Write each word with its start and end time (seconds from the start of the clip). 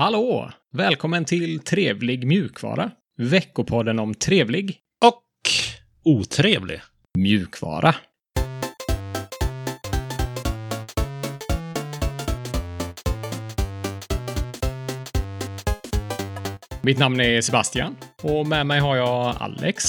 Hallå! 0.00 0.50
Välkommen 0.72 1.24
till 1.24 1.60
Trevlig 1.60 2.26
mjukvara. 2.26 2.90
Veckopodden 3.18 3.98
om 3.98 4.14
trevlig 4.14 4.78
Och 5.04 5.22
otrevlig. 6.04 6.80
mjukvara. 7.18 7.94
Mitt 16.82 16.98
namn 16.98 17.20
är 17.20 17.40
Sebastian 17.40 17.96
och 18.22 18.46
med 18.46 18.66
mig 18.66 18.80
har 18.80 18.96
jag 18.96 19.36
Alex. 19.40 19.84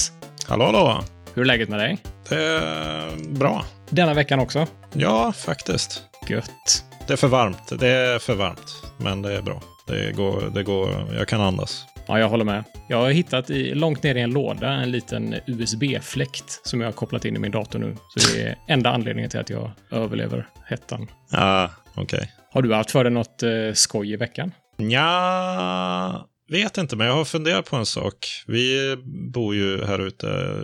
Hallå, 0.48 0.64
hallå. 0.64 1.04
Hur 1.34 1.42
är 1.42 1.46
läget 1.46 1.68
med 1.68 1.78
dig? 1.78 1.98
Det 2.28 2.36
är 2.36 3.28
bra. 3.38 3.64
Denna 3.90 4.14
veckan 4.14 4.38
också? 4.40 4.66
Ja, 4.92 5.32
faktiskt. 5.32 6.02
Gött. 6.28 6.84
Det 7.06 7.12
är 7.12 7.16
för 7.16 7.28
varmt. 7.28 7.80
Det 7.80 7.88
är 7.88 8.18
för 8.18 8.34
varmt. 8.34 8.82
Men 8.98 9.22
det 9.22 9.36
är 9.36 9.42
bra. 9.42 9.62
Det 9.92 10.12
går, 10.12 10.50
det 10.54 10.62
går, 10.62 11.14
jag 11.16 11.28
kan 11.28 11.40
andas. 11.40 11.84
Ja, 12.06 12.18
jag 12.18 12.28
håller 12.28 12.44
med. 12.44 12.64
Jag 12.88 12.96
har 12.96 13.10
hittat 13.10 13.50
i, 13.50 13.74
långt 13.74 14.02
ner 14.02 14.14
i 14.14 14.20
en 14.20 14.30
låda 14.30 14.68
en 14.68 14.90
liten 14.90 15.34
USB-fläkt 15.46 16.60
som 16.62 16.80
jag 16.80 16.88
har 16.88 16.92
kopplat 16.92 17.24
in 17.24 17.36
i 17.36 17.38
min 17.38 17.50
dator 17.50 17.78
nu. 17.78 17.96
Så 18.08 18.34
det 18.34 18.42
är 18.42 18.58
enda 18.68 18.90
anledningen 18.90 19.30
till 19.30 19.40
att 19.40 19.50
jag 19.50 19.70
överlever 19.90 20.48
hettan. 20.68 21.10
Ja, 21.30 21.70
okej. 21.94 22.32
Har 22.52 22.62
du 22.62 22.74
haft 22.74 22.90
för 22.90 23.04
dig 23.04 23.12
något 23.12 23.42
eh, 23.42 23.50
skoj 23.74 24.12
i 24.12 24.16
veckan? 24.16 24.52
Ja, 24.76 26.28
vet 26.48 26.78
inte, 26.78 26.96
men 26.96 27.06
jag 27.06 27.14
har 27.14 27.24
funderat 27.24 27.70
på 27.70 27.76
en 27.76 27.86
sak. 27.86 28.28
Vi 28.46 28.96
bor 29.32 29.54
ju 29.54 29.84
här 29.84 29.98
ute 29.98 30.56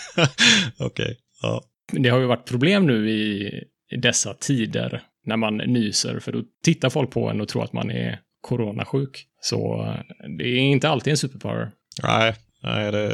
Okej. 0.80 1.18
Ja. 1.42 1.64
Det 1.92 2.10
har 2.10 2.20
ju 2.20 2.26
varit 2.26 2.46
problem 2.48 2.88
nu 2.88 3.10
i 3.12 3.50
i 3.92 3.98
dessa 3.98 4.34
tider 4.34 5.02
när 5.26 5.38
man 5.38 5.58
nyser, 5.58 6.20
för 6.20 6.32
då 6.32 6.44
tittar 6.64 6.90
folk 6.90 7.12
på 7.12 7.30
en 7.30 7.42
och 7.42 7.48
tror 7.48 7.64
att 7.64 7.74
man 7.74 7.92
är 7.92 8.20
coronasjuk. 8.42 9.26
Så 9.42 9.84
eh, 9.86 10.30
det 10.38 10.44
är 10.44 10.58
inte 10.60 10.90
alltid 10.90 11.12
en 11.12 11.18
superpower. 11.18 11.72
Nej, 12.04 12.36
nej 12.64 12.92
det, 12.92 13.08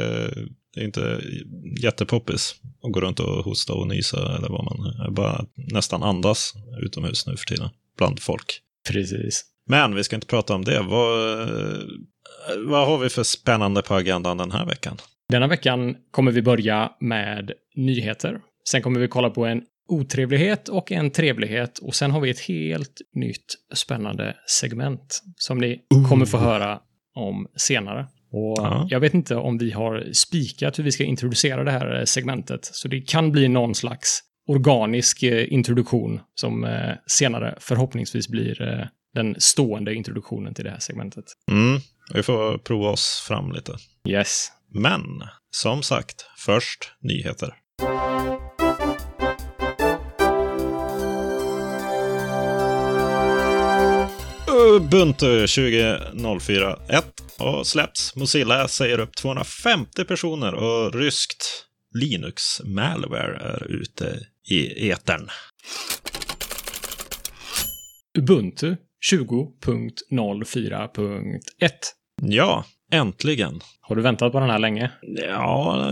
är 0.76 0.84
inte 0.84 1.20
jättepoppis 1.82 2.54
att 2.82 2.92
gå 2.92 3.00
runt 3.00 3.20
och 3.20 3.44
hosta 3.44 3.72
och 3.72 3.88
nysa 3.88 4.36
eller 4.36 4.48
vad 4.48 4.64
man 4.64 5.14
bara 5.14 5.44
nästan 5.54 6.02
andas 6.02 6.52
utomhus 6.82 7.26
nu 7.26 7.36
för 7.36 7.46
tiden 7.46 7.68
bland 7.98 8.20
folk. 8.20 8.60
Precis. 8.88 9.44
Men 9.66 9.94
vi 9.94 10.04
ska 10.04 10.16
inte 10.16 10.26
prata 10.26 10.54
om 10.54 10.64
det. 10.64 10.80
Vad, 10.80 11.48
vad 12.66 12.86
har 12.86 12.98
vi 12.98 13.08
för 13.08 13.22
spännande 13.22 13.82
på 13.82 13.94
agendan 13.94 14.36
den 14.36 14.50
här 14.50 14.66
veckan? 14.66 14.96
Denna 15.28 15.46
veckan 15.46 15.96
kommer 16.10 16.32
vi 16.32 16.42
börja 16.42 16.92
med 17.00 17.52
nyheter. 17.74 18.40
Sen 18.68 18.82
kommer 18.82 19.00
vi 19.00 19.08
kolla 19.08 19.30
på 19.30 19.46
en 19.46 19.62
otrevlighet 19.88 20.68
och 20.68 20.92
en 20.92 21.10
trevlighet 21.10 21.78
och 21.78 21.94
sen 21.94 22.10
har 22.10 22.20
vi 22.20 22.30
ett 22.30 22.40
helt 22.40 23.00
nytt 23.14 23.54
spännande 23.74 24.36
segment 24.46 25.22
som 25.36 25.58
ni 25.58 25.80
kommer 26.08 26.26
få 26.26 26.38
höra 26.38 26.80
om 27.14 27.46
senare. 27.56 28.06
Och 28.32 28.56
Ja. 28.58 28.86
jag 28.90 29.00
vet 29.00 29.14
inte 29.14 29.36
om 29.36 29.58
vi 29.58 29.70
har 29.70 30.08
spikat 30.12 30.78
hur 30.78 30.84
vi 30.84 30.92
ska 30.92 31.04
introducera 31.04 31.64
det 31.64 31.70
här 31.70 32.04
segmentet, 32.04 32.64
så 32.64 32.88
det 32.88 33.00
kan 33.00 33.32
bli 33.32 33.48
någon 33.48 33.74
slags 33.74 34.20
organisk 34.48 35.22
eh, 35.22 35.52
introduktion 35.52 36.20
som 36.34 36.64
eh, 36.64 36.94
senare 37.06 37.54
förhoppningsvis 37.60 38.28
blir 38.28 38.62
eh, 38.62 38.86
den 39.14 39.34
stående 39.38 39.94
introduktionen 39.94 40.54
till 40.54 40.64
det 40.64 40.70
här 40.70 40.78
segmentet. 40.78 41.24
Mm, 41.50 41.80
vi 42.14 42.22
får 42.22 42.58
prova 42.58 42.88
oss 42.90 43.24
fram 43.28 43.52
lite. 43.52 43.72
Yes. 44.08 44.48
Men 44.74 45.02
som 45.50 45.82
sagt, 45.82 46.26
först 46.38 46.92
nyheter. 47.02 47.54
Ubuntu 54.60 55.46
20.04.1 55.46 57.02
har 57.38 57.64
släppts. 57.64 58.16
Mozilla 58.16 58.68
säger 58.68 59.00
upp 59.00 59.16
250 59.16 60.04
personer 60.04 60.54
och 60.54 60.94
ryskt 60.94 61.66
Linux 61.94 62.60
Malware 62.64 63.36
är 63.36 63.66
ute 63.72 64.26
i 64.50 64.90
etern. 64.90 65.28
Ubuntu 68.18 68.76
20.04.1. 69.12 71.70
Ja, 72.22 72.64
äntligen. 72.92 73.60
Har 73.80 73.96
du 73.96 74.02
väntat 74.02 74.32
på 74.32 74.40
den 74.40 74.50
här 74.50 74.58
länge? 74.58 74.90
Ja, 75.28 75.84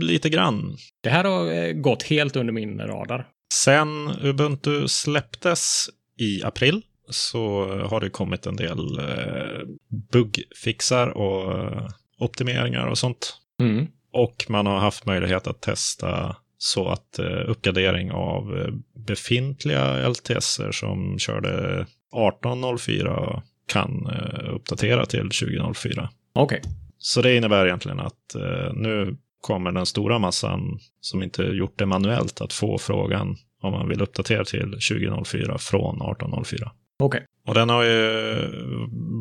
lite 0.00 0.28
grann. 0.28 0.76
Det 1.02 1.10
här 1.10 1.24
har 1.24 1.52
eh, 1.52 1.72
gått 1.72 2.02
helt 2.02 2.36
under 2.36 2.52
min 2.52 2.80
radar. 2.80 3.26
Sen 3.54 4.10
Ubuntu 4.22 4.88
släpptes 4.88 5.86
i 6.20 6.42
april 6.42 6.82
så 7.08 7.68
har 7.90 8.00
det 8.00 8.10
kommit 8.10 8.46
en 8.46 8.56
del 8.56 8.98
eh, 8.98 9.66
bugfixar 10.12 11.08
och 11.08 11.58
eh, 11.58 11.88
optimeringar 12.18 12.86
och 12.86 12.98
sånt. 12.98 13.36
Mm. 13.60 13.86
Och 14.12 14.46
man 14.48 14.66
har 14.66 14.78
haft 14.78 15.06
möjlighet 15.06 15.46
att 15.46 15.60
testa 15.60 16.36
så 16.58 16.88
att 16.88 17.18
eh, 17.18 17.50
uppgradering 17.50 18.10
av 18.10 18.70
befintliga 19.06 20.08
LTSer 20.08 20.72
som 20.72 21.18
körde 21.18 21.50
1804 21.50 23.42
kan 23.72 24.10
uppdatera 24.52 25.06
till 25.06 25.30
2004. 25.30 26.10
Okej. 26.32 26.62
Så 26.98 27.22
det 27.22 27.36
innebär 27.36 27.66
egentligen 27.66 28.00
att 28.00 28.36
nu 28.74 29.16
kommer 29.40 29.72
den 29.72 29.86
stora 29.86 30.18
massan 30.18 30.78
som 31.00 31.22
inte 31.22 31.42
gjort 31.42 31.78
det 31.78 31.86
manuellt 31.86 32.40
att 32.40 32.52
få 32.52 32.78
frågan 32.78 33.36
om 33.62 33.72
man 33.72 33.88
vill 33.88 34.02
uppdatera 34.02 34.44
till 34.44 34.78
2004 34.90 35.58
från 35.58 35.96
1804. 35.96 36.72
Okej. 36.98 37.26
Och 37.46 37.54
den 37.54 37.68
har 37.68 37.82
ju 37.84 38.36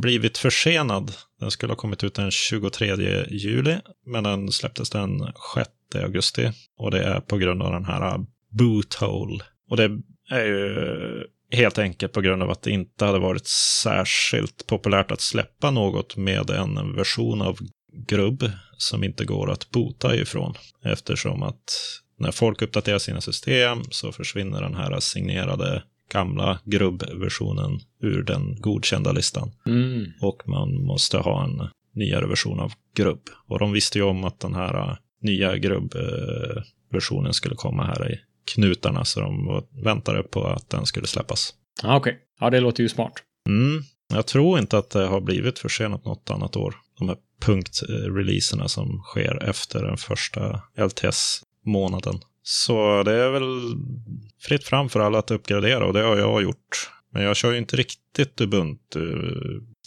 blivit 0.02 0.38
försenad. 0.38 1.12
Den 1.40 1.52
skulle 1.52 1.72
ha 1.72 1.78
kommit 1.78 2.04
ut 2.04 2.16
den 2.16 2.32
23 2.32 2.96
juli, 3.30 3.78
men 4.06 4.24
den 4.24 4.52
släpptes 4.52 4.90
den 4.90 5.20
6 5.56 5.70
augusti. 6.04 6.52
Och 6.78 6.92
det 6.92 7.04
är 7.04 7.20
på 7.20 7.38
grund 7.38 7.62
av 7.62 7.72
den 7.72 7.86
här 7.86 8.26
boothole. 8.50 9.44
Och 9.70 9.78
det 9.78 9.92
är 10.30 10.46
ju 10.46 11.28
helt 11.52 11.78
enkelt 11.78 12.14
på 12.14 12.22
grund 12.22 12.44
av 12.44 12.52
att 12.52 12.62
det 12.62 12.72
inte 12.72 13.06
hade 13.06 13.20
varit 13.20 13.48
särskilt 13.84 14.68
populärt 14.68 15.12
att 15.12 15.22
släppa 15.22 15.72
något 15.72 16.18
med 16.18 16.50
en 16.50 16.96
version 16.96 17.42
av 17.42 17.58
grubb 18.08 18.52
som 18.78 19.04
inte 19.04 19.26
går 19.26 19.52
att 19.52 19.72
bota 19.72 20.16
ifrån. 20.16 20.54
Eftersom 20.84 21.44
att 21.44 21.64
när 22.20 22.32
folk 22.32 22.62
uppdaterar 22.62 23.00
sina 23.00 23.22
system 23.22 23.84
så 23.90 24.12
försvinner 24.12 24.62
den 24.62 24.76
här 24.76 25.00
signerade 25.00 25.84
gamla 26.12 26.60
grubbversionen 26.66 27.80
ur 28.02 28.24
den 28.24 28.56
godkända 28.62 29.12
listan. 29.12 29.52
Mm. 29.66 30.06
Och 30.22 30.48
man 30.48 30.84
måste 30.84 31.18
ha 31.18 31.44
en 31.44 31.68
nyare 31.94 32.28
version 32.28 32.60
av 32.60 32.74
grubb. 32.96 33.22
Och 33.48 33.60
de 33.60 33.72
visste 33.72 33.98
ju 33.98 34.04
om 34.04 34.24
att 34.24 34.40
den 34.40 34.56
här 34.56 34.98
nya 35.22 35.58
grubb 35.58 35.94
versionen 36.92 37.34
skulle 37.34 37.56
komma 37.56 37.86
här 37.86 38.12
i 38.12 38.20
knutarna, 38.54 39.06
så 39.06 39.20
de 39.20 39.64
väntade 39.84 40.24
på 40.24 40.48
att 40.48 40.70
den 40.70 40.86
skulle 40.86 41.08
släppas. 41.08 41.54
Ah, 41.84 41.96
Okej, 41.96 42.20
ja 42.40 42.50
det 42.50 42.60
låter 42.60 42.84
ju 42.84 42.90
smart. 42.90 43.14
Mm. 43.50 43.84
Jag 44.14 44.28
tror 44.28 44.60
inte 44.60 44.78
att 44.78 44.90
det 44.90 45.06
har 45.06 45.22
blivit 45.22 45.60
försenat 45.60 46.06
något 46.06 46.30
annat 46.32 46.56
år. 46.56 46.76
De 47.00 47.10
här 47.10 47.18
punktreleaserna 47.42 48.68
som 48.68 49.02
sker 49.04 49.44
efter 49.50 49.84
den 49.84 49.98
första 49.98 50.62
LTS-månaden. 50.78 52.20
Så 52.48 53.04
det 53.04 53.14
är 53.14 53.30
väl 53.30 53.44
fritt 54.42 54.64
fram 54.64 54.90
för 54.90 55.00
alla 55.00 55.20
att 55.20 55.32
uppgradera 55.32 55.86
och 55.86 55.94
det 55.94 56.02
har 56.02 56.18
jag 56.18 56.44
gjort. 56.44 56.90
Men 57.12 57.24
jag 57.24 57.36
kör 57.36 57.52
ju 57.52 57.58
inte 57.58 57.76
riktigt 57.76 58.42
Ubuntu 58.42 59.16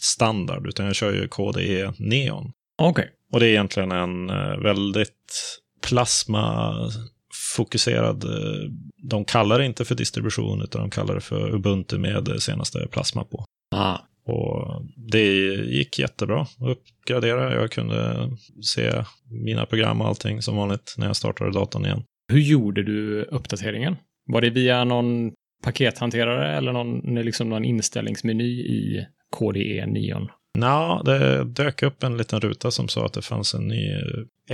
standard, 0.01 0.67
utan 0.67 0.85
jag 0.85 0.95
kör 0.95 1.13
ju 1.13 1.27
KDE 1.27 1.93
Neon. 1.97 2.51
Okej. 2.81 3.09
Och 3.31 3.39
det 3.39 3.45
är 3.45 3.49
egentligen 3.49 3.91
en 3.91 4.29
eh, 4.29 4.57
väldigt 4.57 5.59
plasma-fokuserad... 5.87 8.23
eh, 8.23 8.71
De 9.03 9.25
kallar 9.25 9.59
det 9.59 9.65
inte 9.65 9.85
för 9.85 9.95
distribution, 9.95 10.61
utan 10.61 10.81
de 10.81 10.89
kallar 10.89 11.15
det 11.15 11.21
för 11.21 11.55
Ubuntu 11.55 11.97
med 11.97 12.23
det 12.23 12.41
senaste 12.41 12.87
plasma 12.91 13.23
på. 13.23 13.45
Ah, 13.75 13.97
Och 14.25 14.81
det 14.95 15.33
gick 15.53 15.99
jättebra 15.99 16.41
att 16.41 16.67
uppgradera. 16.67 17.53
Jag 17.53 17.71
kunde 17.71 18.29
se 18.61 19.03
mina 19.29 19.65
program 19.65 20.01
och 20.01 20.07
allting 20.07 20.41
som 20.41 20.55
vanligt 20.55 20.95
när 20.97 21.05
jag 21.07 21.15
startade 21.15 21.51
datorn 21.51 21.85
igen. 21.85 22.03
Hur 22.29 22.39
gjorde 22.39 22.83
du 22.83 23.23
uppdateringen? 23.23 23.95
Var 24.25 24.41
det 24.41 24.49
via 24.49 24.83
någon 24.83 25.31
pakethanterare 25.63 26.57
eller 26.57 26.71
någon, 26.73 27.15
liksom 27.15 27.49
någon 27.49 27.65
inställningsmeny 27.65 28.49
i 28.49 29.05
KDE 29.37 29.85
9? 29.87 30.27
Nå, 30.57 31.01
det 31.05 31.43
dök 31.43 31.83
upp 31.83 32.03
en 32.03 32.17
liten 32.17 32.39
ruta 32.41 32.71
som 32.71 32.87
sa 32.87 33.05
att 33.05 33.13
det 33.13 33.21
fanns 33.21 33.53
en 33.53 33.67
ny 33.67 33.93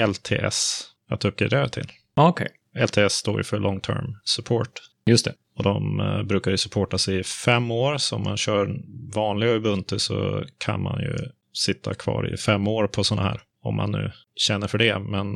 LTS 0.08 0.84
att 1.10 1.26
uppgradera 1.26 1.70
till. 1.70 1.88
Ah, 2.16 2.28
Okej, 2.30 2.48
LTS 2.80 3.14
står 3.14 3.38
ju 3.38 3.44
för 3.44 3.60
Long 3.60 3.80
Term 3.80 4.16
Support. 4.24 4.70
just 5.06 5.26
det. 5.26 5.34
Och 5.58 5.64
de 5.64 6.00
eh, 6.00 6.24
brukar 6.24 6.52
ju 6.52 6.58
supportas 6.58 7.08
i 7.10 7.24
fem 7.24 7.72
år, 7.72 7.98
så 7.98 8.16
om 8.16 8.24
man 8.24 8.38
kör 8.38 8.76
vanliga 9.16 9.52
Ubuntu 9.52 10.00
så 10.00 10.44
kan 10.58 10.82
man 10.84 11.02
ju 11.02 11.16
sitta 11.54 11.94
kvar 11.94 12.34
i 12.34 12.38
fem 12.38 12.68
år 12.68 12.88
på 12.88 13.04
sådana 13.04 13.28
här, 13.28 13.42
om 13.62 13.76
man 13.76 13.92
nu 13.92 14.12
känner 14.36 14.68
för 14.68 14.78
det. 14.78 15.00
Men 15.00 15.28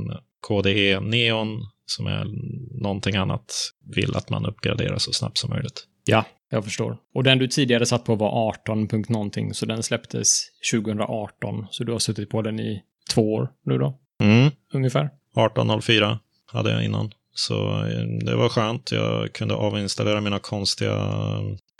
KDE 0.47 0.99
Neon, 0.99 1.65
som 1.89 2.07
är 2.07 2.25
någonting 2.83 3.15
annat, 3.15 3.53
vill 3.95 4.15
att 4.15 4.29
man 4.29 4.45
uppgraderar 4.45 4.97
så 4.97 5.13
snabbt 5.13 5.37
som 5.37 5.49
möjligt. 5.49 5.85
Ja, 6.05 6.25
jag 6.49 6.63
förstår. 6.63 6.97
Och 7.13 7.23
den 7.23 7.37
du 7.37 7.47
tidigare 7.47 7.85
satt 7.85 8.05
på 8.05 8.15
var 8.15 8.49
18. 8.49 8.87
punkt 8.87 9.09
någonting, 9.09 9.53
så 9.53 9.65
den 9.65 9.83
släpptes 9.83 10.41
2018. 10.73 11.65
Så 11.71 11.83
du 11.83 11.91
har 11.91 11.99
suttit 11.99 12.29
på 12.29 12.41
den 12.41 12.59
i 12.59 12.83
två 13.13 13.33
år 13.33 13.49
nu 13.65 13.77
då, 13.77 13.99
Mm. 14.21 14.51
ungefär? 14.73 15.05
1804 15.05 16.19
hade 16.45 16.71
jag 16.71 16.85
innan. 16.85 17.11
Så 17.33 17.85
eh, 17.85 18.25
det 18.25 18.35
var 18.35 18.49
skönt. 18.49 18.91
Jag 18.91 19.33
kunde 19.33 19.53
avinstallera 19.55 20.21
mina 20.21 20.39
konstiga 20.39 20.95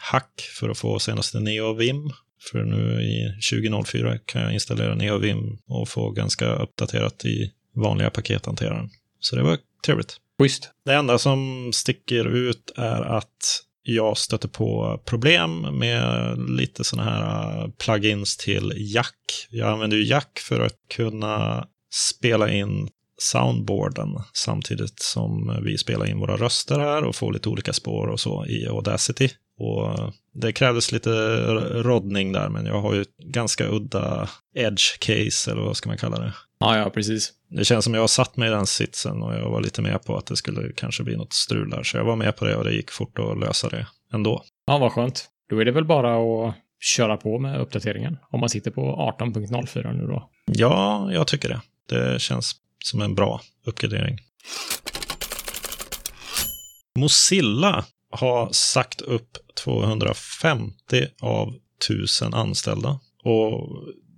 hack 0.02 0.42
för 0.60 0.70
att 0.70 0.78
få 0.78 1.00
senaste 1.00 1.40
NeoVim. 1.40 2.10
För 2.52 2.64
nu 2.64 3.02
i 3.02 3.34
2004 3.52 4.18
kan 4.18 4.42
jag 4.42 4.54
installera 4.54 4.96
NeoVim 4.96 5.58
och 5.68 5.90
få 5.90 6.12
ganska 6.12 6.46
uppdaterat 6.56 7.26
i 7.26 7.52
vanliga 7.76 8.10
pakethanteraren. 8.10 8.90
Så 9.20 9.36
det 9.36 9.44
var 9.44 9.58
trevligt. 9.86 10.18
Schysst. 10.40 10.72
Det 10.86 10.94
enda 10.94 11.18
som 11.18 11.72
sticker 11.74 12.26
ut 12.26 12.72
är 12.76 13.02
att 13.02 13.64
jag 13.84 14.18
stöter 14.18 14.48
på 14.48 15.02
problem 15.06 15.62
med 15.62 16.36
lite 16.50 16.84
sådana 16.84 17.12
här 17.12 17.64
uh, 17.64 17.72
plugins 17.72 18.38
till 18.38 18.74
Jack. 18.78 19.48
Jag 19.50 19.70
använder 19.70 19.98
ju 19.98 20.04
Jack 20.06 20.40
för 20.40 20.60
att 20.60 20.76
kunna 20.96 21.68
spela 21.94 22.52
in 22.52 22.90
soundboarden 23.18 24.10
samtidigt 24.34 25.00
som 25.00 25.60
vi 25.64 25.78
spelar 25.78 26.06
in 26.06 26.20
våra 26.20 26.38
röster 26.38 26.80
här 26.80 27.04
och 27.04 27.16
får 27.16 27.34
lite 27.34 27.50
olika 27.50 27.74
spår 27.74 28.08
och 28.08 28.20
så 28.20 28.46
i 28.46 28.68
Audacity. 28.68 29.30
Och 29.60 30.14
det 30.34 30.52
krävdes 30.52 30.92
lite 30.92 31.10
roddning 31.84 32.32
där, 32.32 32.50
men 32.50 32.66
jag 32.66 32.82
har 32.82 32.94
ju 32.94 33.06
ganska 33.24 33.68
udda 33.68 34.30
edge 34.56 35.00
case, 35.00 35.52
eller 35.52 35.62
vad 35.62 35.78
ska 35.78 35.90
man 35.90 35.98
kalla 35.98 36.20
det. 36.20 36.34
Ja, 36.60 36.78
ja, 36.78 36.90
precis. 36.90 37.34
Det 37.50 37.66
känns 37.66 37.86
som 37.86 37.94
jag 37.94 38.02
har 38.02 38.08
satt 38.08 38.38
mig 38.38 38.48
i 38.48 38.52
den 38.52 38.68
sitsen 38.68 39.22
och 39.22 39.34
jag 39.34 39.50
var 39.50 39.62
lite 39.62 39.82
med 39.82 40.04
på 40.04 40.18
att 40.18 40.26
det 40.26 40.36
skulle 40.36 40.74
kanske 40.76 41.04
bli 41.04 41.16
något 41.18 41.34
strul 41.34 41.70
där. 41.70 41.84
Så 41.84 41.98
jag 41.98 42.06
var 42.06 42.16
med 42.16 42.36
på 42.36 42.46
det 42.46 42.56
och 42.56 42.64
det 42.64 42.74
gick 42.74 42.92
fort 42.92 43.20
att 43.20 43.40
lösa 43.40 43.70
det 43.70 43.88
ändå. 44.14 44.44
Ja, 44.68 44.78
vad 44.78 44.92
skönt. 44.92 45.30
Då 45.50 45.60
är 45.60 45.66
det 45.66 45.72
väl 45.72 45.86
bara 45.86 46.16
att 46.16 46.56
köra 46.80 47.18
på 47.18 47.40
med 47.40 47.62
uppdateringen. 47.62 48.18
Om 48.30 48.40
man 48.40 48.50
sitter 48.50 48.72
på 48.72 49.16
18.04 49.20 49.94
nu 49.94 50.08
då. 50.08 50.30
Ja, 50.46 51.10
jag 51.12 51.28
tycker 51.28 51.50
det. 51.50 51.62
Det 51.90 52.22
känns 52.22 52.56
som 52.84 53.02
en 53.02 53.16
bra 53.16 53.42
uppgradering. 53.66 54.20
Mozilla 56.96 57.86
har 58.12 58.50
sagt 58.52 59.02
upp 59.02 59.38
250 59.64 60.74
av 61.22 61.54
1000 61.86 62.34
anställda. 62.34 63.00
Och 63.24 63.70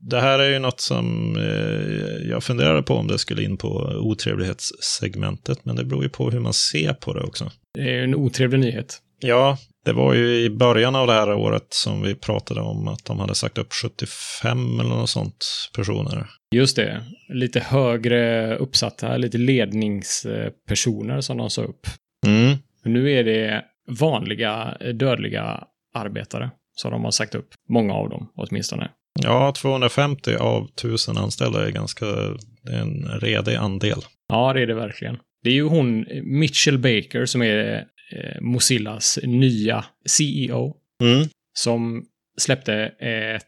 det 0.02 0.20
här 0.20 0.40
är 0.40 0.50
ju 0.50 0.60
något 0.60 0.80
som 0.80 1.36
eh, 1.38 2.30
jag 2.30 2.44
funderade 2.44 2.84
på 2.84 2.94
om 2.94 3.08
det 3.08 3.18
skulle 3.18 3.44
in 3.44 3.58
på 3.58 3.70
otrevlighetssegmentet, 4.02 5.66
men 5.66 5.76
det 5.76 5.84
beror 5.84 6.04
ju 6.04 6.10
på 6.10 6.32
hur 6.32 6.40
man 6.40 6.54
ser 6.54 6.94
på 6.94 7.14
det 7.14 7.24
också. 7.24 7.52
Det 7.74 7.82
är 7.82 7.94
ju 7.94 8.04
en 8.04 8.16
otrevlig 8.16 8.60
nyhet. 8.60 9.02
Ja, 9.20 9.58
det 9.86 9.94
var 9.94 10.14
ju 10.14 10.44
i 10.44 10.50
början 10.50 10.96
av 10.96 11.08
det 11.08 11.14
här 11.14 11.34
året 11.34 11.68
som 11.70 12.02
vi 12.02 12.16
pratade 12.16 12.62
om 12.62 12.88
att 12.88 13.06
de 13.06 13.20
hade 13.20 13.36
sagt 13.36 13.58
upp 13.58 13.74
75 13.74 14.80
eller 14.80 14.90
något 14.90 15.10
sånt 15.10 15.46
personer. 15.76 16.28
Just 16.56 16.76
det. 16.76 17.04
Lite 17.30 17.60
högre 17.60 18.56
uppsatta, 18.58 19.18
lite 19.18 19.38
ledningspersoner 19.38 21.22
som 21.22 21.38
de 21.38 21.50
sa 21.50 21.64
upp. 21.64 21.88
Mm. 22.28 22.58
Nu 22.84 23.12
är 23.12 23.24
det 23.24 23.66
vanliga 24.00 24.78
dödliga 24.94 25.64
arbetare 25.94 26.52
som 26.76 26.92
de 26.92 27.04
har 27.04 27.12
sagt 27.12 27.36
upp. 27.36 27.48
Många 27.70 27.94
av 27.94 28.10
dem 28.10 28.32
åtminstone. 28.36 28.90
Ja, 29.20 29.54
250 29.58 30.36
av 30.36 30.64
1000 30.64 31.18
anställda 31.18 31.68
är 31.68 31.72
ganska, 31.72 32.06
det 32.62 32.72
är 32.72 32.82
en 32.82 33.20
redig 33.22 33.56
andel. 33.56 34.00
Ja, 34.28 34.54
det 34.54 34.62
är 34.62 34.68
det 34.68 34.74
verkligen. 34.74 35.18
Det 35.44 35.50
är 35.50 35.54
ju 35.54 35.64
hon, 35.68 36.06
Mitchell 36.24 36.78
Baker, 36.78 37.26
som 37.26 37.42
är 37.42 37.86
eh, 38.12 38.42
Mozillas 38.42 39.20
nya 39.24 39.86
CEO, 40.06 40.78
Mm. 41.04 41.28
som 41.54 42.06
släppte 42.38 42.74
ett 43.00 43.44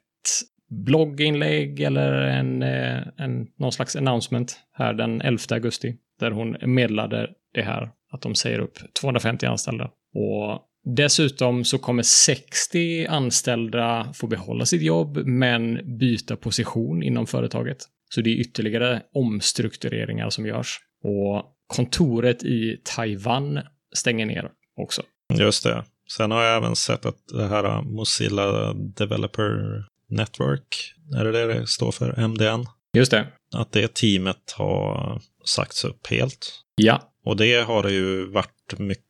blogginlägg 0.85 1.79
eller 1.79 2.11
en, 2.11 2.63
eh, 2.63 3.01
en, 3.17 3.47
någon 3.59 3.71
slags 3.71 3.95
announcement 3.95 4.59
här 4.73 4.93
den 4.93 5.21
11 5.21 5.39
augusti, 5.51 5.95
där 6.19 6.31
hon 6.31 6.57
meddelade 6.65 7.29
det 7.53 7.61
här, 7.61 7.89
att 8.11 8.21
de 8.21 8.35
säger 8.35 8.59
upp 8.59 8.77
250 9.01 9.45
anställda. 9.45 9.89
Och 10.13 10.61
dessutom 10.85 11.65
så 11.65 11.77
kommer 11.77 12.03
60 12.03 13.05
anställda 13.05 14.13
få 14.13 14.27
behålla 14.27 14.65
sitt 14.65 14.81
jobb, 14.81 15.17
men 15.25 15.97
byta 15.97 16.35
position 16.35 17.03
inom 17.03 17.27
företaget. 17.27 17.77
Så 18.09 18.21
det 18.21 18.29
är 18.29 18.35
ytterligare 18.35 19.01
omstruktureringar 19.13 20.29
som 20.29 20.45
görs. 20.45 20.79
Och 21.03 21.45
kontoret 21.67 22.43
i 22.43 22.81
Taiwan 22.83 23.59
stänger 23.95 24.25
ner 24.25 24.49
också. 24.81 25.01
Just 25.33 25.63
det. 25.63 25.83
Sen 26.17 26.31
har 26.31 26.43
jag 26.43 26.57
även 26.57 26.75
sett 26.75 27.05
att 27.05 27.27
det 27.27 27.47
här 27.47 27.81
Mozilla 27.81 28.73
Developer 28.73 29.83
Network, 30.09 30.93
är 31.19 31.25
det 31.25 31.31
det 31.31 31.53
det 31.53 31.67
står 31.67 31.91
för? 31.91 32.27
MDN? 32.27 32.65
Just 32.97 33.11
det. 33.11 33.27
Att 33.55 33.71
det 33.71 33.93
teamet 33.93 34.53
har 34.57 35.21
sagts 35.45 35.85
upp 35.85 36.07
helt. 36.07 36.51
Ja, 36.75 37.13
Och 37.25 37.37
det 37.37 37.61
har 37.61 37.83
det 37.83 37.91
ju 37.91 38.25
varit 38.25 38.79
mycket 38.79 39.05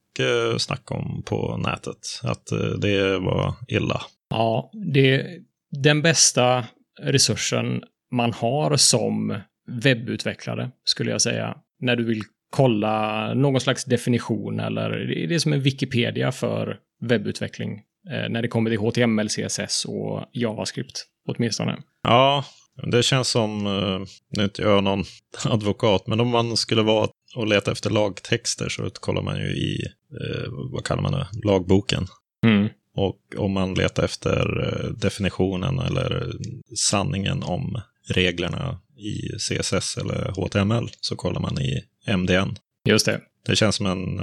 snack 0.58 0.92
om 0.92 1.24
på 1.26 1.58
nätet. 1.58 1.98
Att 2.24 2.52
eh, 2.52 2.58
det 2.60 3.20
var 3.20 3.54
illa. 3.68 4.02
Ja, 4.30 4.72
det 4.94 5.16
är 5.16 5.40
den 5.72 6.02
bästa 6.02 6.66
resursen 7.02 7.84
man 8.12 8.34
har 8.34 8.78
som 8.78 9.40
webbutvecklare, 9.68 10.72
skulle 10.84 11.12
jag 11.12 11.22
säga. 11.22 11.58
När 11.80 11.96
du 11.96 12.04
vill 12.04 12.22
kolla 12.50 13.34
någon 13.34 13.62
slags 13.62 13.86
definition 13.86 14.60
eller 14.60 14.90
det 15.28 15.36
är 15.36 15.40
som 15.40 15.54
en 15.54 15.62
Wikipedia 15.62 16.32
för 16.32 16.78
webbutveckling. 17.02 17.82
Eh, 18.12 18.30
när 18.30 18.42
det 18.42 18.48
kommer 18.48 18.70
till 18.70 18.80
HTML, 18.80 19.30
CSS 19.30 19.86
och 19.86 20.26
JavaScript, 20.34 21.06
åtminstone. 21.28 21.78
Ja, 22.04 22.46
det 22.76 23.04
käns 23.04 23.28
som, 23.28 23.68
eh, 23.68 24.00
nu 24.30 24.42
är 24.42 24.44
inte 24.44 24.62
jag 24.62 24.84
någon 24.84 25.04
advokat, 25.46 26.08
men 26.08 26.20
om 26.20 26.28
man 26.28 26.58
skulle 26.58 26.82
vara 26.82 27.10
och 27.36 27.48
leta 27.48 27.72
efter 27.72 27.90
lagtexter 27.90 28.70
så 28.70 28.90
kollar 28.90 29.22
man 29.22 29.40
ju 29.40 29.48
i, 29.48 29.86
eh, 30.12 30.52
vad 30.72 30.86
kallar 30.86 31.02
man 31.02 31.12
det, 31.12 31.28
lagboken. 31.44 32.08
Mm. 32.46 32.70
Och 32.96 33.20
om 33.38 33.52
man 33.52 33.74
letar 33.74 34.04
efter 34.04 34.68
eh, 34.68 34.90
definitionen 34.90 35.80
eller 35.80 36.34
sanningen 36.76 37.44
om 37.44 37.82
reglerna 38.08 38.80
i 38.98 39.38
CSS 39.38 39.98
eller 39.98 40.32
HTML 40.32 40.90
så 41.02 41.16
kollar 41.16 41.40
man 41.42 41.60
i 41.60 41.84
MDN. 42.18 42.56
Just 42.86 43.06
det. 43.06 43.22
Det 43.46 43.56
känns 43.56 43.76
som 43.76 43.86
en 43.86 44.22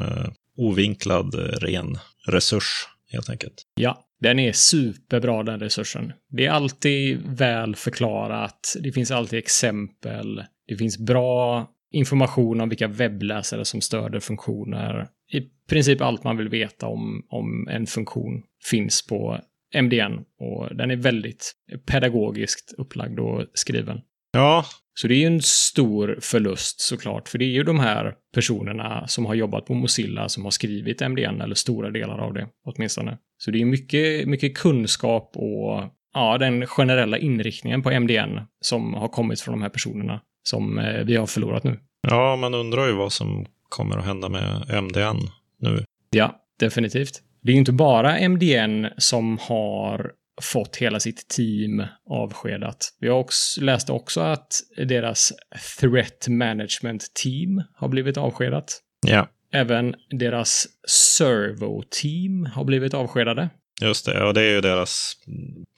ovinklad 0.57 1.35
ren 1.35 1.99
resurs 2.26 2.88
helt 3.12 3.30
enkelt. 3.30 3.62
Ja, 3.75 4.04
den 4.21 4.39
är 4.39 4.53
superbra 4.53 5.43
den 5.43 5.61
resursen. 5.61 6.12
Det 6.29 6.47
är 6.47 6.50
alltid 6.50 7.21
väl 7.27 7.77
förklarat. 7.77 8.77
Det 8.81 8.93
finns 8.93 9.11
alltid 9.11 9.39
exempel. 9.39 10.45
Det 10.67 10.77
finns 10.77 10.99
bra 10.99 11.69
information 11.93 12.61
om 12.61 12.69
vilka 12.69 12.89
webbläsare 12.89 13.65
som 13.65 13.81
stöder 13.81 14.21
funktioner. 14.21 15.09
I 15.33 15.41
princip 15.69 16.00
allt 16.00 16.25
man 16.25 16.37
vill 16.37 16.49
veta 16.49 16.87
om, 16.87 17.27
om 17.29 17.69
en 17.69 17.87
funktion 17.87 18.43
finns 18.71 19.07
på 19.07 19.41
MDN 19.83 20.25
och 20.41 20.77
den 20.77 20.91
är 20.91 20.97
väldigt 20.97 21.53
pedagogiskt 21.87 22.75
upplagd 22.79 23.19
och 23.19 23.47
skriven. 23.55 24.00
Ja, 24.33 24.65
så 25.00 25.09
det 25.09 25.14
är 25.14 25.19
ju 25.19 25.26
en 25.26 25.42
stor 25.42 26.19
förlust 26.21 26.80
såklart, 26.80 27.28
för 27.28 27.38
det 27.38 27.45
är 27.45 27.50
ju 27.50 27.62
de 27.62 27.80
här 27.80 28.14
personerna 28.35 29.07
som 29.07 29.26
har 29.26 29.35
jobbat 29.35 29.66
på 29.66 29.75
Mozilla 29.75 30.28
som 30.28 30.45
har 30.45 30.50
skrivit 30.50 31.00
MDN, 31.00 31.40
eller 31.40 31.54
stora 31.54 31.90
delar 31.90 32.19
av 32.19 32.35
det 32.35 32.49
åtminstone. 32.66 33.19
Så 33.38 33.50
det 33.50 33.61
är 33.61 33.64
mycket, 33.64 34.28
mycket 34.28 34.57
kunskap 34.57 35.33
och 35.35 35.83
ja, 36.14 36.38
den 36.38 36.66
generella 36.66 37.19
inriktningen 37.19 37.83
på 37.83 37.90
MDN 37.90 38.40
som 38.61 38.95
har 38.95 39.09
kommit 39.09 39.40
från 39.40 39.52
de 39.52 39.62
här 39.62 39.69
personerna 39.69 40.21
som 40.42 40.78
eh, 40.78 41.04
vi 41.04 41.16
har 41.16 41.26
förlorat 41.26 41.64
nu. 41.64 41.78
ja, 42.09 42.37
man 42.37 42.54
undrar 42.54 42.87
ju 42.87 42.92
vad 42.92 43.12
som 43.12 43.47
kommer 43.69 43.99
att 43.99 44.04
hända 44.04 44.28
med 44.28 44.83
MDN 44.83 45.19
nu. 45.61 45.85
Ja, 46.11 46.35
definitivt. 46.59 47.23
Det 47.42 47.50
är 47.50 47.54
ju 47.54 47.59
inte 47.59 47.73
bara 47.73 48.19
MDN 48.28 48.87
som 48.99 49.38
har 49.40 50.12
fått 50.40 50.76
hela 50.76 51.00
sitt 51.00 51.28
team 51.28 51.82
avskedat. 52.11 52.94
Vi 53.00 53.09
har 53.09 53.16
också, 53.18 53.61
läste 53.61 53.92
också 53.92 54.20
att 54.20 54.52
deras 54.88 55.32
threat 55.80 56.28
management 56.28 57.14
team 57.23 57.62
har 57.75 57.88
blivit 57.88 58.16
avskedat. 58.16 58.80
Ja, 59.06 59.28
Även 59.52 59.94
deras 60.11 60.66
servo-team 60.88 62.47
har 62.54 62.64
blivit 62.64 62.94
avskedade. 62.94 63.49
just 63.80 64.06
det. 64.06 64.25
Och 64.25 64.35
det 64.35 64.40
är 64.42 64.50
ju 64.54 64.61
deras, 64.61 65.12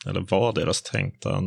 eller 0.07 0.21
var 0.21 0.53
deras 0.53 0.83
tänkta, 0.83 1.41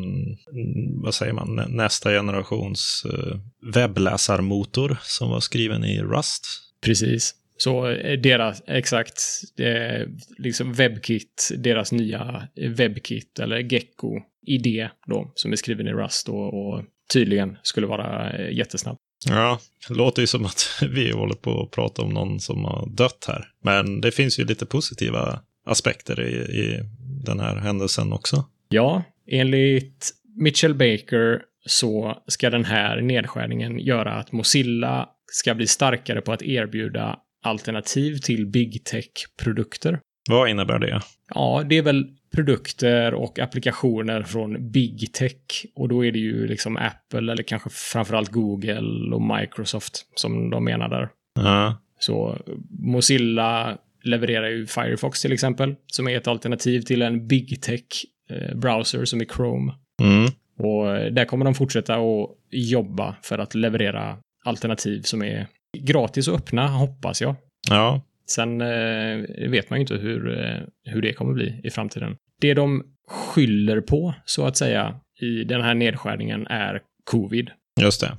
vad 1.04 1.14
säger 1.16 1.34
man, 1.34 1.56
nä- 1.56 1.68
nästa 1.68 2.10
generations 2.12 3.04
eh, 3.14 3.38
webbläsarmotor 3.76 4.98
som 5.02 5.30
var 5.30 5.40
skriven 5.40 5.84
i 5.86 6.02
Rust. 6.02 6.42
Precis. 6.82 7.34
Så 7.58 7.90
eh, 7.90 8.20
deras, 8.20 8.64
exakt, 8.68 9.22
eh, 9.60 10.08
liksom 10.38 10.74
WebKit, 10.74 11.52
deras 11.58 11.92
nya 11.92 12.48
WebKit 12.56 13.40
eller 13.40 13.60
Gecko-idé 13.60 14.90
då, 15.08 15.32
som 15.36 15.52
är 15.52 15.56
skriven 15.56 15.88
i 15.88 15.92
Rust 15.92 16.30
och, 16.30 16.54
och 16.54 16.84
tydligen 17.14 17.58
skulle 17.64 17.88
vara 17.88 18.32
eh, 18.32 18.58
jättesnabb. 18.58 18.98
Ja, 19.30 19.60
det 19.88 19.94
låter 19.94 20.22
ju 20.22 20.28
som 20.28 20.46
att 20.46 20.80
vi 20.92 21.12
håller 21.12 21.36
på 21.36 21.62
att 21.62 21.72
prata 21.72 22.02
om 22.02 22.10
någon 22.10 22.40
som 22.40 22.66
har 22.66 22.90
dött 22.90 23.26
här. 23.28 23.48
Men 23.64 24.02
det 24.02 24.12
finns 24.12 24.40
ju 24.40 24.46
lite 24.46 24.66
positiva 24.66 25.40
aspekter 25.66 26.22
i, 26.22 26.36
i 26.36 26.80
den 27.26 27.40
här 27.40 27.56
händelsen 27.56 28.14
också. 28.14 28.46
Ja, 28.70 29.04
enligt 29.28 30.12
Mitchell 30.36 30.74
Baker 30.74 31.42
så 31.66 32.24
ska 32.28 32.50
den 32.50 32.66
här 32.66 33.02
nedskärningen 33.02 33.80
göra 33.80 34.14
att 34.14 34.32
Mozilla 34.32 35.10
ska 35.32 35.56
bli 35.56 35.68
starkare 35.68 36.22
på 36.22 36.34
att 36.34 36.42
erbjuda 36.42 37.20
alternativ 37.46 38.18
till 38.18 38.48
big 38.48 38.84
tech-produkter. 38.84 40.00
Vad 40.30 40.50
innebär 40.50 40.80
det? 40.80 41.02
Ja, 41.34 41.64
det 41.70 41.78
är 41.78 41.82
väl 41.82 42.06
produkter 42.36 43.14
och 43.14 43.40
applikationer 43.40 44.24
från 44.24 44.72
big 44.72 45.14
tech 45.14 45.66
och 45.76 45.90
då 45.90 46.06
är 46.06 46.12
det 46.12 46.20
ju 46.20 46.48
liksom 46.48 46.78
Apple 46.78 47.32
eller 47.32 47.44
kanske 47.44 47.70
framförallt 47.70 48.32
Google 48.32 49.16
och 49.16 49.22
Microsoft 49.22 50.06
som 50.16 50.50
de 50.50 50.64
menar 50.64 50.90
där. 50.90 51.10
Ja, 51.36 51.82
Så 52.00 52.38
Mozilla 52.70 53.78
levererar 54.04 54.50
ju 54.50 54.68
Firefox 54.68 55.22
till 55.22 55.34
exempel, 55.34 55.76
som 55.88 56.08
är 56.08 56.18
ett 56.18 56.28
alternativ 56.28 56.82
till 56.82 57.02
en 57.02 57.28
big 57.28 57.62
tech 57.62 58.06
eh, 58.30 58.82
som 58.84 59.22
är 59.22 59.36
Chrome. 59.36 59.74
mm. 60.02 60.32
Och 60.58 61.14
där 61.14 61.26
kommer 61.26 61.46
de 61.46 61.56
fortsätta 61.56 61.96
att 61.96 62.30
jobba 62.52 63.16
för 63.22 63.38
att 63.38 63.56
leverera 63.56 64.18
alternativ 64.46 65.02
som 65.02 65.24
är 65.24 65.48
gratis 65.80 66.28
och 66.28 66.36
öppna, 66.36 66.68
hoppas 66.68 67.22
jag. 67.22 67.36
ja, 67.70 68.02
Sen 68.28 68.62
eh, 68.62 69.50
vet 69.50 69.70
man 69.70 69.80
ju 69.80 69.82
inte 69.82 69.96
hur, 69.96 70.40
eh, 70.40 70.62
hur 70.84 71.02
det 71.02 71.14
kommer 71.14 71.34
bli 71.34 71.62
i 71.64 71.70
framtiden. 71.70 72.16
Det 72.42 72.54
de 72.54 72.84
skyller 73.08 73.82
på, 73.82 74.14
så 74.26 74.46
att 74.46 74.58
säga, 74.58 75.00
i 75.22 75.44
den 75.44 75.62
här 75.62 75.74
nedskärningen 75.74 76.48
är 76.48 76.82
covid. 77.04 77.50
just 77.82 78.02
det. 78.02 78.12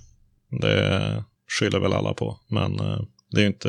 Det 0.61 1.25
skyller 1.61 1.79
väl 1.81 1.93
alla 1.93 2.15
på, 2.15 2.37
men 2.51 2.81
eh, 2.81 3.01
det 3.31 3.39
är 3.39 3.43
ju 3.43 3.47
inte... 3.47 3.69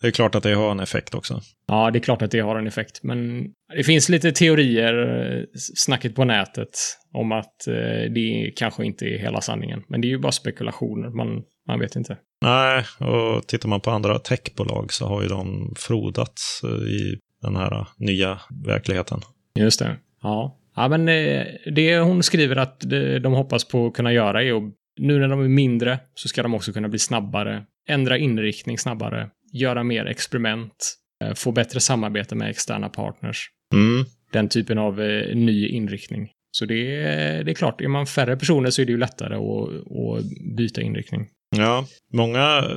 Det 0.00 0.06
är 0.06 0.10
klart 0.10 0.34
att 0.34 0.42
det 0.42 0.54
har 0.54 0.70
en 0.70 0.80
effekt 0.80 1.14
också. 1.14 1.40
Ja, 1.66 1.90
det 1.90 1.98
är 1.98 2.00
klart 2.00 2.22
att 2.22 2.30
det 2.30 2.40
har 2.40 2.58
en 2.58 2.66
effekt, 2.66 3.02
men 3.02 3.48
det 3.76 3.84
finns 3.84 4.08
lite 4.08 4.32
teorier, 4.32 4.94
eh, 5.38 5.44
snacket 5.54 6.14
på 6.14 6.24
nätet, 6.24 6.68
om 7.12 7.32
att 7.32 7.66
eh, 7.66 8.12
det 8.14 8.52
kanske 8.56 8.84
inte 8.84 9.04
är 9.04 9.18
hela 9.18 9.40
sanningen. 9.40 9.82
Men 9.88 10.00
det 10.00 10.06
är 10.06 10.10
ju 10.10 10.18
bara 10.18 10.32
spekulationer, 10.32 11.08
man, 11.08 11.42
man 11.70 11.80
vet 11.80 11.96
inte. 11.96 12.16
Nej, 12.42 12.84
och 12.98 13.46
tittar 13.46 13.68
man 13.68 13.80
på 13.80 13.90
andra 13.90 14.18
techbolag 14.18 14.92
så 14.92 15.06
har 15.06 15.22
ju 15.22 15.28
de 15.28 15.74
frodats 15.78 16.60
eh, 16.64 16.70
i 16.70 17.18
den 17.42 17.56
här 17.56 17.86
nya 17.96 18.40
verkligheten. 18.64 19.20
Just 19.54 19.78
det. 19.78 19.96
Ja. 20.22 20.56
Ja, 20.76 20.88
men 20.88 21.08
eh, 21.08 21.46
det 21.74 21.98
hon 21.98 22.22
skriver 22.22 22.56
att 22.56 22.84
eh, 22.84 23.14
de 23.22 23.32
hoppas 23.32 23.64
på 23.68 23.86
att 23.86 23.94
kunna 23.94 24.12
göra 24.12 24.42
är 24.42 24.56
att 24.56 24.74
nu 25.00 25.18
när 25.18 25.28
de 25.28 25.40
är 25.40 25.48
mindre 25.48 25.98
så 26.14 26.28
ska 26.28 26.42
de 26.42 26.54
också 26.54 26.72
kunna 26.72 26.88
bli 26.88 26.98
snabbare, 26.98 27.64
ändra 27.88 28.18
inriktning 28.18 28.78
snabbare, 28.78 29.30
göra 29.52 29.84
mer 29.84 30.06
experiment, 30.06 30.94
eh, 31.24 31.34
få 31.34 31.52
bättre 31.52 31.80
samarbete 31.80 32.34
med 32.34 32.50
externa 32.50 32.88
partners. 32.88 33.50
Mm. 33.74 34.04
Den 34.32 34.48
typen 34.48 34.78
av 34.78 35.00
eh, 35.00 35.36
ny 35.36 35.68
inriktning. 35.68 36.30
Så 36.52 36.64
det 36.64 36.96
är, 36.96 37.44
det 37.44 37.50
är 37.50 37.54
klart, 37.54 37.80
är 37.80 37.88
man 37.88 38.06
färre 38.06 38.36
personer 38.36 38.70
så 38.70 38.82
är 38.82 38.86
det 38.86 38.92
ju 38.92 38.98
lättare 38.98 39.34
att, 39.34 39.68
att 39.68 40.56
byta 40.56 40.80
inriktning. 40.80 41.28
Ja, 41.56 41.86
många 42.12 42.58
eh, 42.58 42.76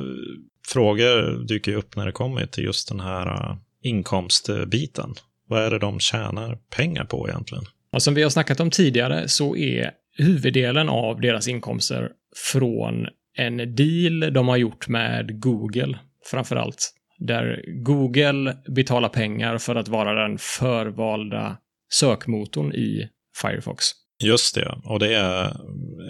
frågor 0.68 1.46
dyker 1.46 1.74
upp 1.74 1.96
när 1.96 2.06
det 2.06 2.12
kommer 2.12 2.46
till 2.46 2.64
just 2.64 2.88
den 2.88 3.00
här 3.00 3.26
eh, 3.26 3.56
inkomstbiten. 3.82 5.14
Vad 5.48 5.62
är 5.62 5.70
det 5.70 5.78
de 5.78 6.00
tjänar 6.00 6.58
pengar 6.76 7.04
på 7.04 7.28
egentligen? 7.28 7.64
Och 7.92 8.02
som 8.02 8.14
vi 8.14 8.22
har 8.22 8.30
snackat 8.30 8.60
om 8.60 8.70
tidigare 8.70 9.28
så 9.28 9.56
är 9.56 9.90
huvuddelen 10.16 10.88
av 10.88 11.20
deras 11.20 11.48
inkomster 11.48 12.10
från 12.52 13.06
en 13.36 13.56
deal 13.56 14.32
de 14.32 14.48
har 14.48 14.56
gjort 14.56 14.88
med 14.88 15.40
Google, 15.40 15.98
framför 16.30 16.56
allt. 16.56 16.92
Där 17.18 17.64
Google 17.66 18.56
betalar 18.68 19.08
pengar 19.08 19.58
för 19.58 19.74
att 19.74 19.88
vara 19.88 20.22
den 20.28 20.38
förvalda 20.38 21.56
sökmotorn 21.92 22.72
i 22.72 23.08
Firefox. 23.42 23.84
Just 24.22 24.54
det, 24.54 24.78
och 24.84 24.98
det 24.98 25.14
är 25.14 25.56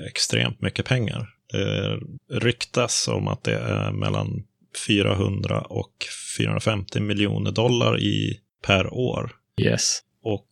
extremt 0.09 0.61
mycket 0.61 0.87
pengar. 0.87 1.34
Det 1.55 1.99
ryktas 2.31 3.09
om 3.09 3.29
att 3.29 3.45
det 3.45 3.59
är 3.59 3.93
mellan 3.93 4.45
400 4.87 5.61
och 5.61 5.93
450 6.39 7.01
miljoner 7.01 7.51
dollar 7.51 8.01
i 8.01 8.41
per 8.67 8.95
år. 8.95 9.31
Yes. 9.61 10.01
Och 10.23 10.49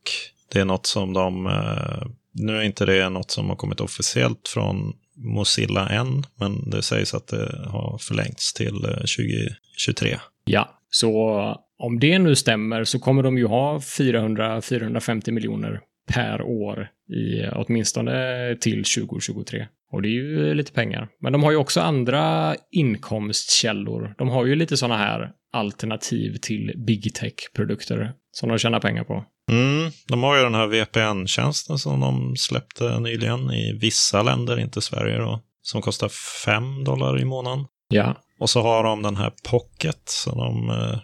det 0.53 0.61
är 0.61 0.65
något 0.65 0.87
som 0.87 1.13
de, 1.13 1.47
eh, 1.47 2.07
nu 2.33 2.57
är 2.57 2.63
inte 2.63 2.87
det 2.87 3.09
något 3.09 3.31
som 3.31 3.49
har 3.49 3.57
kommit 3.57 3.81
officiellt 3.81 4.49
från 4.49 4.93
Mozilla 5.17 5.89
än, 5.89 6.25
men 6.37 6.71
det 6.71 6.83
sägs 6.83 7.15
att 7.15 7.29
det 7.29 7.69
har 7.69 7.99
förlängts 7.99 8.53
till 8.53 8.85
eh, 8.85 8.91
2023. 8.91 10.19
Ja, 10.45 10.79
så 10.91 11.39
om 11.79 11.99
det 12.01 12.19
nu 12.19 12.37
stämmer 12.37 12.85
så 12.85 12.99
kommer 12.99 13.23
de 13.23 13.39
ju 13.39 13.47
ha 13.47 13.79
400-450 13.79 15.31
miljoner 15.31 15.81
per 16.13 16.43
år 16.43 16.89
i 17.09 17.49
åtminstone 17.53 18.57
till 18.61 18.85
2023. 18.85 19.67
Och 19.93 20.03
det 20.03 20.09
är 20.09 20.11
ju 20.11 20.55
lite 20.55 20.73
pengar. 20.73 21.09
Men 21.21 21.33
de 21.33 21.43
har 21.43 21.51
ju 21.51 21.57
också 21.57 21.81
andra 21.81 22.55
inkomstkällor. 22.71 24.15
De 24.19 24.29
har 24.29 24.47
ju 24.47 24.55
lite 24.55 24.77
sådana 24.77 24.97
här 24.97 25.31
alternativ 25.53 26.37
till 26.43 26.73
big 26.87 27.15
tech-produkter 27.15 28.13
som 28.33 28.49
de 28.49 28.59
tjänar 28.59 28.81
pengar 28.81 29.05
på. 29.05 29.25
Mm, 29.51 29.91
de 30.09 30.23
har 30.23 30.37
ju 30.37 30.43
den 30.43 30.55
här 30.55 30.67
VPN-tjänsten 30.67 31.79
som 31.79 32.01
de 32.01 32.37
släppte 32.37 33.01
nyligen 33.01 33.51
i 33.51 33.79
vissa 33.81 34.23
länder, 34.23 34.61
inte 34.61 34.81
Sverige 34.81 35.19
då, 35.19 35.41
som 35.63 35.83
kostar 35.83 36.09
5 36.45 36.85
dollar 36.85 37.21
i 37.21 37.25
månaden. 37.25 37.67
Ja, 37.89 38.17
Och 38.41 38.51
så 38.51 38.63
har 38.63 38.85
de 38.85 39.03
den 39.03 39.17
här 39.17 39.33
Pocket 39.51 40.03
som 40.05 40.39
de 40.39 40.71
eh, 40.71 40.99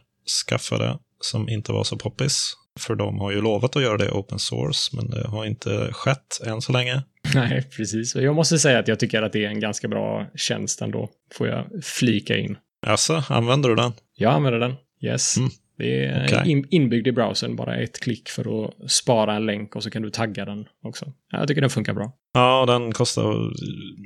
skaffade, 0.49 0.99
som 1.21 1.49
inte 1.49 1.73
var 1.73 1.85
så 1.85 1.97
poppis. 1.97 2.55
För 2.79 2.95
de 2.95 3.19
har 3.19 3.31
ju 3.31 3.41
lovat 3.41 3.77
att 3.77 3.83
göra 3.83 3.97
det 3.97 4.11
open 4.11 4.39
source, 4.39 4.97
men 4.97 5.11
det 5.11 5.29
har 5.29 5.45
inte 5.45 5.93
skett 5.93 6.41
än 6.47 6.61
så 6.63 6.73
länge. 6.73 7.03
nej, 7.35 7.63
precis. 7.77 8.15
Jag 8.15 8.35
måste 8.35 8.59
säga 8.59 8.79
att 8.79 8.89
jag 8.89 8.99
tycker 8.99 9.23
att 9.23 9.33
det 9.33 9.45
är 9.45 9.49
en 9.49 9.61
ganska 9.61 9.89
bra 9.89 10.27
tjänst 10.35 10.83
ändå, 10.83 11.09
får 11.33 11.49
jag 11.49 11.65
flika 11.83 12.37
in. 12.37 12.57
Alltså, 12.87 13.23
använder 13.29 13.69
du 13.69 13.75
den? 13.75 13.93
Jag 14.15 14.33
använder 14.33 14.61
den. 14.61 14.75
Yes. 15.01 15.37
Mm. 15.37 15.51
Det 15.79 16.05
är 16.05 16.47
in, 16.47 16.67
inbyggd 16.71 17.07
i 17.07 17.13
browsern, 17.13 17.57
bara 17.57 17.77
ett 17.77 18.01
klick 18.01 18.29
för 18.29 18.65
att 18.65 18.91
spara 18.91 19.37
en 19.37 19.47
länk 19.47 19.77
och 19.77 19.83
så 19.83 19.91
kan 19.91 20.03
du 20.03 20.11
tagga 20.11 20.45
den 20.45 20.65
också. 20.85 21.13
Jag 21.33 21.49
tycker 21.49 21.61
den 21.61 21.71
funkar 21.71 21.95
bra. 21.95 22.13
Ja, 22.35 22.67
den 22.67 22.93
kostar 22.93 23.53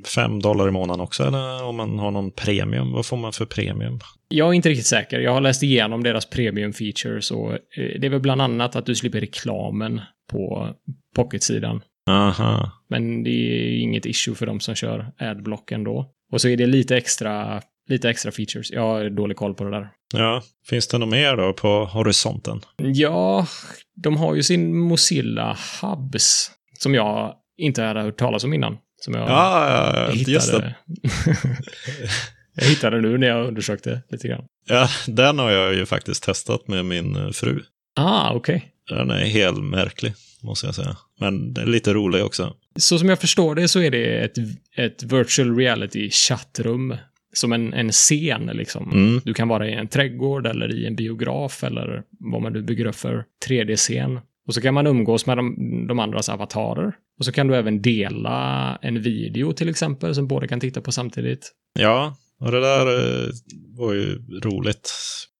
5 0.07 0.41
dollar 0.41 0.67
i 0.67 0.71
månaden 0.71 1.01
också, 1.01 1.23
eller 1.23 1.63
om 1.63 1.75
man 1.75 1.99
har 1.99 2.11
någon 2.11 2.31
premium. 2.31 2.91
Vad 2.91 3.05
får 3.05 3.17
man 3.17 3.33
för 3.33 3.45
premium? 3.45 3.99
Jag 4.27 4.49
är 4.49 4.53
inte 4.53 4.69
riktigt 4.69 4.85
säker. 4.85 5.19
Jag 5.19 5.33
har 5.33 5.41
läst 5.41 5.63
igenom 5.63 6.03
deras 6.03 6.25
premium 6.25 6.73
features 6.73 7.31
och 7.31 7.53
eh, 7.53 7.59
det 7.99 8.05
är 8.05 8.09
väl 8.09 8.19
bland 8.19 8.41
annat 8.41 8.75
att 8.75 8.85
du 8.85 8.95
slipper 8.95 9.19
reklamen 9.19 10.01
på 10.31 10.69
Pocket-sidan. 11.15 11.81
Aha. 12.09 12.71
Men 12.89 13.23
det 13.23 13.29
är 13.29 13.79
inget 13.79 14.05
issue 14.05 14.35
för 14.35 14.45
de 14.45 14.59
som 14.59 14.75
kör 14.75 15.11
adblock 15.17 15.71
ändå. 15.71 16.09
Och 16.31 16.41
så 16.41 16.47
är 16.47 16.57
det 16.57 16.65
lite 16.65 16.97
extra, 16.97 17.61
lite 17.89 18.09
extra 18.09 18.31
features. 18.31 18.71
Jag 18.71 18.81
har 18.81 19.09
dålig 19.09 19.37
koll 19.37 19.53
på 19.53 19.63
det 19.63 19.71
där. 19.71 19.89
Ja, 20.13 20.43
finns 20.69 20.87
det 20.87 20.97
något 20.97 21.09
mer 21.09 21.37
då 21.37 21.53
på 21.53 21.85
horisonten? 21.85 22.61
Ja, 22.77 23.47
de 23.95 24.17
har 24.17 24.35
ju 24.35 24.43
sin 24.43 24.77
Mozilla 24.77 25.57
Hubs 25.81 26.51
som 26.79 26.93
jag 26.93 27.35
inte 27.57 27.83
hade 27.83 28.01
hört 28.01 28.17
talas 28.17 28.43
om 28.43 28.53
innan. 28.53 28.77
Som 29.01 29.13
jag 29.13 29.29
Ja, 29.29 29.69
ja, 29.69 30.07
ja, 30.07 30.13
just 30.13 30.51
det. 30.51 30.75
jag 32.55 32.65
hittade 32.65 33.01
nu 33.01 33.17
när 33.17 33.27
jag 33.27 33.47
undersökte 33.47 34.01
lite 34.09 34.27
grann. 34.27 34.45
Ja, 34.67 34.87
den 35.07 35.39
har 35.39 35.51
jag 35.51 35.73
ju 35.73 35.85
faktiskt 35.85 36.23
testat 36.23 36.67
med 36.67 36.85
min 36.85 37.33
fru. 37.33 37.63
Ah, 37.95 38.33
okej. 38.33 38.72
Den 38.89 39.09
är 39.09 39.25
helt 39.25 39.63
märklig, 39.63 40.13
måste 40.41 40.65
jag 40.65 40.75
säga. 40.75 40.97
Men 41.19 41.53
den 41.53 41.67
är 41.67 41.71
lite 41.71 41.93
rolig 41.93 42.23
också. 42.23 42.53
Så 42.75 42.99
som 42.99 43.09
jag 43.09 43.19
förstår 43.19 43.55
det 43.55 43.67
så 43.67 43.79
är 43.79 43.91
det 43.91 44.19
ett, 44.19 44.37
ett 44.75 45.03
virtual 45.03 45.55
reality 45.57 46.09
chattrum. 46.09 46.95
Som 47.35 47.53
en, 47.53 47.73
en 47.73 47.91
scen 47.91 48.45
liksom. 48.53 48.91
Mm. 48.91 49.21
Du 49.25 49.33
kan 49.33 49.47
vara 49.47 49.69
i 49.69 49.73
en 49.73 49.87
trädgård 49.87 50.47
eller 50.47 50.75
i 50.75 50.85
en 50.85 50.95
biograf 50.95 51.63
eller 51.63 52.03
vad 52.19 52.41
man 52.41 52.53
nu 52.53 52.61
bygger 52.61 52.85
upp 52.85 52.95
för 52.95 53.25
3D-scen. 53.47 54.19
Och 54.47 54.53
så 54.53 54.61
kan 54.61 54.73
man 54.73 54.87
umgås 54.87 55.25
med 55.25 55.37
de, 55.37 55.55
de 55.87 55.99
andras 55.99 56.29
avatarer. 56.29 56.93
Och 57.19 57.25
så 57.25 57.31
kan 57.31 57.47
du 57.47 57.55
även 57.55 57.81
dela 57.81 58.79
en 58.81 59.01
video 59.01 59.53
till 59.53 59.69
exempel 59.69 60.15
som 60.15 60.27
båda 60.27 60.47
kan 60.47 60.59
titta 60.59 60.81
på 60.81 60.91
samtidigt. 60.91 61.51
Ja, 61.79 62.15
och 62.39 62.51
det 62.51 62.59
där 62.59 62.87
eh, 62.87 63.29
var 63.77 63.93
ju 63.93 64.19
roligt. 64.43 64.93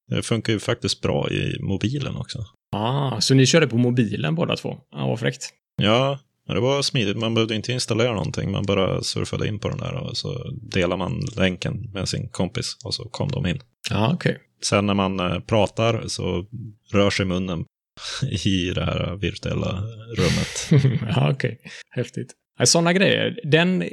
Det 0.10 0.24
funkar 0.24 0.54
ju 0.54 0.60
faktiskt 0.60 1.02
bra 1.02 1.30
i 1.30 1.58
mobilen 1.60 2.16
också. 2.16 2.46
Ah, 2.72 3.22
så 3.22 3.34
ni 3.34 3.46
körde 3.46 3.68
på 3.68 3.78
mobilen 3.78 4.36
båda 4.36 4.56
två? 4.56 4.78
Ja, 4.92 5.08
vad 5.08 5.20
fräckt. 5.20 5.50
Ja, 5.82 6.20
det 6.48 6.60
var 6.60 6.82
smidigt. 6.82 7.18
Man 7.18 7.34
behövde 7.34 7.56
inte 7.56 7.72
installera 7.72 8.14
någonting. 8.14 8.52
Man 8.52 8.66
bara 8.66 9.04
surfade 9.04 9.48
in 9.48 9.60
på 9.60 9.70
den 9.70 9.78
där 9.78 9.94
och 9.94 10.18
så 10.18 10.52
delar 10.52 10.98
man 10.98 11.22
länken 11.38 11.92
med 11.94 12.10
sin 12.10 12.30
kompis 12.30 12.78
och 12.84 12.94
så 12.94 13.04
kom 13.04 13.32
de 13.32 13.46
in. 13.46 13.60
Ja, 13.90 14.14
okej. 14.14 14.38
Sen 14.64 14.86
när 14.86 14.94
man 14.94 15.20
eh, 15.20 15.40
pratar 15.40 16.08
så 16.08 16.46
rör 16.92 17.10
sig 17.10 17.26
munnen 17.26 17.66
i 18.46 18.72
det 18.76 18.86
här 18.86 19.16
virtuella 19.16 19.84
rummet. 20.18 20.84
ja, 21.16 21.32
okej. 21.32 21.60
Häftigt. 21.90 22.34
Sådana 22.64 22.94
grejer, 22.94 23.40
den 23.44 23.84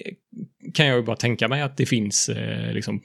kan 0.74 0.86
jag 0.86 0.96
ju 0.96 1.02
bara 1.02 1.16
tänka 1.16 1.48
mig 1.48 1.62
att 1.62 1.76
det 1.76 1.86
finns 1.86 2.28
eh, 2.28 2.72
liksom 2.72 3.02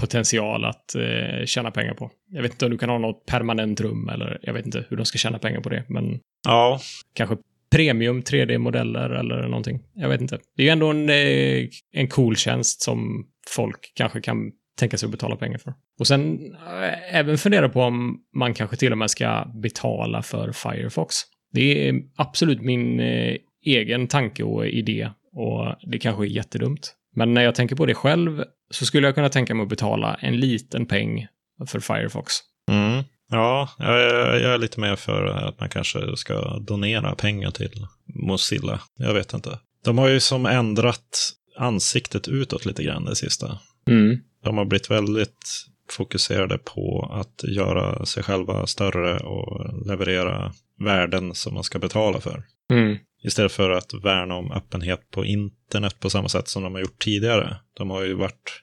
potential 0.00 0.64
att 0.64 0.94
eh, 0.94 1.44
tjäna 1.44 1.70
pengar 1.70 1.94
på. 1.94 2.10
Jag 2.30 2.42
vet 2.42 2.52
inte 2.52 2.64
om 2.64 2.70
du 2.70 2.78
kan 2.78 2.88
ha 2.88 2.98
något 2.98 3.26
permanent 3.26 3.80
rum 3.80 4.08
eller 4.08 4.38
jag 4.42 4.52
vet 4.52 4.66
inte 4.66 4.84
hur 4.88 4.96
de 4.96 5.06
ska 5.06 5.18
tjäna 5.18 5.38
pengar 5.38 5.60
på 5.60 5.68
det, 5.68 5.84
men 5.88 6.20
Ja, 6.44 6.80
kanske 7.14 7.36
premium 7.70 8.22
3D-modeller 8.22 9.10
eller 9.10 9.42
någonting. 9.42 9.80
Jag 9.94 10.08
vet 10.08 10.20
inte. 10.20 10.38
Det 10.56 10.62
är 10.62 10.64
ju 10.64 10.70
ändå 10.70 10.90
en, 10.90 11.08
eh, 11.08 11.68
en 11.92 12.08
cool 12.08 12.36
tjänst 12.36 12.82
som 12.82 13.26
folk 13.48 13.92
kanske 13.94 14.20
kan 14.20 14.52
tänka 14.78 14.98
sig 14.98 15.06
att 15.06 15.10
betala 15.10 15.36
pengar 15.36 15.58
för. 15.58 15.74
Och 16.00 16.06
sen 16.06 16.54
eh, 16.54 17.16
även 17.16 17.38
fundera 17.38 17.68
på 17.68 17.82
om 17.82 18.18
man 18.34 18.54
kanske 18.54 18.76
till 18.76 18.92
och 18.92 18.98
med 18.98 19.10
ska 19.10 19.44
betala 19.62 20.22
för 20.22 20.52
Firefox. 20.52 21.16
Det 21.52 21.88
är 21.88 22.02
absolut 22.16 22.60
min 22.60 23.00
eh, 23.00 23.36
egen 23.64 24.06
tanke 24.06 24.42
och 24.42 24.66
idé 24.66 25.10
och 25.32 25.90
det 25.90 25.98
kanske 25.98 26.24
är 26.24 26.28
jättedumt. 26.28 26.94
Men 27.18 27.34
när 27.34 27.42
jag 27.42 27.54
tänker 27.54 27.76
på 27.76 27.86
det 27.86 27.94
själv 27.94 28.44
så 28.70 28.86
skulle 28.86 29.06
jag 29.08 29.14
kunna 29.14 29.28
tänka 29.28 29.54
mig 29.54 29.62
att 29.62 29.68
betala 29.68 30.14
en 30.14 30.36
liten 30.36 30.86
peng 30.86 31.26
för 31.66 31.80
Firefox. 31.80 32.34
mm. 32.70 33.04
ja 33.30 33.68
jag, 33.78 34.02
är- 34.02 34.34
jag 34.40 34.54
är 34.54 34.58
lite 34.58 34.80
mer 34.80 34.96
för 34.96 35.26
att 35.26 35.60
man 35.60 35.68
kanske 35.68 36.16
ska 36.16 36.58
donera 36.58 37.14
pengar 37.14 37.50
till 37.50 37.86
Mozilla. 38.14 38.80
Jag 38.98 39.14
vet 39.14 39.32
inte. 39.34 39.58
De 39.84 39.98
har 39.98 40.08
ju 40.08 40.20
som 40.20 40.46
ändrat 40.46 41.32
ansiktet 41.58 42.28
utåt 42.28 42.66
lite 42.66 42.82
grann 42.82 43.04
det 43.04 43.16
sista. 43.16 43.58
Mm. 43.90 44.20
De 44.44 44.58
har 44.58 44.64
blivit 44.64 44.90
väldigt 44.90 45.64
fokuserade 45.90 46.58
på 46.58 47.10
att 47.12 47.48
göra 47.48 48.06
sig 48.06 48.22
själva 48.22 48.66
större 48.66 49.18
och 49.18 49.86
leverera 49.86 50.52
värden 50.84 51.34
som 51.34 51.54
man 51.54 51.64
ska 51.64 51.78
betala 51.78 52.20
för. 52.20 52.42
Mm. 52.72 52.98
Istället 53.22 53.52
för 53.52 53.70
att 53.70 53.94
värna 53.94 54.34
om 54.34 54.52
öppenhet 54.52 55.10
på 55.10 55.24
internet 55.24 56.00
på 56.00 56.10
samma 56.10 56.28
sätt 56.28 56.48
som 56.48 56.62
de 56.62 56.74
har 56.74 56.80
gjort 56.80 56.98
tidigare. 56.98 57.56
De 57.74 57.90
har 57.90 58.02
ju 58.04 58.14
varit 58.14 58.62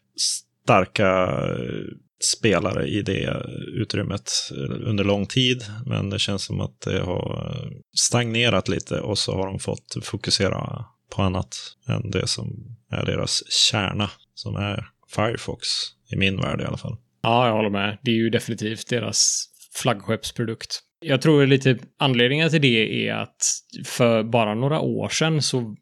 starka 0.65 1.07
eh, 1.51 1.85
spelare 2.23 2.87
i 2.87 3.01
det 3.01 3.45
utrymmet 3.73 4.31
eh, 4.51 4.89
under 4.89 5.03
lång 5.03 5.25
tid, 5.25 5.63
men 5.85 6.09
det 6.09 6.19
känns 6.19 6.43
som 6.43 6.61
att 6.61 6.81
det 6.81 6.99
har 6.99 7.69
stagnerat 7.97 8.67
lite 8.67 8.99
och 8.99 9.17
så 9.17 9.35
har 9.35 9.47
de 9.47 9.59
fått 9.59 9.97
fokusera 10.03 10.85
på 11.15 11.21
annat 11.21 11.57
än 11.87 12.11
det 12.11 12.27
som 12.27 12.77
är 12.91 13.05
deras 13.05 13.51
kärna, 13.51 14.09
som 14.33 14.55
är 14.55 14.87
Firefox, 15.15 15.67
i 16.11 16.15
min 16.15 16.41
värld 16.41 16.61
i 16.61 16.65
alla 16.65 16.77
fall. 16.77 16.97
Ja, 17.21 17.47
jag 17.47 17.53
håller 17.53 17.69
med. 17.69 17.97
Det 18.01 18.11
är 18.11 18.15
ju 18.15 18.29
definitivt 18.29 18.89
deras 18.89 19.49
flaggskeppsprodukt. 19.73 20.81
Jag 21.07 21.21
tror 21.21 21.45
lite 21.45 21.77
anledningen 21.99 22.49
till 22.49 22.61
det 22.61 23.07
är 23.07 23.13
att 23.13 23.37
för 23.85 24.23
bara 24.23 24.55
några 24.55 24.79
år 24.79 25.09
sedan 25.09 25.41
så 25.41 25.75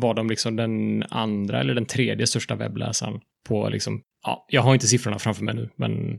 var 0.00 0.14
de 0.14 0.28
liksom 0.28 0.56
den 0.56 1.02
andra 1.02 1.60
eller 1.60 1.74
den 1.74 1.86
tredje 1.86 2.26
största 2.26 2.56
webbläsaren 2.56 3.20
på 3.48 3.68
liksom, 3.68 4.02
ja, 4.22 4.46
jag 4.48 4.62
har 4.62 4.74
inte 4.74 4.86
siffrorna 4.86 5.18
framför 5.18 5.44
mig 5.44 5.54
nu, 5.54 5.70
men 5.76 6.18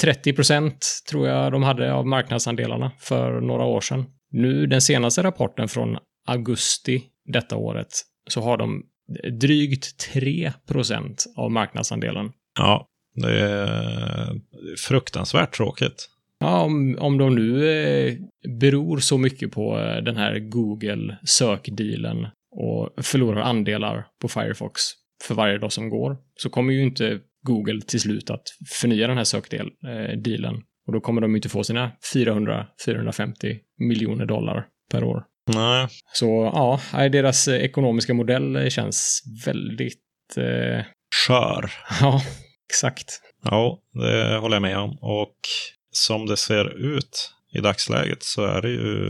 30 0.00 0.32
procent 0.32 0.86
tror 1.10 1.28
jag 1.28 1.52
de 1.52 1.62
hade 1.62 1.92
av 1.92 2.06
marknadsandelarna 2.06 2.92
för 2.98 3.40
några 3.40 3.64
år 3.64 3.80
sedan. 3.80 4.04
Nu, 4.30 4.66
den 4.66 4.80
senaste 4.80 5.22
rapporten 5.22 5.68
från 5.68 5.98
augusti 6.26 7.02
detta 7.32 7.56
året, 7.56 7.88
så 8.30 8.40
har 8.40 8.56
de 8.56 8.82
drygt 9.40 9.98
3 10.12 10.52
procent 10.68 11.24
av 11.36 11.50
marknadsandelen. 11.50 12.32
Ja, 12.58 12.86
det 13.14 13.40
är 13.40 14.40
fruktansvärt 14.78 15.56
tråkigt. 15.56 16.08
Ja, 16.40 16.62
om, 16.62 16.96
om 17.00 17.18
de 17.18 17.34
nu 17.34 17.70
eh, 17.70 18.14
beror 18.60 18.98
så 18.98 19.18
mycket 19.18 19.52
på 19.52 19.78
eh, 19.78 19.96
den 19.96 20.16
här 20.16 20.38
Google-sökdealen 20.38 22.26
och 22.50 23.04
förlorar 23.04 23.40
andelar 23.40 24.06
på 24.22 24.28
Firefox 24.28 24.80
för 25.24 25.34
varje 25.34 25.58
dag 25.58 25.72
som 25.72 25.88
går, 25.88 26.16
så 26.34 26.50
kommer 26.50 26.72
ju 26.72 26.82
inte 26.82 27.20
Google 27.42 27.80
till 27.80 28.00
slut 28.00 28.30
att 28.30 28.42
förnya 28.80 29.06
den 29.06 29.16
här 29.16 29.24
sökdealen. 29.24 30.62
Och 30.86 30.92
då 30.92 31.00
kommer 31.00 31.20
de 31.20 31.36
inte 31.36 31.48
få 31.48 31.64
sina 31.64 31.92
400-450 32.14 33.58
miljoner 33.78 34.26
dollar 34.26 34.66
per 34.90 35.04
år. 35.04 35.24
Nej, 35.54 35.88
Så 36.12 36.26
ja, 36.54 37.08
deras 37.08 37.48
eh, 37.48 37.64
ekonomiska 37.64 38.14
modell 38.14 38.56
eh, 38.56 38.68
känns 38.68 39.22
väldigt... 39.46 40.36
Eh, 40.36 40.84
skör. 41.26 41.72
ja, 42.00 42.22
exakt. 42.70 43.20
Ja, 43.44 43.78
det 43.92 44.38
håller 44.38 44.56
jag 44.56 44.62
med 44.62 44.78
om. 44.78 44.98
Och 45.00 45.36
som 45.98 46.26
det 46.26 46.36
ser 46.36 46.94
ut 46.94 47.34
i 47.52 47.60
dagsläget 47.60 48.22
så 48.22 48.44
är 48.44 48.62
det 48.62 48.70
ju 48.70 49.08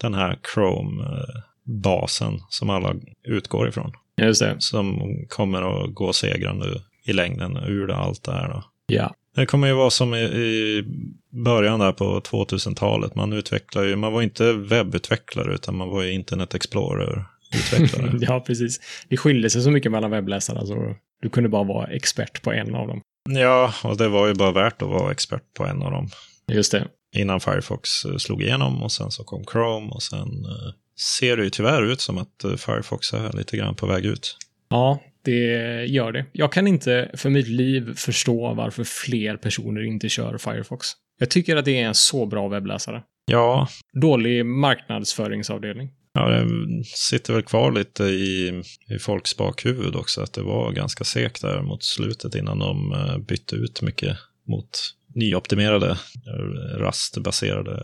den 0.00 0.14
här 0.14 0.38
Chrome-basen 0.54 2.40
som 2.48 2.70
alla 2.70 2.94
utgår 3.24 3.68
ifrån. 3.68 3.92
Just 4.16 4.40
det. 4.40 4.56
Som 4.58 5.16
kommer 5.28 5.84
att 5.84 5.94
gå 5.94 6.12
segrande 6.12 6.66
i 7.04 7.12
längden 7.12 7.56
ur 7.56 7.90
allt 7.90 8.24
det 8.24 8.32
här. 8.32 8.48
Då. 8.48 8.64
Ja. 8.86 9.14
Det 9.34 9.46
kommer 9.46 9.68
ju 9.68 9.74
vara 9.74 9.90
som 9.90 10.14
i, 10.14 10.84
början 11.30 11.80
där 11.80 11.92
på 11.92 12.20
2000-talet. 12.20 13.14
Man 13.14 13.32
utvecklar 13.32 13.82
ju, 13.82 13.96
man 13.96 14.12
var 14.12 14.22
inte 14.22 14.52
webbutvecklare 14.52 15.54
utan 15.54 15.76
man 15.76 15.88
var 15.88 16.02
ju 16.02 16.12
Internet 16.12 16.54
Explorer-utvecklare. 16.54 18.18
ja, 18.20 18.40
precis. 18.40 18.80
Det 19.08 19.16
skiljer 19.16 19.48
sig 19.48 19.62
så 19.62 19.70
mycket 19.70 19.92
mellan 19.92 20.10
webbläsarna 20.10 20.66
så 20.66 20.94
du 21.22 21.28
kunde 21.28 21.48
bara 21.48 21.64
vara 21.64 21.86
expert 21.86 22.42
på 22.42 22.52
en 22.52 22.74
av 22.74 22.88
dem. 22.88 23.00
Ja, 23.28 23.74
och 23.84 23.96
det 23.96 24.08
var 24.08 24.26
ju 24.26 24.34
bara 24.34 24.52
värt 24.52 24.82
att 24.82 24.88
vara 24.88 25.12
expert 25.12 25.42
på 25.56 25.64
en 25.66 25.82
av 25.82 25.90
dem. 25.90 26.08
Just 26.52 26.72
det. 26.72 26.88
innan 27.16 27.40
Firefox 27.40 28.04
eh, 28.04 28.16
slog 28.16 28.42
igenom 28.42 28.82
och 28.82 28.92
sen 28.92 29.10
så 29.10 29.24
kom 29.24 29.44
Chrome 29.52 29.90
och 29.90 30.02
sen 30.02 30.28
eh, 30.44 30.72
ser 31.18 31.36
det 31.36 31.44
ju 31.44 31.50
tyvärr 31.50 31.82
ut 31.82 32.00
som 32.00 32.18
att 32.18 32.44
eh, 32.44 32.54
Firefox 32.56 33.12
är 33.12 33.36
lite 33.36 33.56
grann 33.56 33.74
på 33.74 33.86
väg 33.86 34.04
ut. 34.04 34.36
Ja, 34.68 35.00
det 35.24 35.84
gör 35.86 36.12
det. 36.12 36.26
Jag 36.32 36.52
kan 36.52 36.66
inte 36.66 37.10
för 37.14 37.30
mitt 37.30 37.48
liv 37.48 37.94
förstå 37.96 38.54
varför 38.54 38.84
fler 38.84 39.36
personer 39.36 39.82
inte 39.82 40.08
kör 40.08 40.38
Firefox. 40.38 40.86
Jag 41.18 41.30
tycker 41.30 41.56
att 41.56 41.64
det 41.64 41.80
är 41.80 41.86
en 41.86 41.94
så 41.94 42.26
bra 42.26 42.48
webbläsare. 42.48 43.02
Ja, 43.30 43.68
Dålig 44.00 44.46
marknadsföringsavdelning. 44.46 45.90
Ja 46.14 46.28
det 46.28 46.84
sitter 46.84 47.32
väl 47.32 47.42
kvar 47.42 47.72
lite 47.72 48.04
i, 48.04 48.62
i 48.88 48.98
folks 48.98 49.36
bakhuvud 49.36 49.96
också 49.96 50.22
att 50.22 50.32
det 50.32 50.42
var 50.42 50.72
ganska 50.72 51.04
segt 51.04 51.42
där 51.42 51.62
mot 51.62 51.84
slutet 51.84 52.34
innan 52.34 52.58
de 52.58 52.92
eh, 52.92 53.18
bytte 53.18 53.56
ut 53.56 53.82
mycket 53.82 54.16
mot 54.46 54.94
nyoptimerade 55.14 55.90
eh, 55.90 56.78
rastbaserade 56.78 57.82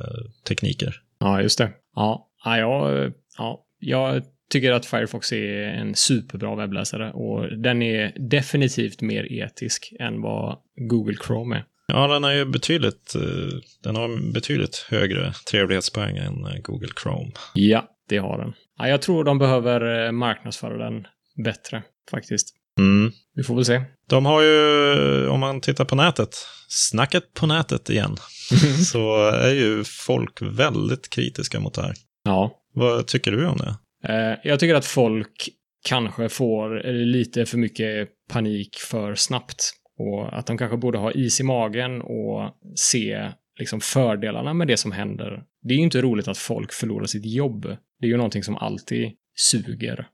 tekniker. 0.49 1.03
Ja, 1.19 1.43
just 1.43 1.59
det. 1.59 1.71
Ja, 1.95 2.29
ja, 2.45 2.59
jag, 2.59 3.13
ja, 3.39 3.65
jag 3.79 4.23
tycker 4.51 4.73
att 4.73 4.87
Firefox 4.87 5.33
är 5.33 5.63
en 5.63 5.95
superbra 5.95 6.57
webbläsare 6.57 7.13
och 7.13 7.59
den 7.59 7.83
är 7.83 8.13
definitivt 8.19 9.01
mer 9.01 9.33
etisk 9.33 9.93
än 10.01 10.21
vad 10.21 10.59
Google 10.77 11.17
Chrome 11.27 11.57
är. 11.57 11.65
Ja, 11.87 12.07
den 12.07 12.25
är 12.25 12.33
ju 12.33 12.45
betydligt, 12.45 13.15
eh, 13.15 13.59
den 13.83 13.97
har 13.97 14.33
betydligt 14.33 14.87
högre 14.91 15.33
trevlighetspoäng 15.51 16.17
än 16.17 16.63
Google 16.63 16.93
Chrome. 17.03 17.31
Ja, 17.55 17.89
det 18.11 18.19
har 18.19 18.39
den. 18.39 18.53
Ja, 18.79 18.89
jag 18.89 19.03
tror 19.03 19.25
de 19.25 19.39
behöver 19.39 20.07
eh, 20.07 20.13
marknadsföra 20.13 20.85
den 20.85 21.07
bättre, 21.45 21.83
faktiskt. 22.11 22.55
Mm. 22.79 23.13
Vi 23.35 23.43
får 23.43 23.55
väl 23.55 23.65
se. 23.65 23.83
De 24.09 24.27
har 24.27 24.43
ju, 24.43 25.29
om 25.29 25.41
man 25.41 25.61
tittar 25.61 25.85
på 25.85 25.95
nätet, 25.95 26.37
snacket 26.69 27.35
på 27.35 27.47
nätet 27.47 27.91
igen, 27.91 28.17
så 28.93 29.31
är 29.31 29.55
ju 29.55 29.85
folk 29.85 30.43
väldigt 30.43 31.11
kritiska 31.11 31.61
mot 31.61 31.75
det 31.75 31.83
här. 31.83 31.95
Ja. 32.25 32.57
Vad 32.75 33.07
tycker 33.07 33.31
du 33.33 33.47
om 33.47 33.57
det? 33.57 33.77
Eh, 34.13 34.39
jag 34.45 34.61
tycker 34.61 34.75
att 34.75 34.87
folk 34.87 35.49
kanske 35.89 36.29
får 36.29 36.93
lite 36.93 37.47
för 37.47 37.59
mycket 37.59 38.09
panik 38.33 38.77
för 38.77 39.15
snabbt. 39.15 39.73
Och 39.99 40.39
att 40.39 40.47
de 40.47 40.59
kanske 40.59 40.77
borde 40.77 40.99
ha 40.99 41.13
is 41.13 41.41
i 41.41 41.43
magen 41.43 42.01
och 42.03 42.55
se 42.77 43.31
liksom 43.59 43.81
fördelarna 43.81 44.55
med 44.55 44.67
det 44.67 44.77
som 44.77 44.93
händer. 44.93 45.43
Det 45.63 45.75
är 45.75 45.79
ju 45.79 45.85
inte 45.85 46.03
roligt 46.03 46.29
att 46.29 46.39
folk 46.39 46.73
förlorar 46.73 47.07
sitt 47.07 47.27
jobb. 47.27 47.77
Det 48.01 48.07
är 48.07 48.11
ju 48.11 48.17
någonting 48.17 48.43
som 48.43 48.57
alltid 48.57 49.11
suger. 49.37 50.07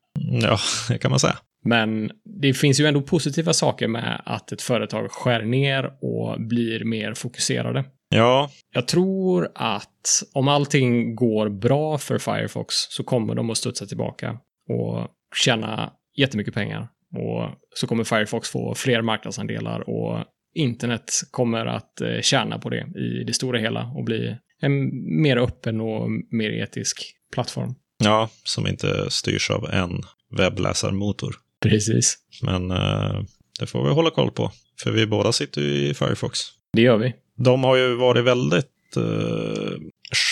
Ja, 0.43 0.59
det 0.89 0.99
kan 0.99 1.11
man 1.11 1.21
säga. 1.21 1.37
Men 1.65 2.11
det 2.41 2.55
finns 2.55 2.81
ju 2.81 2.87
ändå 2.87 3.03
positiva 3.03 3.53
saker 3.53 3.89
med 3.89 4.23
att 4.25 4.53
ett 4.53 4.63
företag 4.63 5.11
skär 5.11 5.43
ner 5.43 5.85
och 6.01 6.41
blir 6.41 6.85
mer 6.85 7.15
fokuserade. 7.15 7.85
Ja, 8.09 8.51
Jag 8.75 8.89
tror 8.89 9.49
att 9.55 10.23
om 10.35 10.49
allting 10.49 11.15
går 11.15 11.49
bra 11.49 11.99
för 11.99 12.19
Firefox 12.19 12.75
så 12.75 13.05
kommer 13.05 13.35
de 13.35 13.51
att 13.51 13.57
studsa 13.57 13.87
tillbaka 13.87 14.39
och 14.69 15.09
tjäna 15.45 15.93
jättemycket 16.17 16.55
pengar. 16.55 16.89
Och 17.17 17.51
så 17.75 17.87
kommer 17.87 18.05
Firefox 18.05 18.51
få 18.51 18.75
fler 18.75 19.03
marknadsandelar 19.03 19.91
och 19.91 20.25
internet 20.55 21.11
kommer 21.31 21.67
att 21.67 22.01
eh, 22.01 22.21
tjäna 22.21 22.59
på 22.59 22.71
det 22.71 22.87
i 22.99 23.25
det 23.27 23.33
stora 23.33 23.59
hela 23.59 23.93
och 23.97 24.05
bli 24.05 24.37
en 24.63 24.91
mer 25.23 25.37
öppen 25.37 25.81
och 25.81 26.11
mer 26.31 26.51
etisk 26.51 27.15
plattform. 27.33 27.75
ja, 28.05 28.29
som 28.45 28.67
inte 28.67 29.11
styrs 29.11 29.51
av 29.51 29.71
en 29.71 30.03
webbläsarmotor. 30.39 31.37
Precis. 31.63 32.19
Men 32.43 32.71
eh, 32.71 33.23
det 33.61 33.67
får 33.67 33.85
vi 33.85 33.91
hålla 33.91 34.11
koll 34.11 34.31
på, 34.31 34.53
för 34.83 34.91
vi 34.91 35.07
båda 35.07 35.33
sitter 35.33 35.61
ju 35.61 35.89
i 35.89 35.95
Firefox. 35.95 36.41
Det 36.73 36.83
gör 36.83 36.97
vi. 36.97 37.15
De 37.37 37.65
har 37.65 37.77
ju 37.77 37.95
varit 37.95 38.25
väldigt 38.25 38.97
eh, 38.97 39.79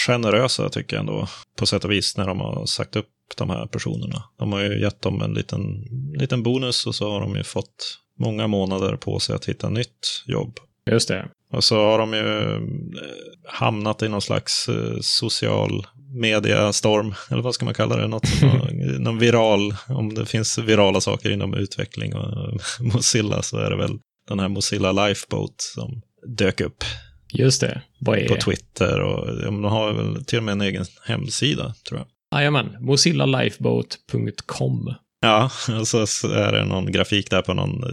generösa 0.07 0.69
tycker 0.69 0.97
jag 0.97 1.01
ändå, 1.01 1.29
på 1.59 1.67
sätt 1.67 1.85
och 1.85 1.93
vis, 1.93 2.17
när 2.17 2.27
de 2.27 2.41
har 2.41 2.67
sagt 2.67 2.97
upp 2.97 3.09
de 3.37 3.51
här 3.51 3.67
personerna. 3.67 4.23
De 4.39 4.53
har 4.53 4.61
ju 4.61 4.81
gett 4.81 5.03
dem 5.03 5.23
en 5.23 5.35
liten, 5.35 5.85
liten 6.19 6.43
bonus 6.43 6.87
och 6.87 6.95
så 6.95 7.11
har 7.11 7.21
de 7.21 7.37
ju 7.37 7.43
fått 7.43 7.99
många 8.19 8.47
månader 8.47 8.97
på 8.97 9.19
sig 9.19 9.35
att 9.35 9.45
hitta 9.45 9.69
nytt 9.69 10.23
jobb. 10.27 10.59
Just 10.91 11.09
det. 11.09 11.29
Och 11.55 11.65
så 11.65 11.77
har 11.77 11.99
de 11.99 12.13
ju 12.13 12.55
eh, 12.55 12.61
hamnat 13.49 14.03
i 14.03 14.09
någon 14.09 14.23
slags 14.23 14.69
eh, 14.69 14.99
social 15.01 15.87
mediastorm, 16.21 17.15
eller 17.31 17.43
vad 17.43 17.55
ska 17.55 17.65
man 17.65 17.75
kalla 17.75 17.97
det? 17.97 18.09
Något 18.09 18.29
som 18.29 18.49
har, 18.49 18.71
någon 18.99 19.19
viral, 19.19 19.75
om 19.89 20.15
det 20.15 20.27
finns 20.27 20.59
virala 20.59 21.01
saker 21.01 21.31
inom 21.31 21.55
utveckling 21.55 22.15
och 22.15 22.61
Mozilla 22.95 23.43
så 23.43 23.59
är 23.59 23.71
det 23.71 23.77
väl 23.77 23.99
den 24.29 24.41
här 24.41 24.49
Mozilla 24.49 24.93
Lifeboat 24.93 25.55
som 25.59 26.03
dök 26.37 26.61
upp 26.61 26.85
Just 27.35 27.61
det. 27.61 27.83
Vad 28.01 28.19
är 28.19 28.29
på 28.29 28.37
Twitter 28.37 29.01
och 29.01 29.43
de 29.43 29.65
har 29.65 29.93
väl 29.93 30.25
till 30.25 30.39
och 30.39 30.45
med 30.45 30.53
en 30.53 30.61
egen 30.61 30.85
hemsida, 31.07 31.75
tror 31.89 32.01
jag. 32.01 32.07
Jajamän. 32.41 32.77
mozillalifeboat.com. 32.81 34.95
Ja, 35.21 35.51
och 35.81 35.89
så 35.89 36.07
så 36.07 36.29
är 36.29 36.53
det 36.53 36.65
någon 36.65 36.93
grafik 36.93 37.31
där 37.31 37.43
på 37.43 37.55
någon 37.55 37.85
eh, 37.85 37.91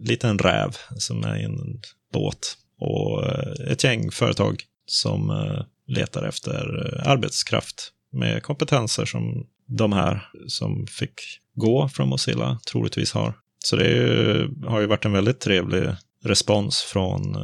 liten 0.00 0.38
räv 0.38 0.76
som 0.96 1.24
är 1.24 1.40
i 1.40 1.44
en 1.44 1.80
båt. 2.12 2.56
Och 2.78 3.26
eh, 3.26 3.72
ett 3.72 3.84
gäng 3.84 4.10
företag 4.10 4.62
som 4.86 5.30
eh, 5.30 5.64
letar 5.86 6.22
efter 6.22 6.86
eh, 6.86 7.10
arbetskraft 7.10 7.92
med 8.12 8.42
kompetenser 8.42 9.04
som 9.04 9.46
de 9.66 9.92
här 9.92 10.28
som 10.46 10.86
fick 10.86 11.20
gå 11.54 11.88
från 11.88 12.08
Mozilla 12.08 12.58
troligtvis 12.72 13.12
har. 13.12 13.32
Så 13.58 13.76
det 13.76 13.88
ju, 13.88 14.48
har 14.66 14.80
ju 14.80 14.86
varit 14.86 15.04
en 15.04 15.12
väldigt 15.12 15.40
trevlig 15.40 15.82
respons 16.24 16.82
från 16.82 17.36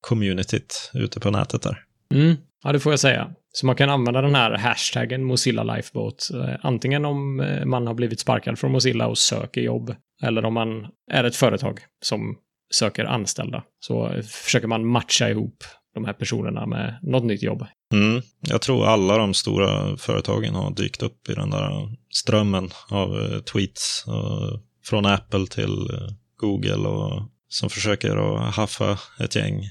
communityt 0.00 0.90
ute 0.94 1.20
på 1.20 1.30
nätet 1.30 1.62
där. 1.62 1.84
Mm, 2.14 2.36
ja, 2.64 2.72
det 2.72 2.80
får 2.80 2.92
jag 2.92 3.00
säga. 3.00 3.30
Så 3.52 3.66
man 3.66 3.76
kan 3.76 3.90
använda 3.90 4.22
den 4.22 4.34
här 4.34 4.58
hashtaggen 4.58 5.24
Mozilla 5.24 5.62
Lifeboat. 5.62 6.28
Antingen 6.60 7.04
om 7.04 7.36
man 7.64 7.86
har 7.86 7.94
blivit 7.94 8.20
sparkad 8.20 8.58
från 8.58 8.72
Mozilla 8.72 9.06
och 9.06 9.18
söker 9.18 9.60
jobb. 9.60 9.94
Eller 10.22 10.44
om 10.44 10.54
man 10.54 10.86
är 11.10 11.24
ett 11.24 11.36
företag 11.36 11.80
som 12.02 12.36
söker 12.70 13.04
anställda. 13.04 13.62
Så 13.80 14.08
eh, 14.08 14.22
försöker 14.22 14.68
man 14.68 14.86
matcha 14.86 15.30
ihop 15.30 15.64
de 15.94 16.04
här 16.04 16.12
personerna 16.12 16.66
med 16.66 16.98
något 17.02 17.24
nytt 17.24 17.42
jobb. 17.42 17.66
Mm. 17.94 18.22
Jag 18.40 18.62
tror 18.62 18.86
alla 18.86 19.16
de 19.16 19.34
stora 19.34 19.96
företagen 19.96 20.54
har 20.54 20.70
dykt 20.74 21.02
upp 21.02 21.28
i 21.28 21.34
den 21.34 21.50
där 21.50 21.96
strömmen 22.10 22.70
av 22.88 23.20
eh, 23.20 23.38
tweets. 23.40 24.04
Och 24.06 24.60
från 24.84 25.06
Apple 25.06 25.46
till 25.46 25.90
eh, 25.94 26.08
Google 26.36 26.88
och 26.88 27.22
som 27.48 27.70
försöker 27.70 28.16
att 28.16 28.54
haffa 28.54 28.98
ett 29.20 29.36
gäng 29.36 29.62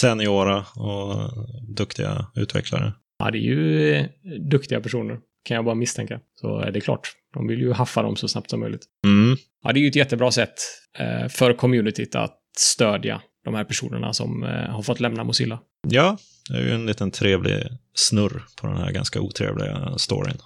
seniora 0.00 0.64
och 0.74 1.30
duktiga 1.76 2.26
utvecklare. 2.34 2.92
Ja, 3.18 3.30
det 3.30 3.38
är 3.38 3.40
ju 3.40 3.92
eh, 3.94 4.06
duktiga 4.50 4.80
personer, 4.80 5.18
kan 5.44 5.54
jag 5.54 5.64
bara 5.64 5.74
misstänka. 5.74 6.20
Så 6.40 6.58
är 6.58 6.70
det 6.70 6.80
klart, 6.80 7.08
de 7.34 7.46
vill 7.46 7.60
ju 7.60 7.72
haffa 7.72 8.02
dem 8.02 8.16
så 8.16 8.28
snabbt 8.28 8.50
som 8.50 8.60
möjligt. 8.60 8.84
Mm. 9.04 9.36
Ja, 9.62 9.72
det 9.72 9.78
är 9.78 9.82
ju 9.82 9.88
ett 9.88 9.96
jättebra 9.96 10.30
sätt 10.30 10.54
eh, 10.98 11.28
för 11.28 11.52
communityt 11.52 12.14
att 12.14 12.38
stödja 12.58 13.22
de 13.44 13.54
här 13.54 13.64
personerna 13.64 14.12
som 14.12 14.42
eh, 14.42 14.48
har 14.48 14.82
fått 14.82 15.00
lämna 15.00 15.24
Mozilla. 15.24 15.60
Ja, 15.88 16.18
det 16.48 16.56
är 16.56 16.62
ju 16.62 16.70
en 16.70 16.86
liten 16.86 17.10
trevlig 17.10 17.66
snurr 17.94 18.42
på 18.60 18.66
den 18.66 18.76
här 18.76 18.92
ganska 18.92 19.20
otrevliga 19.20 19.98
storyn. 19.98 20.38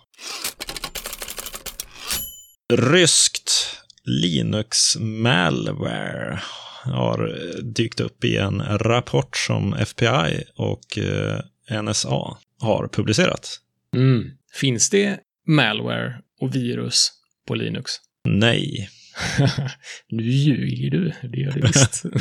Ryskt 2.73 3.77
Linux-malware 4.05 6.41
har 6.85 7.35
dykt 7.63 8.01
upp 8.01 8.25
i 8.25 8.37
en 8.37 8.63
rapport 8.79 9.37
som 9.37 9.75
FBI 9.75 10.45
och 10.57 10.99
eh, 10.99 11.41
NSA 11.83 12.37
har 12.61 12.89
publicerat. 12.93 13.61
Mm. 13.97 14.31
Finns 14.53 14.91
det 14.91 15.19
malware 15.47 16.19
och 16.41 16.55
virus 16.55 17.13
på 17.47 17.55
Linux? 17.55 17.93
Nej. 18.25 18.89
nu 20.09 20.23
ljuger 20.23 20.91
du, 20.91 21.13
det 21.23 21.41
gör 21.41 21.53
det 21.53 21.61
visst. 21.61 22.05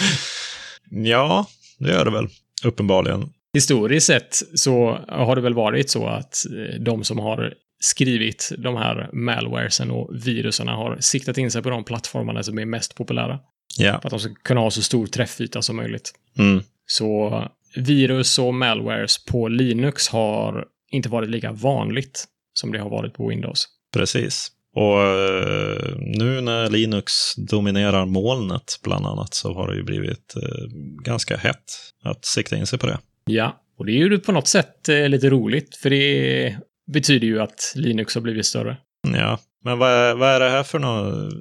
Ja, 0.91 1.47
det 1.79 1.89
gör 1.89 2.05
det 2.05 2.11
väl. 2.11 2.27
Uppenbarligen. 2.63 3.29
Historiskt 3.53 4.07
sett 4.07 4.41
så 4.55 4.99
har 5.07 5.35
det 5.35 5.41
väl 5.41 5.53
varit 5.53 5.89
så 5.89 6.07
att 6.07 6.45
eh, 6.45 6.81
de 6.81 7.03
som 7.03 7.19
har 7.19 7.53
skrivit 7.79 8.51
de 8.57 8.75
här 8.75 9.09
malwaresen 9.13 9.91
och 9.91 10.09
viruserna 10.25 10.71
har 10.71 10.97
siktat 10.99 11.37
in 11.37 11.51
sig 11.51 11.61
på 11.61 11.69
de 11.69 11.83
plattformarna 11.83 12.43
som 12.43 12.59
är 12.59 12.65
mest 12.65 12.95
populära. 12.95 13.39
Ja. 13.77 14.01
För 14.01 14.07
att 14.07 14.11
de 14.11 14.19
ska 14.19 14.33
kunna 14.33 14.59
ha 14.59 14.71
så 14.71 14.81
stor 14.81 15.07
träffyta 15.07 15.61
som 15.61 15.75
möjligt. 15.75 16.11
Mm. 16.37 16.63
Så 16.85 17.43
virus 17.75 18.39
och 18.39 18.53
malwares 18.53 19.25
på 19.25 19.47
Linux 19.47 20.07
har 20.07 20.65
inte 20.91 21.09
varit 21.09 21.29
lika 21.29 21.51
vanligt 21.51 22.25
som 22.53 22.71
det 22.71 22.79
har 22.79 22.89
varit 22.89 23.13
på 23.13 23.27
Windows. 23.27 23.67
Precis. 23.93 24.51
Och 24.75 25.01
eh, 25.01 25.95
nu 25.97 26.41
när 26.41 26.69
Linux 26.69 27.13
dominerar 27.35 28.05
molnet 28.05 28.79
bland 28.83 29.05
annat 29.05 29.33
så 29.33 29.53
har 29.53 29.67
det 29.67 29.75
ju 29.75 29.83
blivit 29.83 30.35
eh, 30.35 30.65
ganska 31.03 31.37
hett 31.37 31.63
att 32.03 32.25
sikta 32.25 32.55
in 32.55 32.67
sig 32.67 32.79
på 32.79 32.87
det. 32.87 32.99
Ja, 33.25 33.61
och 33.77 33.85
det 33.85 33.91
är 33.91 33.95
ju 33.95 34.19
på 34.19 34.31
något 34.31 34.47
sätt 34.47 34.89
eh, 34.89 35.09
lite 35.09 35.29
roligt, 35.29 35.75
för 35.75 35.89
det 35.89 36.57
betyder 36.93 37.27
ju 37.27 37.41
att 37.41 37.73
Linux 37.75 38.15
har 38.15 38.21
blivit 38.21 38.45
större. 38.45 38.77
Ja, 39.13 39.39
men 39.63 39.79
vad 39.79 39.91
är, 39.91 40.15
vad 40.15 40.29
är 40.29 40.39
det 40.39 40.49
här 40.49 40.63
för 40.63 40.79
något 40.79 41.33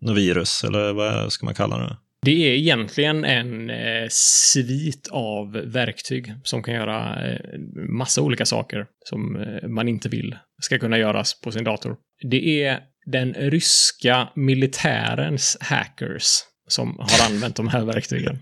nå 0.00 0.12
virus, 0.12 0.64
eller 0.64 0.92
vad 0.92 1.32
ska 1.32 1.46
man 1.46 1.54
kalla 1.54 1.78
det? 1.78 1.96
Det 2.24 2.48
är 2.50 2.54
egentligen 2.54 3.24
en 3.24 3.70
eh, 3.70 4.06
svit 4.10 5.08
av 5.10 5.52
verktyg 5.52 6.34
som 6.44 6.62
kan 6.62 6.74
göra 6.74 7.26
eh, 7.26 7.58
massa 7.88 8.20
olika 8.22 8.46
saker 8.46 8.86
som 9.04 9.36
eh, 9.36 9.68
man 9.68 9.88
inte 9.88 10.08
vill 10.08 10.36
ska 10.62 10.78
kunna 10.78 10.98
göras 10.98 11.40
på 11.40 11.52
sin 11.52 11.64
dator. 11.64 11.96
Det 12.30 12.64
är 12.64 12.80
den 13.06 13.34
ryska 13.34 14.28
militärens 14.34 15.56
hackers 15.60 16.24
som 16.68 16.96
har 16.98 17.26
använt 17.32 17.56
de 17.56 17.68
här 17.68 17.84
verktygen. 17.84 18.38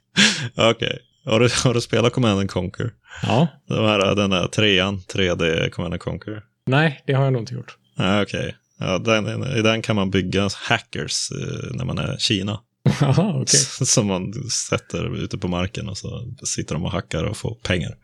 Okej. 0.56 0.98
Har, 1.24 1.40
du, 1.40 1.48
har 1.64 1.74
du 1.74 1.80
spelat 1.80 2.12
Command 2.12 2.40
and 2.40 2.50
Conquer? 2.50 2.90
Ja, 3.22 3.48
Den, 3.68 3.84
här, 3.84 4.14
den 4.14 4.30
där 4.30 4.46
trean, 4.46 4.98
3D 4.98 5.70
Command 5.70 5.94
and 5.94 6.02
Conquer? 6.02 6.42
nej, 6.66 7.02
det 7.06 7.12
har 7.12 7.24
jag 7.24 7.32
nog 7.32 7.42
inte 7.42 7.54
gjort. 7.54 7.76
Ah, 7.96 8.22
Okej. 8.22 8.56
Ja, 8.78 8.98
den, 8.98 9.56
I 9.56 9.62
den 9.62 9.82
kan 9.82 9.96
man 9.96 10.10
bygga 10.10 10.48
hackers 10.68 11.28
eh, 11.32 11.76
när 11.76 11.84
man 11.84 11.98
är 11.98 12.16
Kina. 12.18 12.60
Jaha, 13.00 13.40
okej. 13.42 13.60
Som 13.86 14.06
man 14.06 14.32
sätter 14.50 15.16
ute 15.24 15.38
på 15.38 15.48
marken 15.48 15.88
och 15.88 15.98
så 15.98 16.34
sitter 16.44 16.74
de 16.74 16.84
och 16.84 16.92
hackar 16.92 17.24
och 17.24 17.36
får 17.36 17.54
pengar. 17.54 17.94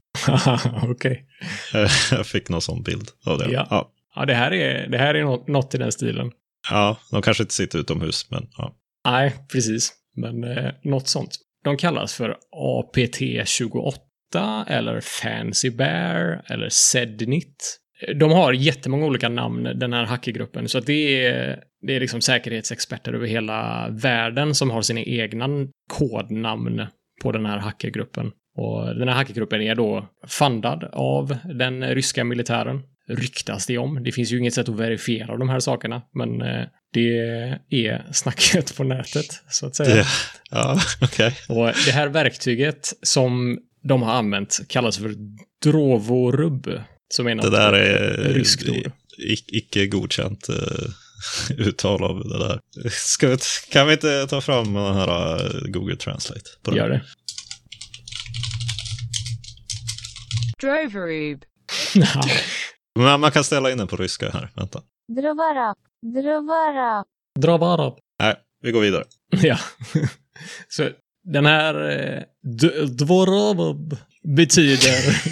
okej. 0.91 1.27
Jag 2.11 2.27
fick 2.27 2.49
någon 2.49 2.63
sån 2.63 2.83
bild 2.83 3.09
av 3.27 3.39
det. 3.39 3.51
Ja. 3.51 3.67
Ja. 3.71 3.93
Ja, 4.15 4.25
det 4.25 4.35
här 4.35 4.53
är, 4.53 4.89
det 4.89 4.99
här 4.99 5.15
är 5.15 5.51
något 5.53 5.75
i 5.75 5.79
den 5.79 5.93
stilen. 5.93 6.31
ja, 6.71 6.99
de 7.11 7.23
kanske 7.23 7.43
inte 7.43 7.55
sitter 7.55 7.79
utomhus, 7.79 8.31
men 8.31 8.47
ja. 8.57 8.75
Nej, 9.05 9.35
precis. 9.53 9.93
Men 10.17 10.45
eh, 10.45 10.73
något 10.85 11.09
sånt. 11.09 11.31
De 11.65 11.77
kallas 11.77 12.15
för 12.15 12.37
APT28 12.57 14.65
eller 14.67 15.01
Fancy 15.01 15.71
Bear 15.71 16.43
eller 16.47 16.69
Sednit. 16.69 17.81
De 18.17 18.31
har 18.31 18.53
jättemånga 18.53 19.07
olika 19.07 19.29
namn, 19.29 19.63
den 19.75 19.93
här 19.93 20.05
hackergruppen, 20.05 20.69
så 20.69 20.81
det 20.81 21.27
är, 21.27 21.61
det 21.87 21.97
är 21.97 22.01
liksom 22.01 22.21
säkerhetsexperter 22.21 23.13
över 23.13 23.27
hela 23.27 23.89
världen 23.91 24.55
som 24.55 24.71
har 24.71 24.83
sina 24.83 25.01
egna 25.01 25.49
kodnamn 25.93 26.87
på 27.23 27.33
den 27.33 27.47
här 27.47 27.59
hackergruppen. 27.59 28.33
Och 28.57 28.95
den 28.95 29.09
här 29.09 29.15
hackergruppen 29.15 29.63
är 29.63 29.75
då 29.75 30.09
fundad 30.27 30.85
av 30.93 31.37
den 31.55 31.95
ryska 31.95 32.25
militären. 32.25 32.83
Ryktas 33.09 33.67
det 33.67 33.79
om. 33.79 34.05
Det 34.05 34.13
finns 34.13 34.33
ju 34.33 34.39
inget 34.39 34.55
sätt 34.55 34.69
att 34.69 34.79
verifiera 34.79 35.37
de 35.37 35.49
här 35.49 35.61
sakerna, 35.61 36.03
men 36.15 36.43
eh, 36.43 36.65
det 36.93 37.19
är 37.71 38.13
snacket 38.13 38.77
på 38.77 38.85
nätet, 38.85 39.27
så 39.49 39.67
att 39.67 39.77
säga. 39.77 39.95
Det, 39.95 40.05
ja, 40.51 40.81
okej. 41.03 41.35
Och 41.49 41.65
det 41.65 41.93
här 41.93 42.09
verktyget 42.09 42.93
som 43.03 43.59
de 43.83 44.03
har 44.03 44.13
använt 44.13 44.59
kallas 44.69 44.99
för 44.99 45.15
Drovorub. 45.63 46.81
Som 47.15 47.27
är 47.27 47.35
Det 47.35 47.51
där 47.51 47.73
är 47.73 48.17
ryskt 48.33 48.69
ord. 48.69 48.93
icke 49.47 49.87
godkänt 49.87 50.49
eh, 50.49 50.57
uttal 51.67 52.05
av 52.05 52.29
det 52.29 52.39
där. 52.39 52.61
Ska 52.91 53.29
vi, 53.29 53.37
kan 53.73 53.87
vi 53.87 53.93
inte 53.93 54.27
ta 54.27 54.41
fram 54.41 54.75
den 54.75 54.95
här 54.95 55.35
eh, 55.45 55.61
Google 55.71 55.97
Translate? 55.97 56.51
På 56.63 56.77
Gör 56.77 56.89
det. 56.89 57.03
Droveroob. 60.61 61.45
Men 62.99 63.21
man 63.21 63.31
kan 63.31 63.45
ställa 63.45 63.71
in 63.71 63.79
den 63.79 63.87
på 63.89 63.97
ryska 63.97 64.31
här. 64.31 64.51
Vänta. 64.57 64.83
Drovara, 65.17 65.75
drovara. 66.15 67.05
Dra 67.41 67.59
bara. 67.59 67.93
Nej, 68.21 68.35
vi 68.63 68.73
går 68.73 68.81
vidare. 68.81 69.05
Ja. 69.43 69.59
Så 70.69 70.89
den 71.33 71.47
här 71.47 71.91
eh, 71.91 72.23
Dvorov 72.87 73.97
betyder 74.37 75.23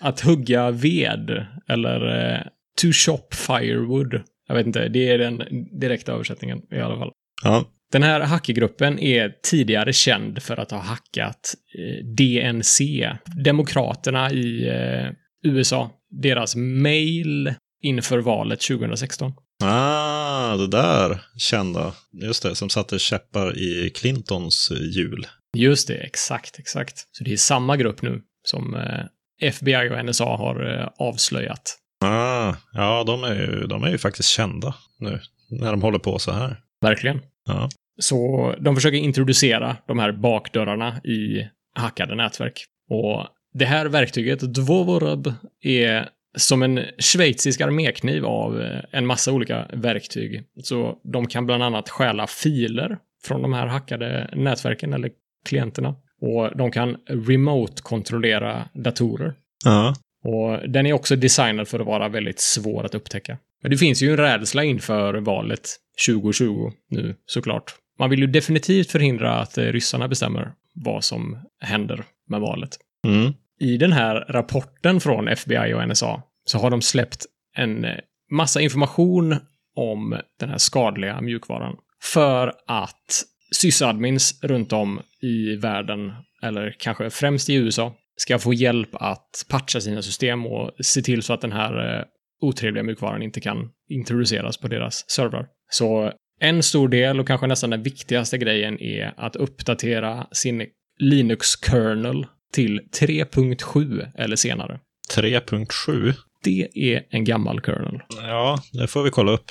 att 0.00 0.20
hugga 0.20 0.70
ved 0.70 1.46
eller 1.68 2.30
eh, 2.34 2.40
to 2.80 2.92
shop 2.92 3.28
firewood. 3.32 4.22
Jag 4.48 4.54
vet 4.54 4.66
inte, 4.66 4.88
det 4.88 5.08
är 5.08 5.18
den 5.18 5.42
direkta 5.80 6.12
översättningen 6.12 6.58
i 6.72 6.78
alla 6.80 6.98
fall. 6.98 7.10
Ja, 7.42 7.64
Den 7.92 8.02
här 8.02 8.20
hackergruppen 8.20 8.98
är 8.98 9.32
tidigare 9.42 9.92
känd 9.92 10.42
för 10.42 10.56
att 10.56 10.70
ha 10.70 10.78
hackat 10.78 11.54
eh, 11.78 12.04
DNC, 12.06 13.08
Demokraterna 13.44 14.30
i 14.32 14.68
eh, 14.68 15.10
USA, 15.44 15.90
deras 16.22 16.56
mail 16.56 17.54
inför 17.82 18.18
valet 18.18 18.60
2016. 18.60 19.32
ah, 19.64 20.56
det 20.56 20.66
där 20.68 21.20
kända. 21.38 21.92
Just 22.22 22.42
det, 22.42 22.54
som 22.54 22.68
satte 22.70 22.98
käppar 22.98 23.58
i 23.58 23.90
Clintons 23.90 24.72
hjul. 24.94 25.26
Just 25.56 25.88
det, 25.88 25.94
exakt, 25.94 26.58
exakt. 26.58 27.08
Så 27.10 27.24
det 27.24 27.32
är 27.32 27.36
samma 27.36 27.76
grupp 27.76 28.02
nu 28.02 28.20
som 28.42 28.74
eh, 28.74 29.04
FBI 29.40 29.90
och 29.90 30.04
NSA 30.04 30.24
har 30.24 30.80
eh, 30.80 30.88
avslöjat. 30.98 31.78
Ah, 32.04 32.54
ja, 32.72 33.04
de 33.06 33.24
är, 33.24 33.34
ju, 33.34 33.66
de 33.66 33.84
är 33.84 33.90
ju 33.90 33.98
faktiskt 33.98 34.28
kända 34.28 34.74
nu, 34.98 35.20
när 35.50 35.70
de 35.70 35.82
håller 35.82 35.98
på 35.98 36.18
så 36.18 36.32
här. 36.32 36.56
Verkligen. 36.80 37.20
Ja. 37.46 37.68
Så 37.98 38.54
de 38.60 38.74
försöker 38.74 38.96
introducera 38.96 39.76
de 39.86 39.98
här 39.98 40.12
bakdörrarna 40.12 41.00
i 41.04 41.48
hackade 41.74 42.14
nätverk. 42.14 42.64
Och 42.90 43.26
det 43.54 43.64
här 43.64 43.86
verktyget, 43.86 44.40
Dvovorub, 44.40 45.34
är 45.62 46.08
som 46.36 46.62
en 46.62 46.80
schweizisk 46.98 47.60
armékniv 47.60 48.24
av 48.24 48.60
eh, 48.62 48.80
en 48.90 49.06
massa 49.06 49.32
olika 49.32 49.66
verktyg. 49.72 50.42
Så 50.62 50.98
de 51.12 51.26
kan 51.26 51.46
bland 51.46 51.62
annat 51.62 51.88
stjäla 51.88 52.26
filer 52.26 52.98
från 53.24 53.42
de 53.42 53.52
här 53.52 53.66
hackade 53.66 54.30
nätverken 54.32 54.92
eller 54.92 55.10
klienterna. 55.48 55.94
Och 56.20 56.56
de 56.56 56.70
kan 56.70 56.96
remote-kontrollera 57.08 58.68
datorer. 58.74 59.34
Ja, 59.64 59.94
Och 60.24 60.70
den 60.70 60.86
är 60.86 60.92
också 60.92 61.16
designad 61.16 61.68
för 61.68 61.80
att 61.80 61.86
vara 61.86 62.08
väldigt 62.08 62.40
svår 62.40 62.84
att 62.84 62.94
upptäcka. 62.94 63.38
Men 63.62 63.70
det 63.70 63.76
finns 63.76 64.02
ju 64.02 64.10
en 64.10 64.16
rädsla 64.16 64.64
inför 64.64 65.14
valet 65.14 65.68
2020 66.08 66.72
nu, 66.90 67.14
såklart. 67.26 67.74
Man 67.98 68.10
vill 68.10 68.20
ju 68.20 68.26
definitivt 68.26 68.90
förhindra 68.90 69.40
att 69.40 69.58
eh, 69.58 69.64
ryssarna 69.64 70.08
bestämmer 70.08 70.52
vad 70.74 71.04
som 71.04 71.38
händer 71.60 72.04
med 72.28 72.40
valet. 72.40 72.70
mm. 73.06 73.32
I 73.60 73.76
den 73.76 73.92
här 73.92 74.14
rapporten 74.28 75.00
från 75.00 75.28
FBI 75.28 75.74
och 75.74 75.88
NSA 75.88 76.22
så 76.44 76.58
har 76.58 76.70
de 76.70 76.82
släppt 76.82 77.26
en 77.56 77.84
eh, 77.84 77.94
massa 78.30 78.60
information 78.60 79.36
om 79.76 80.20
den 80.40 80.48
här 80.48 80.58
skadliga 80.58 81.20
mjukvaran. 81.20 81.76
För 82.02 82.52
att 82.66 83.24
sysadmins 83.52 84.42
runt 84.42 84.72
om 84.72 85.00
i 85.26 85.56
världen, 85.56 86.12
eller 86.42 86.76
kanske 86.78 87.10
främst 87.10 87.50
i 87.50 87.54
USA, 87.54 87.94
ska 88.16 88.38
få 88.38 88.54
hjälp 88.54 88.88
att 88.92 89.46
patcha 89.48 89.80
sina 89.80 90.02
system 90.02 90.46
och 90.46 90.70
se 90.80 91.02
till 91.02 91.22
så 91.22 91.32
att 91.32 91.40
den 91.40 91.52
här 91.52 91.98
eh, 91.98 92.04
otrevliga 92.40 92.84
mjukvaran 92.84 93.22
inte 93.22 93.40
kan 93.40 93.70
introduceras 93.88 94.58
på 94.58 94.68
deras 94.68 95.10
servrar. 95.10 95.46
Så 95.70 96.12
en 96.40 96.62
stor 96.62 96.88
del 96.88 97.20
och 97.20 97.26
kanske 97.26 97.46
nästan 97.46 97.70
den 97.70 97.82
viktigaste 97.82 98.38
grejen 98.38 98.80
är 98.80 99.14
att 99.16 99.36
uppdatera 99.36 100.26
sin 100.32 100.66
Linux-kernel 100.98 102.26
till 102.52 102.80
3.7 103.00 104.12
eller 104.18 104.36
senare. 104.36 104.80
3.7. 105.14 106.14
Det 106.44 106.68
är 106.74 107.02
en 107.10 107.24
gammal 107.24 107.60
kernel. 107.60 108.00
Ja, 108.16 108.58
det 108.72 108.86
får 108.86 109.02
vi 109.02 109.10
kolla 109.10 109.32
upp. 109.32 109.50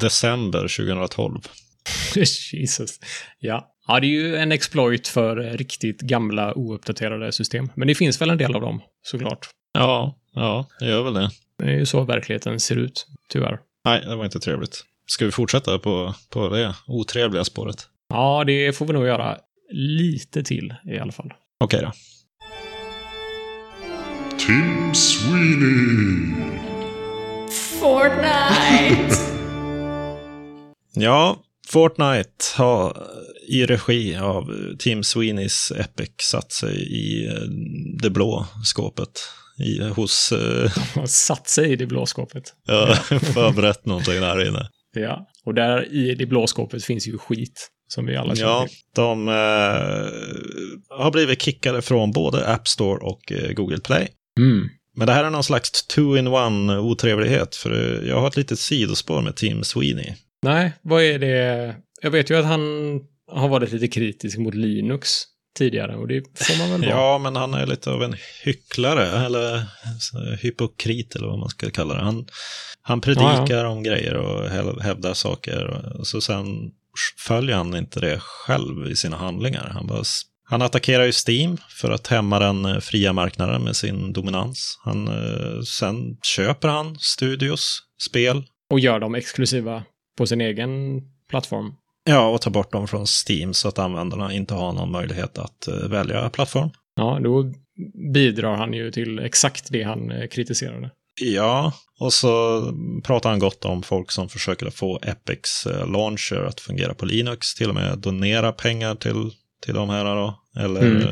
December 0.00 0.60
2012. 0.60 1.40
Jesus. 2.52 3.00
Ja. 3.38 3.73
Ja, 3.86 4.00
det 4.00 4.06
är 4.06 4.08
ju 4.08 4.36
en 4.36 4.52
exploit 4.52 5.08
för 5.08 5.36
riktigt 5.36 6.00
gamla 6.00 6.54
ouppdaterade 6.54 7.32
system. 7.32 7.68
Men 7.74 7.88
det 7.88 7.94
finns 7.94 8.20
väl 8.20 8.30
en 8.30 8.38
del 8.38 8.54
av 8.54 8.60
dem, 8.60 8.80
såklart. 9.02 9.48
Ja, 9.72 10.18
ja, 10.34 10.66
det 10.80 10.86
gör 10.86 11.02
väl 11.02 11.14
det. 11.14 11.30
Det 11.58 11.64
är 11.64 11.78
ju 11.78 11.86
så 11.86 12.04
verkligheten 12.04 12.60
ser 12.60 12.76
ut, 12.76 13.06
tyvärr. 13.28 13.58
Nej, 13.84 14.00
det 14.06 14.16
var 14.16 14.24
inte 14.24 14.40
trevligt. 14.40 14.84
Ska 15.06 15.24
vi 15.24 15.30
fortsätta 15.30 15.78
på, 15.78 16.14
på 16.30 16.48
det 16.48 16.74
otrevliga 16.86 17.44
spåret? 17.44 17.88
Ja, 18.08 18.44
det 18.46 18.76
får 18.76 18.86
vi 18.86 18.92
nog 18.92 19.06
göra 19.06 19.38
lite 19.72 20.42
till 20.42 20.74
i 20.84 20.98
alla 20.98 21.12
fall. 21.12 21.32
Okej 21.60 21.80
då. 21.82 21.92
Tim 24.38 24.94
Sweeney. 24.94 26.34
Fortnite! 27.80 29.14
Ja, 30.96 31.36
Fortnite 31.68 32.44
har 32.56 33.06
i 33.48 33.66
regi 33.66 34.16
av 34.16 34.50
Team 34.78 35.02
Sweeneys 35.04 35.72
Epic 35.76 36.10
satt 36.22 36.52
sig 36.52 36.76
i 36.76 37.26
eh, 37.26 37.42
det 38.02 38.10
blå 38.10 38.46
skåpet 38.64 39.10
i, 39.58 39.82
hos, 39.82 40.32
eh, 40.32 41.04
satt 41.06 41.48
sig 41.48 41.72
i 41.72 41.76
det 41.76 41.86
blå 41.86 42.06
skåpet. 42.06 42.42
ja, 42.66 42.94
förberett 43.34 43.86
någonting 43.86 44.20
där 44.20 44.48
inne. 44.48 44.68
Ja. 44.96 45.26
Och 45.44 45.54
där 45.54 45.92
i 45.92 46.14
det 46.14 46.26
blå 46.26 46.46
skåpet 46.46 46.84
finns 46.84 47.08
ju 47.08 47.18
skit, 47.18 47.68
som 47.88 48.06
vi 48.06 48.16
alla 48.16 48.36
känner 48.36 48.50
Ja, 48.50 48.66
till. 48.68 48.76
de 48.94 49.28
eh, 49.28 50.98
har 50.98 51.10
blivit 51.10 51.42
kickade 51.42 51.82
från 51.82 52.10
både 52.12 52.46
App 52.46 52.68
Store 52.68 52.98
och 52.98 53.32
eh, 53.32 53.52
Google 53.52 53.78
Play. 53.80 54.08
Mm. 54.40 54.68
Men 54.96 55.06
det 55.06 55.12
här 55.12 55.24
är 55.24 55.30
någon 55.30 55.44
slags 55.44 55.86
two-in-one 55.86 56.78
otrevlighet, 56.78 57.56
för 57.56 58.02
jag 58.08 58.20
har 58.20 58.28
ett 58.28 58.36
litet 58.36 58.58
sidospår 58.58 59.22
med 59.22 59.36
Team 59.36 59.64
Sweeney. 59.64 60.12
Nej, 60.44 60.72
vad 60.82 61.02
är 61.02 61.18
det? 61.18 61.76
Jag 62.02 62.10
vet 62.10 62.30
ju 62.30 62.36
att 62.38 62.44
han 62.46 62.60
har 63.32 63.48
varit 63.48 63.72
lite 63.72 63.88
kritisk 63.88 64.38
mot 64.38 64.54
Linux 64.54 65.08
tidigare 65.58 65.96
och 65.96 66.08
det 66.08 66.22
får 66.46 66.58
man 66.58 66.70
väl 66.70 66.80
vara. 66.90 66.90
Ja, 67.00 67.18
men 67.18 67.36
han 67.36 67.54
är 67.54 67.66
lite 67.66 67.90
av 67.90 68.02
en 68.02 68.14
hycklare, 68.44 69.24
eller 69.26 69.62
hypokrit 70.42 71.16
eller 71.16 71.26
vad 71.26 71.38
man 71.38 71.48
ska 71.48 71.70
kalla 71.70 71.94
det. 71.94 72.00
Han, 72.04 72.26
han 72.82 73.00
predikar 73.00 73.64
om 73.64 73.82
grejer 73.82 74.14
och 74.14 74.48
häv- 74.48 74.80
hävdar 74.80 75.14
saker, 75.14 75.92
och 75.98 76.06
så 76.06 76.20
sen 76.20 76.46
följer 77.26 77.56
han 77.56 77.76
inte 77.76 78.00
det 78.00 78.18
själv 78.20 78.90
i 78.90 78.96
sina 78.96 79.16
handlingar. 79.16 79.70
Han, 79.74 79.86
bara, 79.86 80.02
han 80.44 80.62
attackerar 80.62 81.04
ju 81.04 81.12
Steam 81.28 81.56
för 81.80 81.90
att 81.90 82.06
hämma 82.06 82.38
den 82.38 82.64
eh, 82.64 82.78
fria 82.78 83.12
marknaden 83.12 83.62
med 83.62 83.76
sin 83.76 84.12
dominans. 84.12 84.78
Han, 84.84 85.08
eh, 85.08 85.62
sen 85.62 86.16
köper 86.36 86.68
han 86.68 86.98
studios, 86.98 87.78
spel, 88.02 88.42
Och 88.70 88.80
gör 88.80 89.00
dem 89.00 89.14
exklusiva 89.14 89.82
på 90.16 90.26
sin 90.26 90.40
egen 90.40 91.02
plattform. 91.30 91.74
ja, 92.04 92.28
och 92.28 92.40
tar 92.40 92.50
bort 92.50 92.72
dem 92.72 92.88
från 92.88 93.06
Steam 93.28 93.54
så 93.54 93.68
att 93.68 93.78
användarna 93.78 94.32
inte 94.32 94.54
har 94.54 94.72
någon 94.72 94.90
möjlighet 94.92 95.38
att 95.38 95.68
eh, 95.68 95.74
välja 95.88 96.30
plattform. 96.30 96.70
Ja, 96.96 97.20
då 97.24 97.52
bidrar 98.12 98.56
han 98.56 98.72
ju 98.72 98.90
till 98.90 99.18
exakt 99.18 99.66
det 99.70 99.82
han 99.82 100.10
eh, 100.10 100.26
kritiserade. 100.28 100.90
Ja, 101.20 101.72
och 102.00 102.12
så 102.12 102.62
pratar 103.04 103.30
han 103.30 103.38
gott 103.38 103.64
om 103.64 103.82
folk 103.82 104.10
som 104.10 104.28
försöker 104.28 104.70
få 104.70 104.98
Epics 105.02 105.66
eh, 105.66 105.90
launcher 105.90 106.44
att 106.48 106.60
fungera 106.60 106.94
på 106.94 107.06
Linux, 107.06 107.54
till 107.54 107.68
och 107.68 107.74
med 107.74 107.98
donera 107.98 108.52
pengar 108.52 108.94
till, 108.94 109.30
till 109.64 109.74
de 109.74 109.88
här 109.88 110.04
då, 110.04 110.40
eller 110.56 110.82
Mm. 110.82 111.02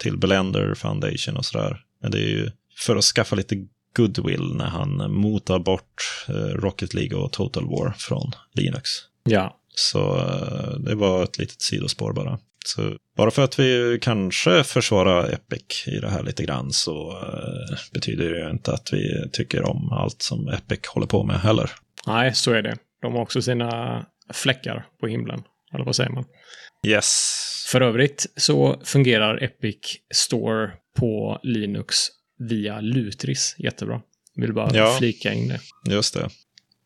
till 0.00 0.18
Blender 0.18 0.74
Foundation 0.74 1.36
och 1.36 1.44
sådär. 1.44 1.80
Men 2.02 2.10
det 2.10 2.18
är 2.18 2.28
ju 2.28 2.50
för 2.78 2.96
att 2.96 3.04
skaffa 3.04 3.36
lite 3.36 3.66
goodwill 3.96 4.54
när 4.54 4.66
han 4.66 5.12
motar 5.12 5.58
bort 5.58 6.26
eh, 6.28 6.34
Rocket 6.34 6.94
League 6.94 7.18
och 7.18 7.32
Total 7.32 7.64
War 7.64 7.94
från 7.98 8.30
Linux. 8.54 8.90
Ja. 9.24 9.56
Så 9.74 10.16
eh, 10.16 10.78
det 10.78 10.94
var 10.94 11.22
ett 11.22 11.38
litet 11.38 11.62
sidospår 11.62 12.12
bara. 12.12 12.38
Så 12.66 12.96
bara 13.16 13.30
för 13.30 13.42
att 13.42 13.58
vi 13.58 13.98
kanske 14.02 14.64
försvarar 14.64 15.32
Epic 15.32 15.84
i 15.86 16.00
det 16.00 16.10
här 16.10 16.22
lite 16.22 16.44
grann 16.44 16.72
så 16.72 17.10
eh, 17.10 17.78
betyder 17.92 18.30
det 18.30 18.40
ju 18.40 18.50
inte 18.50 18.72
att 18.72 18.92
vi 18.92 19.30
tycker 19.32 19.62
om 19.62 19.92
allt 19.92 20.22
som 20.22 20.48
Epic 20.48 20.80
håller 20.88 21.06
på 21.06 21.24
med 21.24 21.40
heller. 21.40 21.70
Nej, 22.06 22.34
så 22.34 22.52
är 22.52 22.62
det. 22.62 22.76
De 23.02 23.12
har 23.12 23.20
också 23.20 23.42
sina 23.42 24.04
fläckar 24.32 24.86
på 25.00 25.06
himlen. 25.06 25.42
Eller 25.74 25.84
vad 25.84 25.96
säger 25.96 26.10
man? 26.10 26.24
Yes. 26.86 27.32
För 27.72 27.80
övrigt 27.80 28.26
så 28.36 28.80
fungerar 28.84 29.42
Epic 29.44 29.96
Store 30.14 30.70
på 30.98 31.40
Linux 31.42 31.96
via 32.38 32.80
Lutris 32.80 33.54
jättebra. 33.58 34.00
Vill 34.36 34.52
bara 34.52 34.76
Ja. 34.76 34.96
flika 34.98 35.32
in 35.32 35.48
det. 35.48 35.60
Just 35.94 36.14
det. 36.14 36.28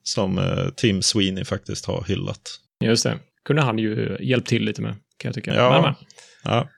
Som 0.02 0.38
eh, 0.38 0.68
Tim 0.76 1.02
Sweeney 1.02 1.44
faktiskt 1.44 1.86
har 1.86 2.04
hyllat. 2.08 2.40
Just 2.84 3.04
det. 3.04 3.18
Kunde 3.44 3.62
han 3.62 3.78
ju 3.78 4.16
hjälpt 4.20 4.48
till 4.48 4.64
lite 4.64 4.82
med, 4.82 4.92
kan 4.92 5.28
jag 5.28 5.34
tycka. 5.34 5.54
Ja. 5.54 5.70
Men, 5.72 5.82
men. 5.82 5.94
Ja. 6.44 6.68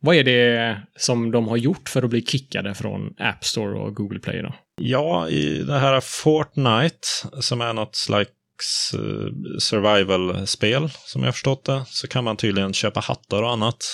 Vad 0.00 0.16
är 0.16 0.24
det 0.24 0.82
som 0.98 1.30
de 1.30 1.48
har 1.48 1.56
gjort 1.56 1.88
för 1.88 2.02
att 2.02 2.10
bli 2.10 2.22
kickade 2.22 2.74
från 2.74 3.14
App 3.18 3.44
Store 3.44 3.78
och 3.78 3.94
Google 3.96 4.18
Play 4.18 4.42
då? 4.42 4.54
Ja, 4.80 5.28
i 5.28 5.62
det 5.62 5.78
här 5.78 6.00
Fortnite, 6.00 6.98
som 7.40 7.60
är 7.60 7.72
något 7.72 7.96
slags 7.96 8.30
eh, 8.94 9.58
survival-spel, 9.58 10.90
som 11.06 11.22
jag 11.22 11.34
förstått 11.34 11.64
det, 11.64 11.84
så 11.86 12.08
kan 12.08 12.24
man 12.24 12.36
tydligen 12.36 12.72
köpa 12.74 13.00
hattar 13.00 13.42
och 13.42 13.50
annat 13.52 13.84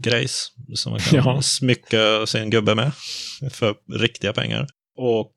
grejs 0.00 0.52
som 0.74 0.92
man 0.92 1.00
kan 1.00 1.18
Ja. 1.24 1.42
smycka 1.42 2.26
sin 2.26 2.50
gubbe 2.50 2.74
med 2.74 2.92
för 3.52 3.74
riktiga 3.98 4.32
pengar. 4.32 4.66
Och 4.96 5.32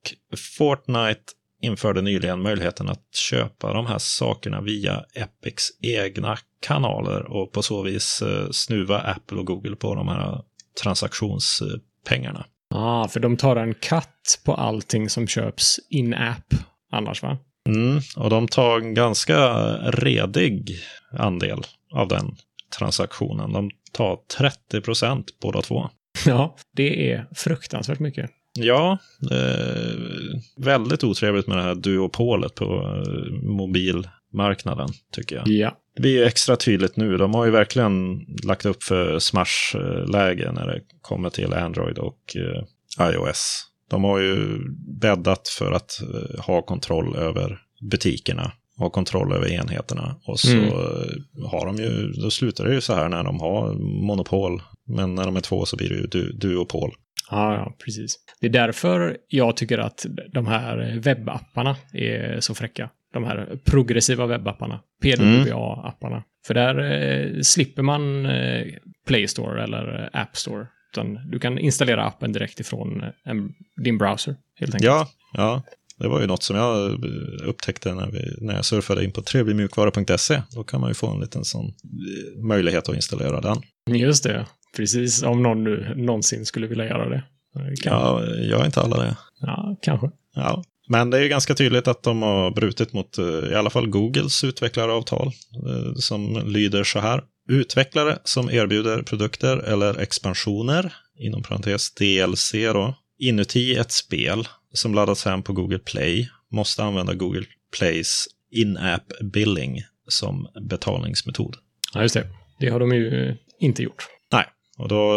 Fortnite 0.58 1.22
införde 1.62 2.02
nyligen 2.02 2.42
möjligheten 2.42 2.90
att 2.90 3.16
köpa 3.16 3.74
de 3.74 3.86
här 3.86 3.98
sakerna 3.98 4.62
via 4.62 5.04
Epics 5.16 5.68
egna 5.82 6.38
kanaler 6.62 7.32
och 7.32 7.52
på 7.52 7.62
så 7.62 7.82
vis 7.82 8.22
eh, 8.22 8.50
snuva 8.52 9.00
Apple 9.00 9.38
och 9.38 9.46
Google 9.46 9.76
på 9.76 9.96
de 9.96 10.08
här 10.08 10.42
transaktionspengarna. 10.84 12.46
ah, 12.70 13.08
för 13.08 13.20
de 13.20 13.38
tar 13.38 13.56
en 13.56 13.74
katt 13.74 14.40
på 14.46 14.54
allting 14.54 15.10
som 15.10 15.28
köps 15.28 15.80
in-app 15.90 16.54
annars 16.92 17.24
va? 17.24 17.38
Mm, 17.70 18.00
och 18.16 18.30
de 18.30 18.48
tar 18.48 18.80
en 18.80 18.94
ganska 18.94 19.54
redig 19.78 20.76
andel 21.18 21.60
av 21.92 22.08
den 22.08 22.36
transaktionen. 22.80 23.54
De 23.54 23.72
tar 23.92 24.18
30 24.38 24.82
procent 24.82 25.26
båda 25.42 25.62
två. 25.62 25.90
Ja, 26.26 26.56
det 26.76 27.12
är 27.12 27.26
fruktansvärt 27.36 28.00
mycket. 28.00 28.30
Ja, 28.60 28.98
är 29.32 30.42
väldigt 30.58 31.04
otrevligt 31.04 31.48
med 31.48 31.58
det 31.58 31.64
här 31.64 31.76
duopolet 31.76 32.56
på 32.56 32.66
eh, 32.66 33.34
mobilmarknaden, 33.34 34.90
tycker 35.12 35.36
jag. 35.36 35.48
Ja. 35.48 35.78
Det 35.96 36.02
blir 36.02 36.12
ju 36.12 36.24
extra 36.24 36.56
tydligt 36.56 36.96
nu. 36.96 37.18
De 37.18 37.34
har 37.34 37.46
ju 37.46 37.52
verkligen 37.52 38.26
lagt 38.44 38.66
upp 38.66 38.84
för 38.84 39.20
Smash-läge 39.20 40.52
när 40.52 40.68
det 40.68 40.82
kommer 41.02 41.30
till 41.30 41.54
Android 41.54 41.98
och 41.98 42.36
eh, 42.36 43.10
iOS. 43.10 43.73
De 43.94 44.04
har 44.04 44.20
ju 44.20 44.60
bäddat 45.02 45.48
för 45.48 45.72
att 45.72 46.02
eh, 46.02 46.44
ha 46.46 46.62
kontroll 46.62 47.16
över 47.16 47.60
butikerna, 47.92 48.52
ha 48.78 48.90
kontroll 48.90 49.34
över 49.34 49.52
enheterna. 49.54 50.16
Och 50.26 50.40
så 50.40 50.52
Mm. 50.58 50.68
eh, 50.70 51.50
har 51.52 51.66
de 51.66 51.76
ju, 51.78 52.12
då 52.12 52.32
slutar 52.32 52.66
det 52.66 52.74
ju 52.74 52.82
så 52.82 52.94
här 52.94 53.10
när 53.10 53.24
de 53.24 53.40
har 53.40 53.74
monopol. 54.08 54.62
Men 54.88 55.16
när 55.16 55.24
de 55.26 55.36
är 55.36 55.42
två 55.42 55.66
så 55.66 55.78
blir 55.78 55.90
det 55.90 55.96
ju 55.96 56.08
du, 56.08 56.32
duopol. 56.32 56.92
Ja, 57.32 57.54
ja, 57.56 57.76
precis. 57.86 58.16
Det 58.42 58.48
är 58.48 58.52
därför 58.52 59.18
jag 59.28 59.58
tycker 59.58 59.78
att 59.78 60.06
de 60.34 60.48
här 60.48 61.00
webbapparna 61.04 61.76
är 61.94 62.40
så 62.40 62.56
fräcka. 62.56 62.90
De 63.14 63.24
här 63.24 63.58
progressiva 63.66 64.26
webbapparna. 64.26 64.80
PWA-apparna. 65.04 66.24
För 66.48 66.54
där 66.54 66.80
eh, 66.92 67.42
slipper 67.42 67.82
man 67.82 68.26
eh, 68.26 68.66
Play 69.08 69.28
Store 69.28 69.64
eller 69.64 70.10
App 70.14 70.38
Store. 70.38 70.68
Utan 70.94 71.30
du 71.32 71.40
kan 71.40 71.60
installera 71.60 72.06
appen 72.06 72.34
direkt 72.34 72.60
ifrån 72.60 73.02
eh, 73.02 73.10
en, 73.24 73.54
din 73.84 73.98
browser, 73.98 74.36
helt 74.60 74.74
enkelt. 74.76 74.86
Ja, 74.86 75.08
ja. 75.34 75.62
Det 75.98 76.08
var 76.08 76.22
ju 76.22 76.28
något 76.28 76.44
som 76.44 76.56
jag 76.56 76.92
eh, 76.92 77.50
upptäckte 77.50 77.94
när, 77.94 78.12
vi, 78.12 78.46
när 78.46 78.56
jag 78.56 78.66
surfade 78.66 79.04
in 79.04 79.12
på 79.12 79.22
trevligmjukvara.se. 79.22 80.42
Då 80.56 80.64
kan 80.64 80.82
man 80.82 80.90
ju 80.90 80.94
få 80.94 81.08
en 81.08 81.20
liten 81.20 81.46
sån 81.46 81.66
eh, 81.66 82.44
möjlighet 82.44 82.90
att 82.90 82.96
installera 82.96 83.42
den. 83.42 83.62
Just 84.00 84.24
det. 84.24 84.46
Precis, 84.76 85.24
om 85.24 85.44
någon 85.44 85.64
nu 85.64 85.94
någonsin 85.96 86.46
skulle 86.46 86.68
vilja 86.68 86.86
göra 86.86 87.10
det. 87.10 87.24
Eh, 87.56 87.76
Kan, 87.84 87.94
Ja, 87.94 88.26
jag 88.26 88.62
är 88.62 88.66
inte 88.66 88.82
alla 88.82 88.98
det. 89.04 89.16
ja, 89.40 89.78
kanske. 89.82 90.12
Ja. 90.36 90.64
Men 90.90 91.10
det 91.10 91.18
är 91.18 91.22
ju 91.22 91.30
ganska 91.30 91.56
tydligt 91.56 91.88
att 91.88 92.04
de 92.04 92.22
har 92.22 92.52
brutit 92.52 92.94
mot 92.94 93.18
eh, 93.18 93.52
i 93.52 93.56
alla 93.56 93.70
fall 93.70 93.88
Googles 93.88 94.44
utvecklaravtal 94.44 95.28
eh, 95.28 95.94
som 95.96 96.44
lyder 96.46 96.84
så 96.84 97.00
här. 97.00 97.24
Utvecklare 97.50 98.18
som 98.24 98.50
erbjuder 98.50 99.02
produkter 99.02 99.58
eller 99.58 100.00
expansioner, 100.00 100.94
inom 101.20 101.44
parentes 101.44 101.94
DLC 101.94 102.52
då, 102.52 102.96
inuti 103.20 103.76
ett 103.76 103.92
spel 103.92 104.48
som 104.74 104.94
laddas 104.94 105.26
hem 105.26 105.44
på 105.44 105.54
Google 105.54 105.80
Play 105.80 106.30
måste 106.52 106.84
använda 106.84 107.14
Google 107.14 107.46
Plays 107.78 108.28
in-app 108.52 109.14
billing 109.22 109.82
som 110.08 110.48
betalningsmetod. 110.70 111.56
Ja, 111.94 112.02
just 112.02 112.14
det. 112.16 112.28
Det 112.60 112.70
har 112.70 112.80
de 112.80 112.92
ju 112.92 113.30
eh, 113.30 113.36
inte 113.60 113.84
gjort. 113.84 114.08
Nej, 114.32 114.46
och 114.78 114.88
då, 114.88 115.14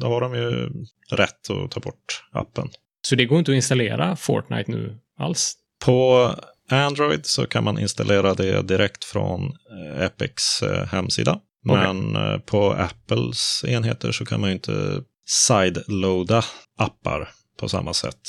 då 0.00 0.06
har 0.06 0.20
de 0.20 0.34
ju 0.34 0.70
rätt 1.10 1.50
att 1.50 1.70
ta 1.70 1.80
bort 1.80 2.24
appen. 2.32 2.68
Så 3.02 3.14
det 3.14 3.24
går 3.24 3.38
inte 3.38 3.50
att 3.50 3.56
installera 3.56 4.16
Fortnite 4.16 4.70
nu 4.70 4.98
alls. 5.18 5.54
På 5.84 6.30
Android 6.70 7.26
så 7.26 7.46
kan 7.46 7.64
man 7.64 7.78
installera 7.78 8.34
det 8.34 8.62
direkt 8.62 9.04
från 9.04 9.44
eh, 9.44 10.02
Epics 10.04 10.62
eh, 10.62 10.86
hemsida. 10.86 11.40
Men 11.64 12.16
eh, 12.16 12.38
på 12.38 12.72
Apples 12.72 13.64
enheter 13.68 14.12
så 14.12 14.24
kan 14.24 14.40
man 14.40 14.50
ju 14.50 14.54
inte 14.54 15.02
sideloada 15.26 16.44
appar 16.78 17.28
på 17.60 17.68
samma 17.68 17.94
sätt. 17.94 18.20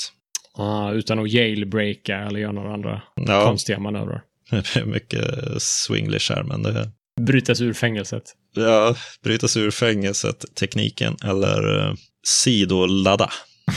Ah, 0.58 0.90
utan 0.90 1.18
att 1.18 1.32
jailbreaka 1.32 2.16
eller 2.16 2.40
göra 2.40 2.52
några 2.52 2.74
andra 2.74 3.02
Ja, 3.14 3.44
konstiga 3.44 3.78
manövrar. 3.78 4.22
det 4.50 4.76
är 4.76 4.84
mycket 4.84 5.24
swinglish 5.62 6.32
här, 6.32 6.42
men 6.42 6.62
det 6.62 6.90
Brytas 7.20 7.60
ur 7.60 7.72
fängelset. 7.72 8.22
ja, 8.54 8.96
brytas 9.22 9.56
ur 9.56 9.70
fängelset, 9.70 10.44
tekniken 10.54 11.16
eller 11.24 11.88
eh, 11.88 11.94
sidoladda. 12.26 13.30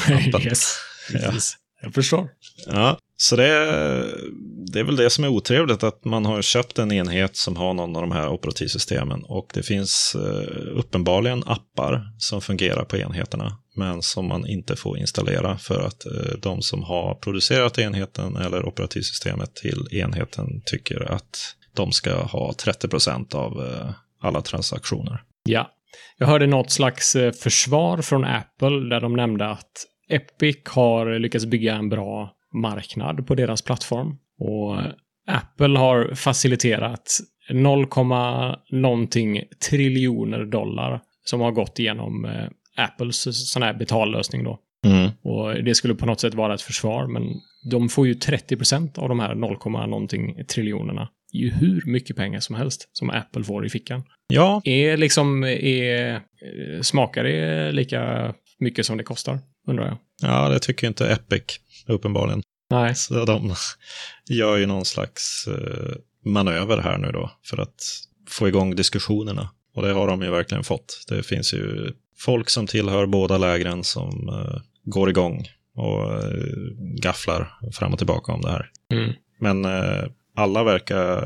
Yes. 0.44 0.76
Precis. 1.12 1.58
Jag 1.88 1.94
förstår. 1.94 2.30
Ja, 2.66 2.98
så 3.18 3.36
det 3.36 3.48
är, 3.48 4.06
det 4.74 4.80
är 4.80 4.84
väl 4.84 4.96
det 4.96 5.10
som 5.10 5.24
är 5.24 5.28
otrevligt, 5.28 5.84
att 5.84 6.06
man 6.06 6.26
har 6.26 6.42
köpt 6.42 6.80
en 6.80 6.92
enhet 6.92 7.36
som 7.36 7.56
har 7.56 7.74
någon 7.74 7.96
av 7.96 8.02
de 8.02 8.12
här 8.12 8.30
operativsystemen 8.30 9.24
och 9.24 9.52
det 9.54 9.64
finns 9.64 10.16
eh, 10.16 10.78
uppenbarligen 10.80 11.44
appar 11.46 12.02
som 12.18 12.42
fungerar 12.42 12.84
på 12.84 12.98
enheterna, 12.98 13.58
men 13.76 14.02
som 14.02 14.28
man 14.28 14.48
inte 14.48 14.76
får 14.76 14.98
installera 14.98 15.58
för 15.58 15.86
att 15.86 16.06
eh, 16.06 16.38
de 16.42 16.62
som 16.62 16.84
har 16.84 17.16
producerat 17.16 17.78
enheten 17.78 18.36
eller 18.36 18.66
operativsystemet 18.66 19.56
till 19.56 19.88
enheten 19.92 20.62
tycker 20.66 21.12
att 21.12 21.56
de 21.76 21.92
ska 21.92 22.24
ha 22.24 22.54
30 22.54 22.88
procent 22.88 23.36
av 23.36 23.66
eh, 23.66 23.90
alla 24.22 24.42
transaktioner. 24.42 25.24
Ja. 25.44 25.72
Jag 26.18 26.28
hörde 26.28 26.48
något 26.48 26.72
slags 26.72 27.18
försvar 27.42 28.02
från 28.02 28.26
Apple 28.26 28.90
där 28.90 29.02
de 29.02 29.14
nämnde 29.14 29.50
att 29.50 29.72
Epic 30.10 30.58
har 30.66 31.20
lyckats 31.20 31.46
bygga 31.46 31.76
en 31.76 31.90
bra 31.90 32.32
marknad 32.54 33.28
på 33.28 33.36
deras 33.36 33.62
plattform. 33.62 34.18
Och 34.40 34.82
Apple 35.28 35.80
har 35.80 36.16
faciliterat 36.16 37.20
0, 37.50 37.86
någonting 38.72 39.44
triljoner 39.70 40.46
dollar 40.46 41.02
som 41.26 41.42
har 41.42 41.52
gått 41.52 41.80
igenom 41.80 42.26
eh, 42.26 42.48
Apples 42.84 43.52
sån 43.52 43.62
här 43.64 43.74
betallösning 43.74 44.44
då. 44.44 44.60
Och 45.22 45.64
det 45.64 45.76
skulle 45.76 45.96
på 45.96 46.06
något 46.06 46.20
sätt 46.20 46.34
vara 46.34 46.54
ett 46.54 46.62
försvar, 46.62 47.08
men 47.08 47.24
de 47.72 47.90
får 47.90 48.08
ju 48.08 48.14
30% 48.14 49.00
av 49.00 49.10
de 49.10 49.20
här 49.20 49.36
0, 49.36 49.58
någonting 49.66 50.46
triljonerna. 50.46 51.10
Det 51.32 51.38
är 51.38 51.42
ju 51.42 51.50
hur 51.50 51.82
mycket 51.86 52.16
pengar 52.16 52.40
som 52.40 52.56
helst 52.56 52.90
som 52.94 53.10
Apple 53.10 53.44
får 53.44 53.66
i 53.66 53.70
fickan. 53.70 54.04
Ja, 54.28 54.62
Är 54.66 54.98
liksom, 54.98 55.44
är, 55.44 56.14
eh, 56.14 56.22
smakar 56.82 57.24
det 57.24 57.72
lika 57.72 58.34
mycket 58.60 58.86
som 58.86 58.98
det 58.98 59.04
kostar? 59.04 59.40
Undrar 59.68 59.86
jag. 59.86 59.98
ja, 60.22 60.50
det 60.50 60.60
tycker 60.60 60.88
inte 60.88 61.08
Epic 61.08 61.44
uppenbarligen. 61.88 62.42
Nej. 62.70 62.96
Så 62.96 63.26
de 63.26 63.54
gör 64.30 64.58
ju 64.58 64.66
någon 64.66 64.86
slags 64.86 65.48
eh, 65.48 65.96
manöver 66.26 66.78
här 66.78 66.98
nu 66.98 67.12
då 67.12 67.32
för 67.44 67.58
att 67.58 67.84
få 68.30 68.48
igång 68.48 68.76
diskussionerna. 68.76 69.50
Och 69.76 69.82
det 69.82 69.94
har 69.94 70.08
de 70.08 70.22
ju 70.22 70.32
verkligen 70.32 70.64
fått. 70.64 71.06
Det 71.08 71.24
finns 71.24 71.54
ju 71.54 71.94
folk 72.18 72.50
som 72.50 72.68
tillhör 72.68 73.06
båda 73.06 73.38
lägren 73.38 73.84
som 73.84 74.30
eh, 74.30 74.62
går 74.84 75.10
igång 75.10 75.48
och 75.76 76.14
eh, 76.14 76.30
gafflar 77.02 77.52
fram 77.74 77.94
och 77.94 77.98
tillbaka 77.98 78.32
om 78.32 78.42
det 78.42 78.52
här. 78.52 78.72
Mm. 78.92 79.14
Men 79.40 79.66
alla 80.36 80.64
verkar 80.64 81.24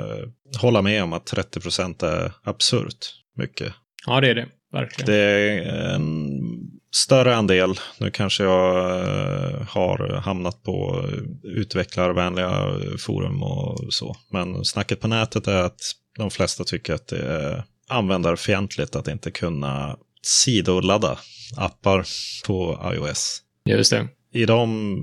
hålla 0.58 0.82
med 0.82 1.04
om 1.04 1.14
att 1.14 1.26
30 1.26 1.60
procent 1.60 2.04
är 2.04 2.32
absurt 2.44 3.16
mycket. 3.38 3.74
Ja, 4.06 4.22
det 4.22 4.30
är 4.30 4.36
det. 4.36 4.48
Verkligen. 4.72 5.12
Det 5.12 5.18
är 5.18 5.96
en 5.96 6.81
större 6.96 7.36
andel. 7.36 7.80
Nu 7.98 8.12
kanske 8.12 8.44
jag 8.44 8.90
eh, 9.00 9.68
har 9.68 10.22
hamnat 10.24 10.64
på 10.64 11.06
utvecklarvänliga 11.44 12.80
forum 13.00 13.44
och 13.44 13.94
så. 13.94 14.16
Men 14.30 14.66
snacket 14.66 15.00
på 15.00 15.08
nätet 15.08 15.48
är 15.48 15.62
att 15.62 15.82
de 16.18 16.32
flesta 16.32 16.64
tycker 16.64 16.94
att 16.94 17.08
det 17.08 17.24
är 17.34 17.64
användarfientligt 17.90 18.96
att 18.96 19.08
inte 19.08 19.32
kunna 19.32 19.98
sidoladda 20.22 21.18
appar 21.58 22.06
på 22.46 22.92
iOS. 22.96 23.42
Just 23.66 23.92
det. 23.92 24.08
I 24.34 24.46
de 24.46 25.00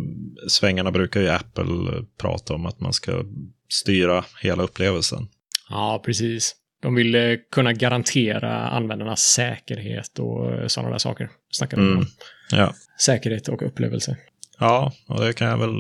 svängarna 0.49 0.91
brukar 0.91 1.20
ju 1.20 1.28
Apple 1.28 2.05
prata 2.20 2.55
om 2.55 2.66
att 2.66 2.80
man 2.80 2.93
ska 2.93 3.24
styra 3.68 4.24
hela 4.43 4.62
upplevelsen. 4.62 5.28
Ja, 5.70 6.03
precis. 6.05 6.55
De 6.83 6.95
vill 6.95 7.14
eh, 7.14 7.35
kunna 7.53 7.72
garantera 7.72 8.68
användarnas 8.68 9.20
säkerhet 9.20 10.18
och 10.18 10.53
eh, 10.53 10.66
sådana 10.66 10.91
där 10.91 10.99
saker. 10.99 11.31
Snackar 11.53 11.76
de 11.76 11.87
Mm. 11.87 11.99
om. 11.99 12.07
Ja. 12.53 12.74
Säkerhet 13.01 13.49
och 13.49 13.62
upplevelse. 13.66 14.16
ja, 14.61 14.93
och 15.09 15.20
det 15.20 15.33
kan 15.33 15.49
jag 15.49 15.59
väl 15.59 15.74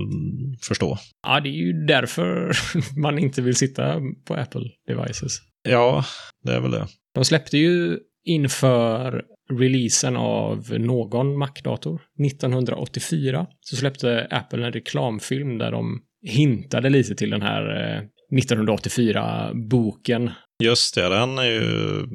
förstå. 0.62 0.98
Ja, 1.26 1.40
det 1.40 1.48
är 1.48 1.52
ju 1.66 1.72
därför 1.72 2.52
man 3.00 3.18
inte 3.18 3.42
vill 3.42 3.56
sitta 3.56 4.00
på 4.24 4.34
Apple 4.34 4.70
devices. 4.86 5.38
Ja, 5.62 6.04
det 6.44 6.52
är 6.52 6.60
väl 6.60 6.70
det. 6.70 6.86
De 7.14 7.24
släppte 7.24 7.58
ju 7.58 7.98
inför 8.24 9.22
releasen 9.58 10.16
av 10.16 10.70
någon 10.78 11.38
Mac-dator 11.38 12.00
1984 12.26 13.46
så 13.60 13.76
släppte 13.76 14.26
Apple 14.30 14.66
en 14.66 14.72
reklamfilm 14.72 15.58
där 15.58 15.70
de 15.72 16.00
hintade 16.22 16.88
lite 16.90 17.14
till 17.14 17.30
den 17.30 17.42
här 17.42 17.94
eh, 17.96 18.02
1984-boken. 18.38 20.30
Just 20.62 20.94
det, 20.94 21.08
den 21.08 21.38
är 21.38 21.44
ju 21.44 22.06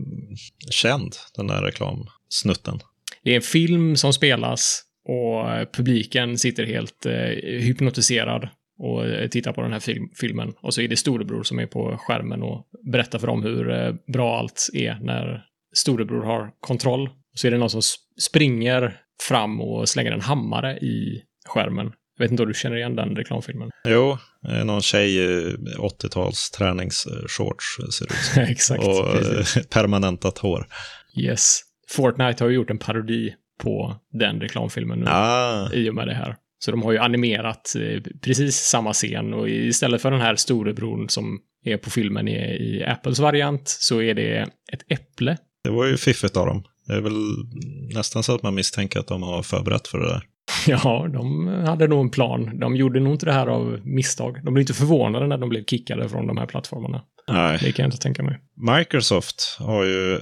känd, 0.70 1.16
den 1.36 1.48
där 1.48 1.62
reklamsnutten. 1.62 2.80
Det 3.24 3.32
är 3.32 3.36
en 3.36 3.42
film 3.42 3.96
som 3.96 4.14
spelas 4.14 4.84
och 5.06 5.74
publiken 5.74 6.38
sitter 6.38 6.66
helt 6.66 7.06
eh, 7.06 7.14
hypnotiserad 7.44 8.50
och 8.80 9.06
eh, 9.06 9.28
tittar 9.28 9.54
på 9.54 9.62
den 9.62 9.74
här 9.74 9.80
film 9.80 10.10
filmen. 10.16 10.54
Och 10.62 10.74
så 10.74 10.82
är 10.82 10.88
det 10.88 10.98
storebror 10.98 11.44
som 11.44 11.60
är 11.60 11.66
på 11.66 11.98
skärmen 11.98 12.44
och 12.44 12.68
berättar 12.92 13.20
för 13.20 13.28
dem 13.28 13.44
hur 13.44 13.72
eh, 13.72 13.94
bra 14.14 14.38
allt 14.38 14.70
är 14.74 15.00
när 15.02 15.46
storebror 15.76 16.24
har 16.24 16.52
kontroll. 16.60 17.10
Så 17.36 17.48
är 17.48 17.52
det 17.52 17.58
någon 17.58 17.70
som 17.70 17.82
springer 18.22 18.98
fram 19.28 19.62
och 19.62 19.90
slänger 19.90 20.12
en 20.12 20.22
hammare 20.22 20.78
i 20.78 21.24
skärmen. 21.46 21.92
Jag 22.18 22.26
vet 22.26 22.32
inte 22.32 22.44
om 22.44 22.50
du 22.50 22.54
känner 22.56 22.78
igen 22.78 22.96
den 22.96 23.16
reklamfilmen? 23.16 23.70
Jo, 23.88 24.18
eh, 24.48 24.66
någon 24.66 24.82
tjej 24.82 25.18
i 25.18 25.56
80-tals 25.80 26.52
träningsshorts 26.52 27.80
eh, 27.80 27.88
ser 27.88 28.08
det 28.08 28.14
ut 28.14 28.20
som. 28.34 28.42
Exakt. 28.52 28.84
Och 28.84 29.12
precis. 29.12 29.58
eh, 29.58 29.64
permanentat 29.70 30.38
hår. 30.38 30.68
Yes. 31.18 31.62
Fortnite 31.90 32.44
har 32.44 32.50
ju 32.50 32.56
gjort 32.56 32.70
en 32.70 32.80
parodi 32.80 33.34
på 33.60 33.96
den 34.14 34.42
reklamfilmen 34.42 35.00
nu. 35.00 35.06
Ah, 35.10 35.70
i 35.74 35.90
och 35.90 35.96
med 35.96 36.08
det 36.08 36.14
här. 36.14 36.36
Så 36.60 36.72
de 36.72 36.82
har 36.82 36.92
ju 36.92 36.98
animerat 36.98 37.74
precis 38.22 38.56
samma 38.56 38.94
scen 38.94 39.34
och 39.34 39.50
istället 39.50 40.02
för 40.02 40.12
den 40.12 40.22
här 40.22 40.36
storebror 40.36 41.08
som 41.08 41.40
är 41.66 41.78
på 41.78 41.90
filmen 41.90 42.28
i, 42.28 42.36
i 42.36 42.84
Apples 42.88 43.20
variant 43.20 43.68
så 43.70 44.02
är 44.02 44.14
det 44.14 44.48
ett 44.74 44.82
äpple. 44.88 45.38
det 45.64 45.70
var 45.70 45.86
ju 45.86 45.98
fiffigt 45.98 46.38
av 46.38 46.46
dem. 46.46 46.64
Det 46.88 46.94
är 46.94 47.02
väl 47.02 47.14
nästan 47.94 48.24
så 48.24 48.36
att 48.36 48.44
man 48.44 48.56
misstänker 48.56 49.00
att 49.00 49.08
de 49.08 49.24
har 49.24 49.44
förberett 49.44 49.88
för 49.88 49.98
det 50.00 50.08
där. 50.08 50.24
Ja, 50.68 51.10
de 51.14 51.48
hade 51.48 51.88
nog 51.88 52.00
en 52.02 52.10
plan. 52.10 52.60
De 52.60 52.76
gjorde 52.76 53.00
nog 53.00 53.14
inte 53.14 53.26
det 53.26 53.34
här 53.34 53.48
av 53.48 53.80
misstag. 53.84 54.40
De 54.44 54.54
blev 54.54 54.62
inte 54.62 54.74
förvånade 54.74 55.28
när 55.28 55.38
de 55.38 55.50
blev 55.50 55.66
kickade 55.66 56.10
från 56.10 56.28
de 56.28 56.38
här 56.38 56.46
plattformarna. 56.46 57.04
Nej. 57.28 57.60
Det 57.62 57.72
kan 57.72 57.84
jag 57.84 57.88
inte 57.88 58.02
tänka 58.02 58.24
mig. 58.24 58.40
Microsoft 58.56 59.58
har 59.60 59.84
ju 59.84 60.20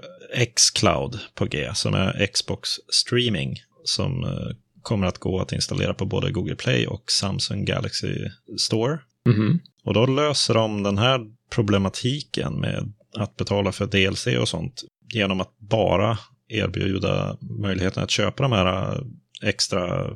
Xcloud 0.55 1.19
på 1.35 1.45
G, 1.45 1.69
som 1.73 1.93
är 1.93 2.27
Xbox 2.33 2.69
Streaming, 2.89 3.55
som 3.83 4.23
eh, 4.23 4.55
kommer 4.81 5.07
att 5.07 5.17
gå 5.17 5.39
att 5.39 5.51
installera 5.51 5.93
på 5.93 6.05
både 6.05 6.31
Google 6.31 6.55
Play 6.55 6.87
och 6.87 7.11
Samsung 7.11 7.65
Galaxy 7.65 8.15
Store. 8.57 8.99
Mhm. 9.29 9.59
Och 9.83 9.93
då 9.93 10.05
löser 10.05 10.53
de 10.53 10.83
den 10.83 10.97
här 10.97 11.19
problematiken 11.49 12.53
med 12.53 12.93
att 13.17 13.37
betala 13.37 13.71
för 13.71 13.85
DLC 13.85 14.27
och 14.27 14.47
sånt 14.47 14.83
genom 15.13 15.41
att 15.41 15.57
bara 15.57 16.17
erbjuda 16.47 17.37
möjligheten 17.41 18.03
att 18.03 18.11
köpa 18.11 18.43
de 18.43 18.51
här 18.51 18.93
eh, 18.93 19.01
extra 19.43 20.15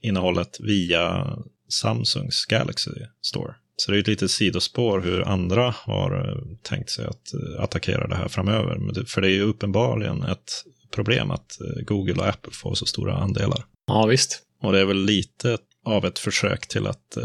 innehållet 0.00 0.60
via 0.60 1.36
Samsungs 1.68 2.44
Galaxy 2.44 2.90
Store. 3.22 3.54
Så 3.76 3.90
det 3.90 3.98
är 3.98 4.00
ett 4.00 4.06
litet 4.06 4.30
sidospår 4.30 5.00
hur 5.00 5.22
andra 5.22 5.74
har 5.76 6.28
eh, 6.28 6.56
tänkt 6.62 6.90
sig 6.90 7.06
att 7.06 7.34
eh, 7.34 7.62
attackera 7.62 8.06
det 8.06 8.16
här 8.16 8.28
framöver. 8.28 9.04
För 9.06 9.20
det 9.20 9.28
är 9.28 9.32
ju 9.32 9.42
uppenbarligen 9.42 10.22
ett 10.22 10.64
problem 10.90 11.30
att 11.30 11.60
eh, 11.60 11.84
Google 11.84 12.14
och 12.14 12.26
Apple 12.26 12.52
får 12.52 12.74
så 12.74 12.86
stora 12.86 13.14
andelar. 13.14 13.64
Ja, 13.86 14.06
visst. 14.06 14.42
Och 14.62 14.72
det 14.72 14.80
är 14.80 14.84
väl 14.84 15.04
lite 15.04 15.58
av 15.84 16.04
ett 16.04 16.18
försök 16.18 16.68
till 16.68 16.86
att 16.86 17.18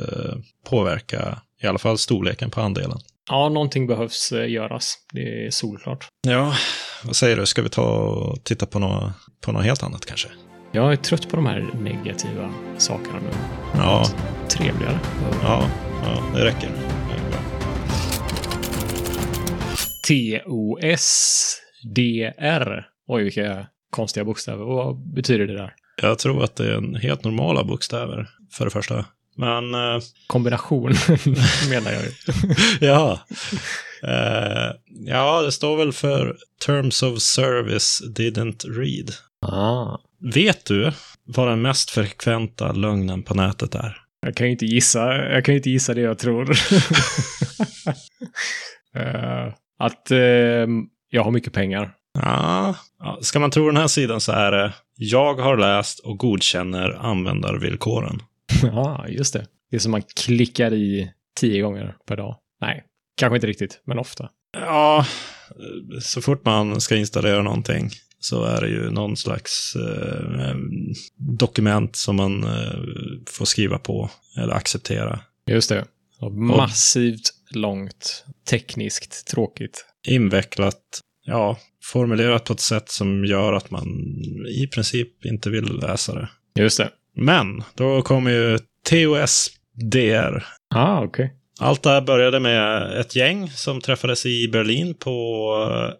påverka 0.65 1.41
i 1.61 1.67
alla 1.67 1.77
fall 1.77 1.97
storleken 1.97 2.51
på 2.51 2.61
andelen. 2.61 2.99
Ja, 3.29 3.49
någonting 3.49 3.87
behövs 3.87 4.31
eh, 4.31 4.49
göras. 4.51 4.97
Det 5.13 5.45
är 5.45 5.51
solklart. 5.51 6.07
Ja, 6.27 6.55
vad 7.03 7.15
säger 7.15 7.37
du? 7.37 7.45
Ska 7.45 7.61
vi 7.61 7.69
ta 7.69 7.83
och 7.83 8.43
titta 8.43 8.65
på 8.65 8.79
något, 8.79 9.11
på 9.41 9.51
något 9.51 9.63
helt 9.63 9.83
annat 9.83 10.05
kanske? 10.05 10.29
Jag 10.71 10.91
är 10.91 10.95
trött 10.95 11.29
på 11.29 11.35
de 11.35 11.45
här 11.45 11.69
negativa 11.81 12.53
sakerna 12.77 13.19
nu. 13.19 13.29
Ja, 13.75 14.05
Trevligare. 14.49 14.99
ja, 15.43 15.69
ja 16.03 16.23
det 16.35 16.45
räcker. 16.45 16.69
T-O-S-D-R. 21.67 22.87
Oj, 23.07 23.23
vilka 23.23 23.67
konstiga 23.89 24.23
bokstäver. 24.23 24.63
Vad 24.65 25.13
betyder 25.13 25.47
det 25.47 25.53
där? 25.53 25.73
Jag 26.01 26.19
tror 26.19 26.43
att 26.43 26.55
det 26.55 26.71
är 26.71 26.77
en 26.77 26.95
helt 26.95 27.23
normala 27.23 27.63
bokstäver, 27.63 28.29
för 28.51 28.65
det 28.65 28.71
första. 28.71 29.05
Men, 29.35 29.73
eh, 29.73 29.99
Kombination, 30.27 30.91
menar 31.69 31.91
jag 31.91 32.01
ju. 32.03 32.11
ja. 32.87 33.19
Eh, 34.03 34.71
ja, 35.05 35.41
det 35.41 35.51
står 35.51 35.77
väl 35.77 35.93
för 35.93 36.37
Terms 36.65 37.03
of 37.03 37.21
Service 37.21 38.01
Didn't 38.15 38.65
Read. 38.79 39.11
Ah. 39.51 39.99
Vet 40.33 40.65
du 40.65 40.91
vad 41.25 41.47
den 41.47 41.61
mest 41.61 41.89
frekventa 41.89 42.71
lögnen 42.71 43.23
på 43.23 43.33
nätet 43.33 43.75
är? 43.75 43.97
Jag 44.21 44.35
kan 44.35 44.47
ju 44.47 44.51
inte 44.51 44.65
gissa, 44.65 45.15
jag 45.15 45.45
kan 45.45 45.55
inte 45.55 45.69
gissa 45.69 45.93
det 45.93 46.01
jag 46.01 46.19
tror. 46.19 46.45
Eh, 48.95 49.53
att 49.79 50.11
eh, 50.11 50.67
jag 51.09 51.23
har 51.23 51.31
mycket 51.31 51.53
pengar. 51.53 51.93
Ja, 52.13 52.75
ska 53.21 53.39
man 53.39 53.51
tro 53.51 53.67
den 53.67 53.77
här 53.77 53.87
sidan 53.87 54.21
så 54.21 54.31
är 54.31 54.51
det 54.51 54.73
jag 54.95 55.33
har 55.33 55.57
läst 55.57 55.99
och 55.99 56.17
godkänner 56.17 56.91
användarvillkoren. 56.99 58.21
Ja, 58.63 59.05
just 59.07 59.33
det. 59.33 59.45
Det 59.71 59.75
är 59.75 59.79
som 59.79 59.91
man 59.91 60.01
klickar 60.01 60.73
i 60.73 61.11
tio 61.39 61.61
gånger 61.61 61.95
per 62.07 62.17
dag. 62.17 62.35
Nej, 62.61 62.83
kanske 63.17 63.35
inte 63.35 63.47
riktigt, 63.47 63.81
men 63.85 63.99
ofta. 63.99 64.29
Ja, 64.57 65.05
så 66.01 66.21
fort 66.21 66.45
man 66.45 66.81
ska 66.81 66.95
installera 66.95 67.41
någonting 67.41 67.89
så 68.19 68.43
är 68.43 68.61
det 68.61 68.67
ju 68.67 68.91
någon 68.91 69.17
slags 69.17 69.75
eh, 69.75 70.55
dokument 71.17 71.95
som 71.95 72.15
man 72.15 72.43
eh, 72.43 72.79
får 73.27 73.45
skriva 73.45 73.79
på 73.79 74.09
eller 74.37 74.53
acceptera. 74.53 75.19
Just 75.47 75.69
det. 75.69 75.85
Och 76.19 76.31
massivt 76.31 77.33
långt, 77.51 78.25
tekniskt 78.49 79.27
tråkigt. 79.27 79.85
Invecklat, 80.07 80.81
ja, 81.25 81.57
formulerat 81.83 82.43
på 82.43 82.53
ett 82.53 82.59
sätt 82.59 82.89
som 82.89 83.25
gör 83.25 83.53
att 83.53 83.71
man 83.71 83.87
i 84.61 84.67
princip 84.67 85.25
inte 85.25 85.49
vill 85.49 85.79
läsa 85.79 86.15
det. 86.15 86.29
Just 86.59 86.77
det. 86.77 86.89
Men 87.15 87.63
då 87.75 88.01
kommer 88.01 88.31
ju 88.31 88.59
TOSDR 88.89 90.43
Ah, 90.69 91.03
okej. 91.03 91.33
Allt 91.59 91.83
det 91.83 91.89
här 91.89 92.01
började 92.01 92.39
med 92.39 92.91
ett 92.99 93.15
gäng 93.15 93.49
som 93.49 93.81
träffades 93.81 94.25
i 94.25 94.47
Berlin 94.47 94.93
på 94.93 95.09
eh, 95.71 95.93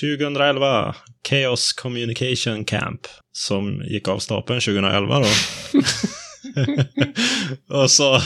2011. 0.00 0.94
Chaos 1.28 1.72
Communication 1.72 2.64
Camp. 2.64 3.00
Som 3.32 3.82
gick 3.82 4.08
av 4.08 4.18
stapeln 4.18 4.60
2011 4.60 5.20
då. 5.20 5.26
och 7.82 7.90
så, 7.90 8.20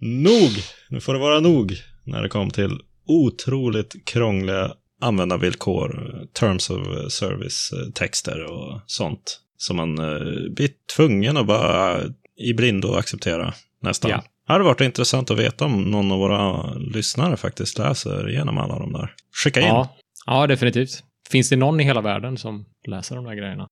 nog, 0.00 0.50
nu 0.88 1.00
får 1.00 1.14
det 1.14 1.20
vara 1.20 1.40
nog, 1.40 1.76
när 2.04 2.22
det 2.22 2.28
kom 2.28 2.50
till 2.50 2.78
otroligt 3.06 4.06
krångliga 4.06 4.72
användarvillkor, 5.00 6.20
terms 6.32 6.70
of 6.70 7.12
service-texter 7.12 8.44
och 8.44 8.80
sånt. 8.86 9.40
Som 9.56 9.76
man 9.76 9.98
eh, 9.98 10.50
blir 10.50 10.70
tvungen 10.96 11.36
att 11.36 11.46
bara 11.46 12.00
i 12.36 12.54
blindo 12.54 12.94
acceptera 12.94 13.54
nästan. 13.82 14.10
Ja. 14.10 14.24
Det 14.46 14.52
hade 14.52 14.64
varit 14.64 14.80
intressant 14.80 15.30
att 15.30 15.38
veta 15.38 15.64
om 15.64 15.82
någon 15.82 16.12
av 16.12 16.18
våra 16.18 16.74
lyssnare 16.74 17.36
faktiskt 17.36 17.78
läser 17.78 18.30
igenom 18.30 18.58
alla 18.58 18.78
de 18.78 18.92
där. 18.92 19.14
Skicka 19.44 19.60
in. 19.60 19.66
Ja, 19.66 19.96
Ja. 20.26 20.40
ja, 20.40 20.46
definitivt. 20.46 21.02
Finns 21.30 21.48
det 21.48 21.56
någon 21.56 21.80
i 21.80 21.84
hela 21.84 22.00
världen 22.00 22.38
som 22.38 22.64
läser 22.88 23.16
de 23.16 23.24
där 23.24 23.34
grejerna? 23.34 23.66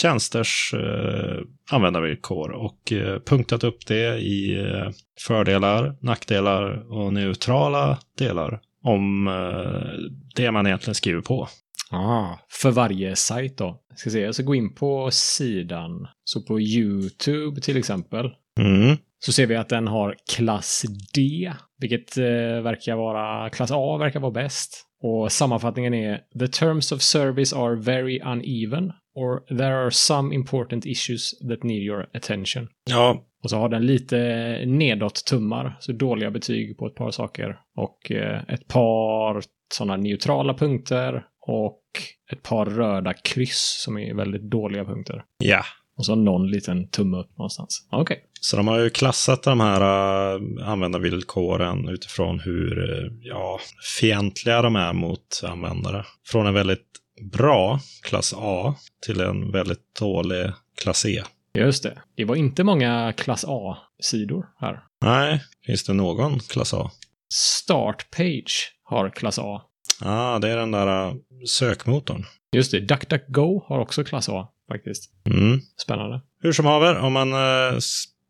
tjänsters 0.00 0.74
eh, 0.74 1.40
användarvillkor 1.70 2.50
och 2.50 2.92
eh, 2.92 3.18
punktat 3.20 3.64
upp 3.64 3.86
det 3.86 4.18
i 4.18 4.60
eh, 4.60 4.90
fördelar, 5.26 5.96
nackdelar 6.00 6.92
och 6.92 7.12
neutrala 7.12 7.98
delar 8.18 8.60
om 8.84 9.28
eh, 9.28 10.12
det 10.36 10.50
man 10.50 10.66
egentligen 10.66 10.94
skriver 10.94 11.20
på. 11.20 11.48
Ah, 11.94 12.38
för 12.50 12.70
varje 12.70 13.16
sajt 13.16 13.58
då. 13.58 13.80
Jag 13.88 13.98
ska 13.98 14.10
se, 14.10 14.20
jag 14.20 14.34
ska 14.34 14.44
gå 14.44 14.54
in 14.54 14.74
på 14.74 15.10
sidan. 15.12 16.06
Så 16.24 16.42
på 16.42 16.60
YouTube 16.60 17.60
till 17.60 17.76
exempel. 17.76 18.30
Mm. 18.60 18.96
Så 19.24 19.32
ser 19.32 19.46
vi 19.46 19.56
att 19.56 19.68
den 19.68 19.86
har 19.86 20.16
klass 20.36 20.84
D, 21.14 21.52
vilket 21.78 22.18
eh, 22.18 22.24
verkar 22.62 22.96
vara, 22.96 23.50
klass 23.50 23.70
A 23.72 23.96
verkar 23.98 24.20
vara 24.20 24.32
bäst. 24.32 24.86
Och 25.02 25.32
sammanfattningen 25.32 25.94
är 25.94 26.20
The 26.38 26.48
terms 26.48 26.92
of 26.92 27.02
service 27.02 27.52
are 27.52 27.76
very 27.76 28.20
uneven 28.20 28.92
or 29.14 29.56
there 29.56 29.76
are 29.76 29.90
some 29.90 30.34
important 30.34 30.86
issues 30.86 31.38
that 31.48 31.62
need 31.62 31.82
your 31.82 32.06
attention. 32.14 32.68
Ja, 32.90 33.24
Och 33.44 33.50
så 33.50 33.56
har 33.56 33.68
den 33.68 33.86
lite 33.86 34.16
nedåt-tummar, 34.66 35.76
så 35.80 35.92
dåliga 35.92 36.30
betyg 36.30 36.78
på 36.78 36.86
ett 36.86 36.94
par 36.94 37.10
saker. 37.10 37.56
Och 37.76 38.12
eh, 38.12 38.42
ett 38.48 38.68
par 38.68 39.42
sådana 39.74 39.96
neutrala 39.96 40.54
punkter 40.54 41.24
och 41.46 41.82
ett 42.32 42.42
par 42.42 42.66
röda 42.66 43.12
kryss 43.12 43.82
som 43.84 43.98
är 43.98 44.14
väldigt 44.14 44.42
dåliga 44.42 44.84
punkter. 44.84 45.24
ja. 45.38 45.64
Och 45.96 46.06
så 46.06 46.14
någon 46.14 46.50
liten 46.50 46.88
tumme 46.88 47.16
upp 47.16 47.38
någonstans. 47.38 47.86
Okej. 47.90 48.24
Så 48.40 48.56
de 48.56 48.68
har 48.68 48.78
ju 48.78 48.90
klassat 48.90 49.42
de 49.42 49.60
här 49.60 49.80
uh, 49.80 50.68
användarvillkoren 50.68 51.88
utifrån 51.88 52.40
hur 52.40 52.78
uh, 52.78 53.12
ja, 53.20 53.60
fientliga 54.00 54.62
de 54.62 54.76
är 54.76 54.92
mot 54.92 55.40
användare. 55.44 56.04
Från 56.26 56.46
en 56.46 56.54
väldigt 56.54 56.86
bra 57.32 57.80
klass 58.02 58.34
A 58.36 58.74
till 59.06 59.20
en 59.20 59.52
väldigt 59.52 59.94
dålig 60.00 60.52
klass 60.82 61.06
E. 61.06 61.22
Just 61.54 61.82
det. 61.82 61.98
Det 62.14 62.24
var 62.24 62.36
inte 62.36 62.64
många 62.64 63.12
klass 63.12 63.44
A-sidor 63.48 64.46
här. 64.60 64.82
Nej, 65.00 65.42
finns 65.66 65.84
det 65.84 65.92
någon 65.92 66.38
klass 66.40 66.74
A? 66.74 66.90
Start 67.34 68.10
Page 68.10 68.72
har 68.84 69.10
klass 69.10 69.38
A. 69.38 69.62
ah, 70.00 70.38
det 70.38 70.48
är 70.48 70.56
den 70.56 70.70
där 70.70 71.08
uh, 71.08 71.14
sökmotorn. 71.46 72.24
Just 72.52 72.70
det. 72.70 72.80
DuckDuckGo 72.80 73.64
har 73.66 73.78
också 73.78 74.04
klass 74.04 74.28
A, 74.28 74.48
faktiskt. 74.72 75.10
Mm. 75.30 75.60
Spännande. 75.82 76.20
Hur 76.40 76.52
som 76.52 76.66
haver, 76.66 76.98
om 76.98 77.12
man 77.12 77.32
uh, 77.32 77.78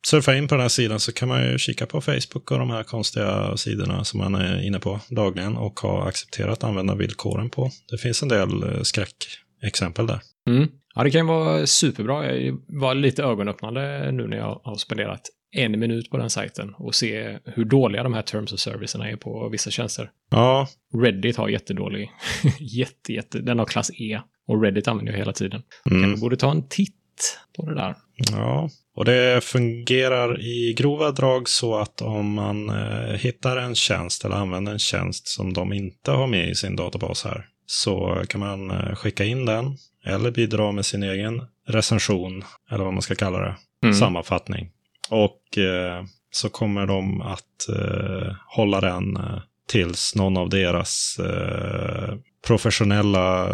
surfar 0.07 0.35
in 0.35 0.49
på 0.49 0.55
den 0.55 0.63
här 0.63 0.69
sidan 0.69 1.01
så 1.01 1.13
kan 1.13 1.29
man 1.29 1.51
ju 1.51 1.59
kika 1.59 1.87
på 1.87 2.01
Facebook 2.01 2.51
och 2.51 2.59
de 2.59 2.71
här 2.71 2.83
konstiga 2.83 3.57
sidorna 3.57 4.05
som 4.05 4.19
man 4.19 4.35
är 4.35 4.67
inne 4.67 4.81
på 4.81 5.01
dagligen 5.09 5.57
och 5.57 5.81
har 5.81 6.09
accepterat 6.09 6.65
användarvillkoren 6.65 7.51
på. 7.51 7.71
Det 7.91 7.99
finns 7.99 8.23
en 8.23 8.29
del 8.29 8.65
uh, 8.65 8.83
skräckexempel 8.83 10.07
där. 10.07 10.21
Mm. 10.49 10.69
Ja, 10.95 11.05
det 11.05 11.11
kan 11.11 11.21
ju 11.21 11.27
vara 11.27 11.67
superbra. 11.67 12.37
Jag 12.37 12.57
var 12.69 12.95
lite 12.95 13.23
ögonöppnande 13.23 14.13
nu 14.13 14.27
när 14.29 14.37
jag 14.37 14.61
har 14.65 14.75
spenderat 14.75 15.21
en 15.57 15.81
minut 15.81 16.11
på 16.11 16.17
den 16.17 16.31
sajten 16.31 16.75
och 16.75 16.95
se 16.95 17.39
hur 17.45 17.65
dåliga 17.65 18.03
de 18.03 18.15
här 18.15 18.23
terms 18.23 18.53
of 18.53 18.61
servicerna 18.61 19.11
är 19.11 19.17
på 19.17 19.49
vissa 19.49 19.71
tjänster. 19.71 20.11
Ja, 20.31 20.69
Reddit 20.95 21.37
har 21.37 21.49
jättedålig, 21.49 22.11
jätte, 22.61 23.13
jätte, 23.13 23.39
den 23.39 23.59
har 23.59 23.67
klass 23.67 23.91
E 24.01 24.21
och 24.49 24.63
Reddit 24.63 24.89
använder 24.89 25.13
jag 25.13 25.19
hela 25.19 25.33
tiden. 25.33 25.63
mm. 25.91 26.03
Kanske 26.03 26.21
borde 26.21 26.37
ta 26.37 26.51
en 26.51 26.69
titt 26.69 27.39
på 27.57 27.69
det 27.69 27.75
där. 27.75 27.95
Ja, 28.33 28.69
och 28.97 29.05
det 29.05 29.45
fungerar 29.45 30.41
i 30.41 30.75
grova 30.79 31.11
drag 31.11 31.49
så 31.49 31.77
att 31.77 32.03
om 32.03 32.35
man 32.35 32.69
eh, 32.69 33.15
hittar 33.15 33.57
en 33.57 33.75
tjänst 33.75 34.25
eller 34.25 34.37
använder 34.37 34.73
en 34.73 34.79
tjänst 34.79 35.29
som 35.29 35.53
de 35.53 35.73
inte 35.73 36.11
har 36.11 36.27
med 36.27 36.49
i 36.49 36.55
sin 36.55 36.77
databas 36.77 37.25
här 37.25 37.47
så 37.67 38.23
kan 38.29 38.41
man 38.41 38.71
eh, 38.71 38.95
skicka 38.95 39.25
in 39.25 39.47
den 39.47 39.77
eller 40.07 40.31
bidra 40.31 40.73
med 40.73 40.87
sin 40.87 41.03
egen 41.03 41.43
recension 41.69 42.45
eller 42.71 42.85
vad 42.85 42.93
man 42.93 43.03
ska 43.03 43.15
kalla 43.15 43.39
det, 43.39 43.57
Mm. 43.85 43.95
sammanfattning. 43.95 44.71
Och 45.11 45.59
eh, 45.59 46.05
så 46.31 46.49
kommer 46.49 46.87
de 46.87 47.21
att 47.21 47.69
eh, 47.69 48.35
hålla 48.47 48.81
den 48.81 49.17
eh, 49.17 49.39
tills 49.69 50.15
någon 50.15 50.37
av 50.37 50.49
deras 50.49 51.19
eh, 51.19 52.15
professionella 52.47 53.51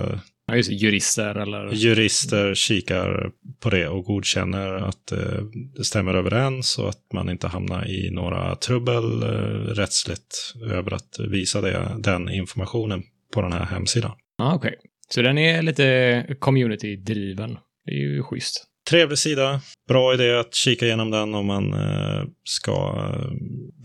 Ja, 0.46 0.56
just 0.56 0.70
jurister 0.70 1.34
eller... 1.34 1.72
jurister 1.72 2.54
kikar 2.54 3.30
på 3.60 3.70
det 3.70 3.88
och 3.88 4.04
godkänner 4.04 4.72
att 4.72 5.12
eh, 5.12 5.42
det 5.76 5.84
stämmer 5.84 6.14
överens 6.14 6.78
och 6.78 6.88
att 6.88 7.12
man 7.12 7.30
inte 7.30 7.48
hamnar 7.48 7.88
i 7.88 8.10
några 8.10 8.56
trubbel 8.56 9.22
eh, 9.22 9.28
rättsligt 9.74 10.54
över 10.70 10.94
att 10.94 11.16
visa 11.28 11.60
det, 11.60 11.96
den 11.98 12.28
informationen 12.28 13.02
på 13.34 13.42
den 13.42 13.52
här 13.52 13.64
hemsidan. 13.64 14.12
Ja, 14.38 14.54
okej. 14.54 14.74
Så 15.14 15.22
den 15.22 15.38
är 15.38 15.62
lite 15.62 16.26
community-driven. 16.40 17.58
Det 17.84 17.92
är 17.92 17.96
ju 17.96 18.22
schysst. 18.22 18.66
Trevlig 18.90 19.18
sida, 19.18 19.60
bra 19.88 20.14
idé 20.14 20.38
att 20.38 20.54
kika 20.54 20.86
igenom 20.86 21.10
den 21.10 21.34
om 21.34 21.46
man 21.46 21.72
eh, 21.72 22.24
ska 22.44 22.72
eh, 22.72 23.30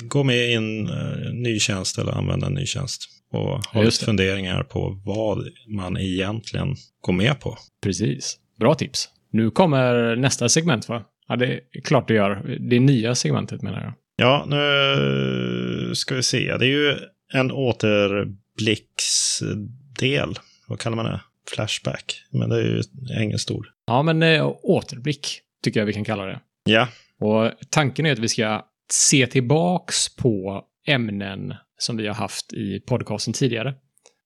gå 0.03 0.23
med 0.23 0.49
i 0.49 0.53
en 0.53 0.88
eh, 0.88 1.34
ny 1.34 1.59
tjänst 1.59 1.97
eller 1.97 2.11
använda 2.11 2.47
en 2.47 2.53
ny 2.53 2.65
tjänst. 2.65 3.01
Och 3.32 3.65
ha 3.65 3.84
Just 3.84 4.01
lite 4.01 4.05
funderingar 4.05 4.63
på 4.63 5.01
vad 5.05 5.47
man 5.67 5.97
egentligen 5.97 6.76
går 7.01 7.13
med 7.13 7.39
på. 7.39 7.57
Precis. 7.84 8.38
Bra 8.59 8.76
tips. 8.76 9.09
Nu 9.32 9.51
kommer 9.51 10.15
nästa 10.15 10.49
segment, 10.49 10.89
va? 10.89 11.03
Ja, 11.28 11.36
det 11.36 11.45
är 11.45 11.59
klart 11.84 12.07
det 12.07 12.13
gör. 12.13 12.57
Det 12.69 12.80
nya 12.80 13.15
segmentet 13.15 13.61
menar 13.61 13.82
jag. 13.82 13.93
Ja, 14.15 14.45
nu 14.47 15.91
ska 15.95 16.15
vi 16.15 16.23
se. 16.23 16.57
Det 16.57 16.65
är 16.65 16.69
ju 16.69 16.95
en 17.34 17.51
återblicksdel. 17.51 20.36
Vad 20.68 20.80
kallar 20.80 20.95
man 20.95 21.05
det? 21.05 21.22
Flashback. 21.55 22.24
Men 22.30 22.49
det 22.49 22.55
är 22.55 22.61
ju 22.61 22.84
engelskt 23.20 23.51
ord. 23.51 23.68
Ja, 23.86 24.01
men 24.01 24.24
eh, 24.24 24.51
återblick 24.63 25.41
tycker 25.63 25.80
jag 25.80 25.86
vi 25.88 25.93
kan 25.93 26.03
kalla 26.03 26.26
det. 26.26 26.39
Ja, 26.63 26.88
Och 27.20 27.51
tanken 27.70 28.05
är 28.05 28.11
att 28.11 28.20
vi 28.20 28.30
ska 28.30 28.66
se 28.91 29.28
tillbaks 29.28 30.16
på 30.16 30.63
ämnen 30.88 31.53
som 31.78 31.97
vi 31.97 32.07
har 32.07 32.16
haft 32.16 32.53
i 32.53 32.80
podcasten 32.80 33.34
tidigare. 33.34 33.74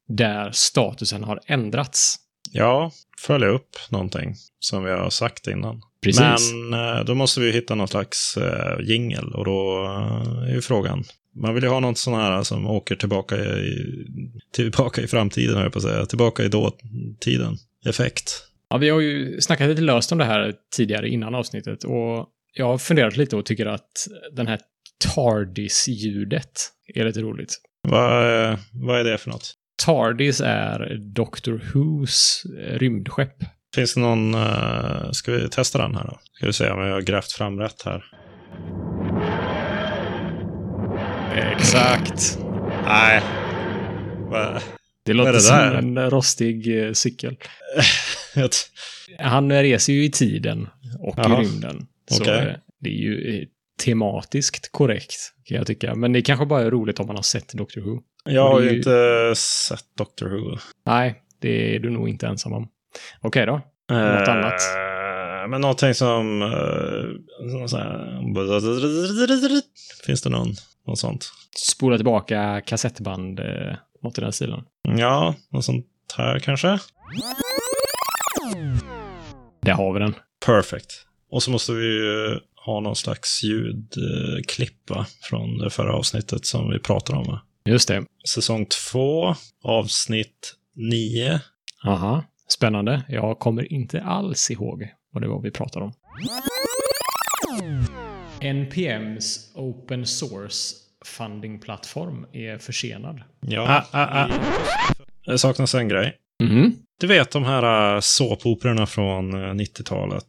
Där 0.08 0.52
statusen 0.52 1.24
har 1.24 1.40
ändrats. 1.46 2.16
ja, 2.52 2.92
följa 3.20 3.48
upp 3.48 3.78
någonting 3.90 4.36
som 4.60 4.84
vi 4.84 4.92
har 4.92 5.10
sagt 5.10 5.48
innan. 5.48 5.82
Precis. 6.04 6.54
Men 6.54 6.98
eh, 6.98 7.04
då 7.06 7.16
måste 7.16 7.40
vi 7.40 7.52
hitta 7.52 7.76
någon 7.76 7.88
slags 7.88 8.38
uh, 8.38 8.90
jingel 8.90 9.34
och 9.34 9.46
då 9.46 9.86
eh, 9.86 10.50
är 10.50 10.54
ju 10.54 10.62
frågan. 10.62 11.04
Man 11.36 11.54
vill 11.54 11.64
ju 11.64 11.70
ha 11.70 11.80
något 11.80 11.98
sån 11.98 12.14
här 12.14 12.44
som 12.44 12.68
åker 12.68 12.96
tillbaka 12.96 13.38
i, 13.38 13.86
tillbaka 14.54 15.02
i 15.02 15.08
framtiden, 15.08 15.56
höll 15.56 15.64
jag 15.64 15.74
på 15.74 15.80
att 15.80 15.84
säga. 15.84 16.06
Tillbaka 16.06 16.44
i 16.44 16.50
dåtiden. 16.50 17.58
Effekt. 17.86 18.46
Ja, 18.70 18.78
vi 18.78 18.90
har 18.90 19.00
ju 19.00 19.42
snackat 19.42 19.70
lite 19.70 19.82
löst 19.82 20.12
om 20.12 20.18
det 20.18 20.26
här 20.26 20.54
tidigare 20.76 21.10
innan 21.10 21.36
avsnittet 21.36 21.84
och 21.84 22.28
jag 22.54 22.66
har 22.66 22.78
funderat 22.78 23.18
lite 23.18 23.36
och 23.36 23.46
tycker 23.46 23.66
att 23.66 24.08
den 24.36 24.48
här 24.48 24.60
TARDIS-ljudet 25.16 26.52
är 26.96 27.06
lite 27.06 27.22
roligt. 27.22 27.56
Vad, 27.88 28.58
vad 28.74 29.00
är 29.00 29.04
det 29.04 29.18
för 29.18 29.30
något? 29.30 29.54
TARDIS 29.86 30.42
är 30.46 30.98
Doctor 31.16 31.62
Whos 31.74 32.44
rymdskepp. 32.70 33.36
Finns 33.76 33.94
det 33.94 34.00
någon... 34.00 34.34
eh, 34.34 35.12
ska 35.12 35.32
vi 35.32 35.50
testa 35.50 35.82
den 35.82 35.96
här 35.96 36.04
då? 36.04 36.20
Ska 36.34 36.46
vi 36.46 36.54
se 36.54 36.70
om 36.70 36.80
jag 36.80 36.94
har 36.94 37.02
grävt 37.02 37.32
fram 37.32 37.60
rätt 37.60 37.82
här. 37.86 38.04
Exakt. 41.40 42.40
Nej. 42.86 43.22
Va? 44.30 44.62
Det 45.06 45.14
låter 45.14 45.34
det 45.34 45.40
som 45.40 45.58
där? 45.58 45.74
en 45.76 46.10
rostig 46.10 46.86
eh, 46.86 46.92
cykel. 46.94 47.36
Han 49.20 49.52
reser 49.52 49.94
ju 49.94 50.04
i 50.04 50.12
tiden 50.12 50.70
och 51.00 51.14
Jaha. 51.18 51.42
i 51.42 51.46
rymden. 51.46 51.88
Så 52.12 52.24
Okej. 52.24 52.48
eh, 52.48 52.54
det 52.80 52.90
är 52.90 52.94
ju 52.94 53.40
eh, 53.42 53.48
tematiskt 53.86 54.72
korrekt, 54.72 55.16
kan 55.46 55.58
jag 55.58 55.68
tycka. 55.68 55.96
Men 55.96 56.14
det 56.14 56.22
kanske 56.22 56.46
bara 56.46 56.62
är 56.62 56.72
roligt 56.72 57.00
om 57.00 57.08
man 57.08 57.16
har 57.16 57.24
sett 57.24 57.54
Doctor 57.54 57.82
Who. 57.82 58.02
Jag 58.26 58.50
har 58.50 58.62
ju 58.62 58.78
inte 58.78 59.34
sett 59.36 59.86
Doctor 59.98 60.26
Who. 60.30 60.58
Nej, 60.86 61.16
det 61.42 61.76
är 61.76 61.80
du 61.80 61.90
nog 61.90 62.10
inte 62.10 62.28
ensam 62.28 62.54
om. 62.54 62.68
Okej 63.22 63.46
då. 63.46 63.52
Något 63.92 64.28
Eh, 64.28 64.34
annat? 64.34 64.62
Men 65.50 65.62
någonting 65.62 65.94
som... 65.94 66.42
Uh, 66.42 67.16
finns 70.06 70.22
det 70.22 70.30
någon, 70.30 70.54
något 70.88 71.00
sånt? 71.00 71.32
Spola 71.56 71.98
tillbaka 71.98 72.62
kassettband, 72.62 73.40
eh, 73.40 73.76
något 74.04 74.18
i 74.18 74.22
den 74.22 74.34
stilen. 74.34 74.64
Ja, 74.82 75.36
något 75.50 75.66
sånt 75.66 75.86
här 76.18 76.40
kanske? 76.40 76.80
Där 79.62 79.74
har 79.74 79.94
vi 79.94 80.00
den. 80.00 80.16
Perfect. 80.46 81.06
Och 81.32 81.44
så 81.44 81.52
måste 81.52 81.72
vi 81.72 81.86
ju 81.86 82.40
ha 82.66 82.80
någon 82.80 82.96
slags 82.96 83.44
ljudklipp 83.44 84.90
va? 84.90 85.06
från 85.22 85.58
det 85.58 85.70
förra 85.70 85.94
avsnittet 85.94 86.46
som 86.46 86.70
vi 86.70 86.80
pratade 86.80 87.20
om. 87.20 87.28
Va? 87.28 87.42
Just 87.66 87.88
det. 87.88 88.04
Säsong 88.34 88.66
två, 88.66 89.36
avsnitt 89.64 90.56
nio. 90.76 91.42
Aha. 91.86 92.24
Spännande. 92.48 93.04
Jag 93.10 93.40
kommer 93.40 93.74
inte 93.74 94.02
alls 94.02 94.52
ihåg 94.52 94.90
vad 95.12 95.24
det 95.24 95.28
var 95.28 95.42
vi 95.42 95.52
pratade 95.52 95.86
om. 95.86 95.94
NPMs 98.42 99.52
Open 99.56 100.06
Source 100.06 100.76
Funding-plattform 101.06 102.26
är 102.34 102.58
försenad. 102.58 103.22
Ja, 103.42 103.62
Ah, 103.92 104.00
ah, 104.04 104.24
ah. 104.24 104.28
det 105.26 105.38
saknas 105.38 105.76
en 105.76 105.88
grej. 105.88 106.16
Mhm. 106.44 106.76
Du 107.00 107.08
vet 107.08 107.32
de 107.32 107.44
här 107.46 107.96
äh, 107.96 108.00
såpoperorna 108.00 108.86
från 108.86 109.34
äh, 109.34 109.54
90-talet? 109.54 110.26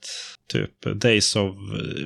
Typ 0.52 0.86
äh, 0.86 0.92
Days 0.92 1.36
of 1.36 1.56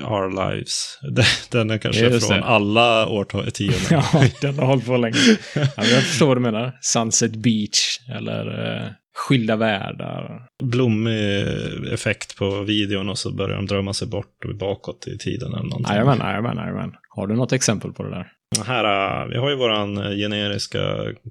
Our 0.02 0.50
Lives. 0.50 0.98
Den- 1.50 1.70
är 1.70 1.78
kanske 1.78 2.02
Just 2.02 2.28
från 2.28 2.38
det. 2.38 2.44
alla 2.44 3.06
årtionden. 3.08 3.52
Ja, 3.90 4.04
den 4.40 4.58
har 4.58 4.66
hållit 4.66 4.86
på 4.86 4.96
länge. 4.96 5.16
Ja, 5.54 5.62
jag 5.76 6.02
förstår 6.02 6.26
vad 6.26 6.36
du 6.36 6.40
menar. 6.40 6.78
Sunset 6.80 7.32
Beach 7.36 7.98
eller 8.16 8.46
eh, 8.76 8.86
Skilda 9.14 9.56
världar. 9.56 10.46
Blommig 10.62 11.46
effekt 11.92 12.36
på 12.36 12.62
videon 12.62 13.08
och 13.08 13.18
så 13.18 13.32
börjar 13.32 13.56
de 13.56 13.66
drömma 13.66 13.92
sig 13.92 14.08
bort 14.08 14.44
och 14.44 14.56
bakåt 14.56 15.06
i 15.06 15.18
tiden 15.18 15.52
eller 15.52 15.62
någonting. 15.62 15.92
Jajamän, 15.92 16.18
jajamän, 16.18 16.56
jajamän. 16.56 16.92
Har 17.08 17.26
du 17.26 17.34
något 17.34 17.52
exempel 17.52 17.92
på 17.92 18.02
det 18.02 18.10
där? 18.10 18.32
Här, 18.66 19.22
äh, 19.22 19.28
vi 19.28 19.36
har 19.36 19.50
ju 19.50 19.56
våran 19.56 19.98
äh, 19.98 20.16
generiska 20.16 20.80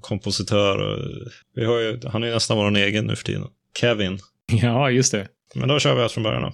kompositör. 0.00 0.98
Vi 1.54 1.64
har 1.64 1.80
ju, 1.80 2.00
han 2.06 2.22
är 2.22 2.26
ju 2.26 2.34
nästan 2.34 2.56
vår 2.56 2.76
egen 2.76 3.06
nu 3.06 3.16
för 3.16 3.24
tiden. 3.24 3.44
Kevin. 3.80 4.18
Ja, 4.46 4.90
just 4.90 5.12
det. 5.12 5.28
Men 5.54 5.68
då 5.68 5.78
kör 5.78 5.94
vi 5.94 6.02
allt 6.02 6.12
från 6.12 6.24
början 6.24 6.42
då. 6.42 6.52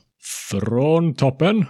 Från 0.51 1.15
toppen. 1.15 1.67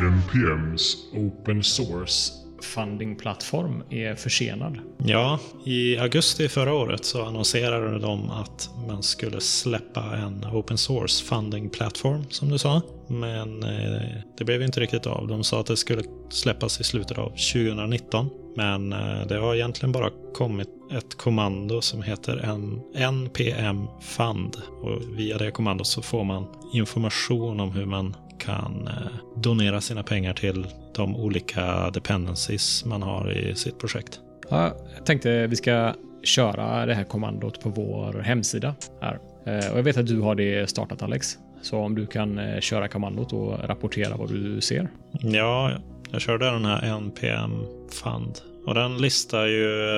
NPMs 0.00 0.96
Open 1.14 1.62
Source 1.62 2.32
Funding-plattform 2.62 3.82
är 3.90 4.14
försenad. 4.14 4.78
Ja, 4.98 5.38
i 5.64 5.98
augusti 5.98 6.48
förra 6.48 6.74
året 6.74 7.04
så 7.04 7.24
annonserade 7.24 7.98
de 7.98 8.30
att 8.30 8.70
man 8.88 9.02
skulle 9.02 9.40
släppa 9.40 10.16
en 10.16 10.44
open 10.52 10.78
source 10.78 11.24
funding 11.24 11.70
plattform, 11.70 12.24
som 12.30 12.48
du 12.48 12.58
sa. 12.58 12.82
Men 13.06 13.62
eh, 13.62 14.02
det 14.38 14.44
blev 14.44 14.62
inte 14.62 14.80
riktigt 14.80 15.06
av. 15.06 15.28
De 15.28 15.44
sa 15.44 15.60
att 15.60 15.66
det 15.66 15.76
skulle 15.76 16.02
släppas 16.30 16.80
i 16.80 16.84
slutet 16.84 17.18
av 17.18 17.28
2019. 17.28 18.30
Men 18.56 18.92
eh, 18.92 19.26
det 19.28 19.38
har 19.38 19.54
egentligen 19.54 19.92
bara 19.92 20.10
kommit 20.34 20.68
ett 20.92 21.14
kommando 21.16 21.80
som 21.80 22.02
heter 22.02 22.58
NPM 22.94 23.86
Fund. 24.00 24.56
Och 24.82 25.18
via 25.18 25.38
det 25.38 25.50
kommandot 25.50 25.86
så 25.86 26.02
får 26.02 26.24
man 26.24 26.46
information 26.72 27.60
om 27.60 27.72
hur 27.72 27.86
man 27.86 28.16
kan 28.38 28.88
eh, 28.88 29.40
donera 29.42 29.80
sina 29.80 30.02
pengar 30.02 30.32
till 30.34 30.66
de 30.94 31.16
olika 31.16 31.90
dependencies 31.90 32.84
man 32.84 33.02
har 33.02 33.30
i 33.32 33.54
sitt 33.54 33.78
projekt. 33.78 34.20
Ja, 34.48 34.72
jag 34.96 35.06
tänkte 35.06 35.46
vi 35.46 35.56
ska 35.56 35.94
köra 36.22 36.86
det 36.86 36.94
här 36.94 37.04
kommandot 37.04 37.60
på 37.60 37.68
vår 37.68 38.12
hemsida 38.24 38.74
här. 39.00 39.18
Eh, 39.46 39.72
Och 39.72 39.78
jag 39.78 39.82
vet 39.82 39.96
att 39.96 40.06
du 40.06 40.20
har 40.20 40.34
det 40.34 40.70
startat 40.70 41.02
Alex. 41.02 41.38
Så 41.62 41.78
om 41.78 41.94
du 41.94 42.06
kan 42.06 42.38
eh, 42.38 42.60
köra 42.60 42.88
kommandot 42.88 43.32
och 43.32 43.58
rapportera 43.68 44.16
vad 44.16 44.28
du 44.28 44.60
ser. 44.60 44.88
Ja, 45.20 45.72
jag 46.10 46.20
körde 46.20 46.50
den 46.50 46.64
här 46.64 46.82
NPM 46.96 47.50
Fund. 47.90 48.38
Och 48.66 48.74
den 48.74 48.96
listar 48.98 49.46
ju 49.46 49.88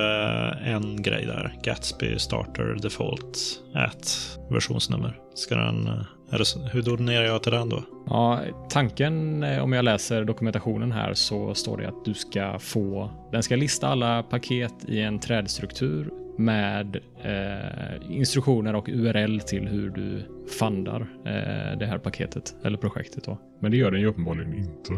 en 0.74 1.02
grej 1.02 1.26
där. 1.26 1.54
Gatsby 1.62 2.18
Starter 2.18 2.76
Default 2.82 3.38
at 3.74 4.18
versionsnummer. 4.50 5.18
Ska 5.34 5.54
den... 5.54 5.90
Är 6.32 6.38
det, 6.38 6.44
så- 6.44 6.58
hur 6.60 6.82
donerar 6.82 7.24
jag 7.24 7.42
till 7.42 7.52
den 7.52 7.68
då? 7.68 7.84
Ja, 8.06 8.40
tanken 8.68 9.42
eh, 9.42 9.62
om 9.62 9.72
jag 9.72 9.84
läser 9.84 10.24
dokumentationen 10.24 10.92
här 10.92 11.14
så 11.14 11.54
står 11.54 11.78
det 11.78 11.88
att 11.88 12.04
du 12.04 12.14
ska 12.14 12.58
få, 12.58 13.10
den 13.32 13.42
ska 13.42 13.56
lista 13.56 13.88
alla 13.88 14.22
paket 14.22 14.74
i 14.88 15.00
en 15.00 15.18
trädstruktur 15.18 16.10
med 16.38 16.96
eh, 17.24 18.16
instruktioner 18.16 18.74
och 18.74 18.88
URL 18.88 19.40
till 19.40 19.68
hur 19.68 19.90
du 19.90 20.22
fundar 20.58 21.00
eh, 21.26 21.78
det 21.78 21.86
här 21.86 21.98
paketet 21.98 22.54
eller 22.64 22.78
projektet 22.78 23.24
då. 23.24 23.38
Men 23.60 23.70
det 23.70 23.76
gör 23.76 23.90
den 23.90 24.00
ju 24.00 24.06
uppenbarligen 24.06 24.54
inte. 24.54 24.92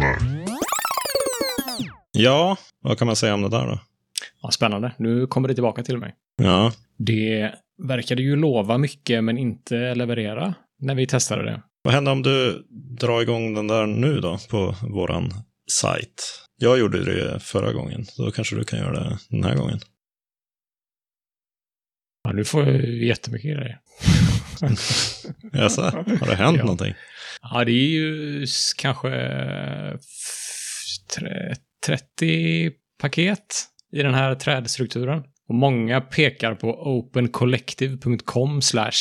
Nej. 0.00 0.44
Ja, 2.12 2.56
vad 2.82 2.98
kan 2.98 3.06
man 3.06 3.16
säga 3.16 3.34
om 3.34 3.42
det 3.42 3.48
där 3.48 3.66
då? 3.66 3.78
Ja, 4.42 4.50
spännande. 4.50 4.92
Nu 4.96 5.26
kommer 5.26 5.48
det 5.48 5.54
tillbaka 5.54 5.82
till 5.82 5.98
mig. 5.98 6.14
Ja, 6.42 6.72
Det 6.98 7.52
verkade 7.82 8.22
ju 8.22 8.36
lova 8.36 8.78
mycket 8.78 9.24
men 9.24 9.38
inte 9.38 9.94
leverera 9.94 10.54
när 10.78 10.94
vi 10.94 11.06
testade 11.06 11.42
det. 11.44 11.62
vad 11.82 11.94
händer 11.94 12.12
om 12.12 12.22
du 12.22 12.66
drar 13.00 13.22
igång 13.22 13.54
den 13.54 13.66
där 13.66 13.86
nu 13.86 14.20
då 14.20 14.38
på 14.50 14.74
våran 14.82 15.32
sajt? 15.72 16.44
Jag 16.56 16.78
gjorde 16.78 17.04
det 17.04 17.40
förra 17.40 17.72
gången, 17.72 18.06
då 18.16 18.30
kanske 18.30 18.56
du 18.56 18.64
kan 18.64 18.78
göra 18.78 18.92
det 19.00 19.18
den 19.28 19.44
här 19.44 19.54
gången. 19.56 19.80
Ja, 22.24 22.32
nu 22.32 22.44
får 22.44 22.68
jag 22.68 22.84
jättemycket 23.04 23.56
grejer. 23.56 23.78
Jaså, 25.52 25.82
har 25.82 26.26
det 26.26 26.34
hänt 26.34 26.56
Ja. 26.56 26.62
någonting? 26.62 26.94
Ja, 27.42 27.64
det 27.64 27.72
är 27.72 27.88
ju 27.88 28.46
kanske 28.76 29.10
f- 29.94 31.14
tre- 31.16 31.54
30 31.86 32.70
paket 33.00 33.64
i 33.92 34.02
den 34.02 34.14
här 34.14 34.34
trädstrukturen. 34.34 35.22
Och 35.48 35.54
många 35.54 36.00
pekar 36.00 36.54
på 36.54 36.68
opencollective.com 36.98 38.62
slash 38.62 38.92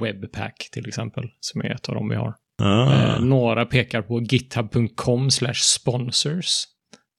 webpack 0.00 0.68
till 0.72 0.88
exempel, 0.88 1.24
som 1.40 1.60
är 1.60 1.70
ett 1.70 1.88
av 1.88 1.94
dem 1.94 2.08
vi 2.08 2.16
har. 2.16 2.34
Ah. 2.62 2.92
Eh, 2.92 3.20
några 3.20 3.66
pekar 3.66 4.02
på 4.02 4.20
github.com 4.20 5.30
sponsors. 5.54 6.64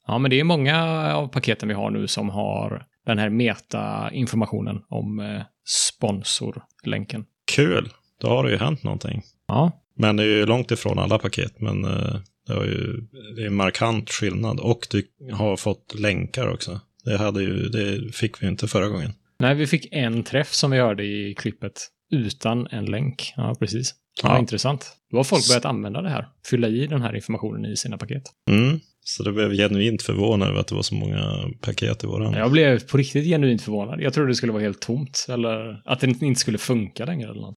Ja, 0.08 0.18
men 0.18 0.32
det 0.32 0.40
är 0.40 0.44
många 0.44 0.84
av 1.14 1.28
paketen 1.28 1.68
vi 1.70 1.76
har 1.76 1.90
nu 1.90 2.08
som 2.08 2.30
har 2.30 2.86
den 3.06 3.18
här 3.18 3.30
meta-informationen 3.30 4.82
om 4.90 5.20
eh, 5.20 5.42
sponsorlänken. 5.66 7.26
Kul, 7.56 7.90
då 8.22 8.28
har 8.28 8.44
det 8.44 8.52
ju 8.52 8.58
hänt 8.58 8.84
någonting. 8.84 9.22
Ja, 9.48 9.72
Men 9.98 10.16
det 10.16 10.24
är 10.24 10.28
ju 10.28 10.46
långt 10.46 10.72
ifrån 10.72 11.00
alla 11.00 11.20
paket, 11.20 11.62
men 11.62 11.86
eh, 11.86 12.16
det, 12.48 12.54
har 12.54 12.66
ju, 12.66 13.02
det 13.36 13.42
är 13.42 13.48
en 13.48 13.56
markant 13.56 14.10
skillnad. 14.10 14.60
Och 14.60 14.88
du 14.92 15.08
har 15.34 15.58
fått 15.58 15.96
länkar 16.00 16.48
också. 16.48 16.80
Det, 17.06 17.18
hade 17.18 17.42
ju, 17.42 17.70
det 17.70 18.16
fick 18.16 18.44
vi 18.44 18.48
inte 18.48 18.68
förra 18.68 18.88
gången. 18.88 19.12
Nej, 19.40 19.56
vi 19.56 19.68
fick 19.68 19.88
en 19.92 20.24
träff 20.24 20.54
som 20.54 20.72
vi 20.72 20.78
hörde 20.78 21.04
i 21.04 21.36
klippet 21.38 21.88
utan 22.12 22.68
en 22.68 22.86
länk. 22.86 23.34
Ja, 23.38 23.56
precis. 23.60 23.94
Ja, 24.24 24.30
Ja. 24.34 24.40
intressant. 24.40 24.92
Då 25.12 25.18
har 25.18 25.24
folk 25.24 25.48
börjat 25.48 25.66
använda 25.66 26.02
det 26.02 26.10
här. 26.10 26.28
Fylla 26.50 26.68
i 26.68 26.88
den 26.88 27.02
här 27.02 27.16
informationen 27.16 27.66
i 27.72 27.78
sina 27.78 27.98
paket. 27.98 28.24
Mm. 28.50 28.80
Så 29.04 29.24
det 29.24 29.32
blev 29.32 29.54
genuint 29.54 30.02
förvånad 30.02 30.50
över 30.50 30.60
att 30.60 30.68
det 30.68 30.76
var 30.76 30.82
så 30.82 30.96
många 30.96 31.50
paket 31.62 32.04
i 32.04 32.08
våran. 32.08 32.34
Jag 32.34 32.52
blev 32.52 32.88
på 32.88 32.98
riktigt 32.98 33.26
genuint 33.26 33.62
förvånad. 33.62 34.02
Jag 34.02 34.14
trodde 34.14 34.30
det 34.32 34.36
skulle 34.36 34.52
vara 34.52 34.64
helt 34.64 34.80
tomt. 34.82 35.26
Eller 35.30 35.82
att 35.86 36.00
det 36.00 36.22
inte 36.22 36.40
skulle 36.40 36.58
funka 36.58 37.06
längre 37.06 37.30
eller 37.30 37.42
något. 37.42 37.56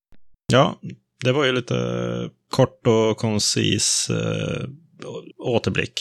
Ja, 0.52 0.78
det 1.24 1.32
var 1.32 1.44
ju 1.44 1.52
lite 1.52 1.74
kort 2.50 2.86
och 2.86 3.16
koncis 3.16 4.10
eh, 4.10 4.68
återblick 5.38 5.92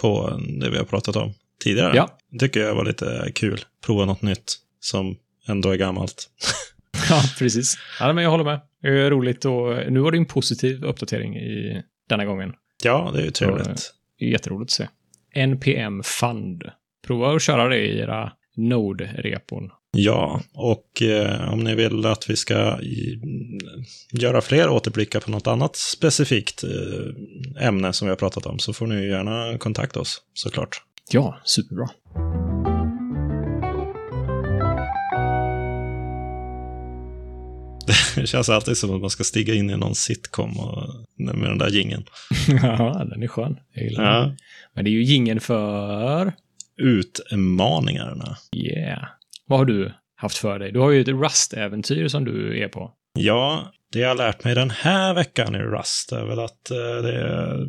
på 0.00 0.40
det 0.60 0.70
vi 0.70 0.76
har 0.76 0.84
pratat 0.84 1.16
om 1.16 1.34
tidigare. 1.64 1.96
Ja. 1.96 2.18
Tycker 2.38 2.60
jag 2.60 2.74
var 2.74 2.84
lite 2.84 3.32
kul. 3.34 3.60
Prova 3.86 4.04
något 4.04 4.22
nytt 4.22 4.54
som 4.80 5.16
ändå 5.48 5.70
är 5.70 5.76
gammalt. 5.76 6.28
Ja, 7.12 7.22
precis. 7.38 7.78
Ja, 8.00 8.12
men 8.12 8.24
jag 8.24 8.30
håller 8.30 8.44
med. 8.44 8.60
Det 8.82 8.88
är 8.88 9.10
roligt 9.10 9.44
och 9.44 9.92
nu 9.92 10.00
var 10.00 10.12
det 10.12 10.18
en 10.18 10.26
positiv 10.26 10.84
uppdatering 10.84 11.36
i 11.36 11.82
denna 12.08 12.24
gången. 12.24 12.52
Ja, 12.84 13.10
det 13.14 13.20
är 13.20 13.24
ju 13.24 13.30
trevligt. 13.30 13.92
Det 14.18 14.24
är 14.24 14.28
jätteroligt 14.28 14.68
att 14.68 14.70
se. 14.70 14.88
NPM 15.34 16.02
Fund. 16.04 16.62
Prova 17.06 17.34
att 17.34 17.42
köra 17.42 17.68
det 17.68 17.78
i 17.78 17.98
era 17.98 18.32
Node-repon. 18.56 19.70
Ja, 19.96 20.40
och 20.54 21.02
eh, 21.02 21.52
om 21.52 21.64
ni 21.64 21.74
vill 21.74 22.06
att 22.06 22.30
vi 22.30 22.36
ska 22.36 22.80
i, 22.80 23.20
göra 24.12 24.40
fler 24.40 24.68
återblickar 24.68 25.20
på 25.20 25.30
något 25.30 25.46
annat 25.46 25.76
specifikt 25.76 26.64
eh, 26.64 27.66
ämne 27.66 27.92
som 27.92 28.06
vi 28.06 28.10
har 28.10 28.16
pratat 28.16 28.46
om 28.46 28.58
så 28.58 28.72
får 28.72 28.86
ni 28.86 29.06
gärna 29.06 29.58
kontakta 29.58 30.00
oss 30.00 30.22
såklart. 30.34 30.82
Ja, 31.10 31.40
superbra. 31.44 31.88
Det 38.14 38.26
känns 38.26 38.48
alltid 38.48 38.76
som 38.76 38.94
att 38.94 39.00
man 39.00 39.10
ska 39.10 39.24
stiga 39.24 39.54
in 39.54 39.70
i 39.70 39.76
någon 39.76 39.94
sitcom 39.94 40.58
och, 40.58 40.88
med 41.16 41.50
den 41.50 41.58
där 41.58 41.70
gingen. 41.70 42.04
ja, 42.62 43.06
den 43.10 43.22
är 43.22 43.28
skön. 43.28 43.58
Jag 43.72 43.84
gillar 43.84 44.04
den. 44.04 44.30
Ja. 44.30 44.36
Men 44.74 44.84
det 44.84 44.90
är 44.90 44.92
ju 44.92 45.02
gingen 45.02 45.40
för... 45.40 46.32
Utmaningarna. 46.76 48.36
Yeah. 48.56 49.04
Vad 49.46 49.58
har 49.58 49.66
du 49.66 49.92
haft 50.16 50.36
för 50.36 50.58
dig? 50.58 50.72
Du 50.72 50.78
har 50.78 50.90
ju 50.90 51.00
ett 51.00 51.08
Rust-äventyr 51.08 52.08
som 52.08 52.24
du 52.24 52.62
är 52.62 52.68
på. 52.68 52.90
Ja, 53.18 53.72
det 53.92 53.98
jag 53.98 54.08
har 54.08 54.14
lärt 54.14 54.44
mig 54.44 54.54
den 54.54 54.70
här 54.70 55.14
veckan 55.14 55.54
i 55.54 55.58
Rust 55.58 56.12
är 56.12 56.24
väl 56.24 56.38
att 56.38 56.70
eh, 56.70 57.02
det 57.02 57.12
är, 57.12 57.66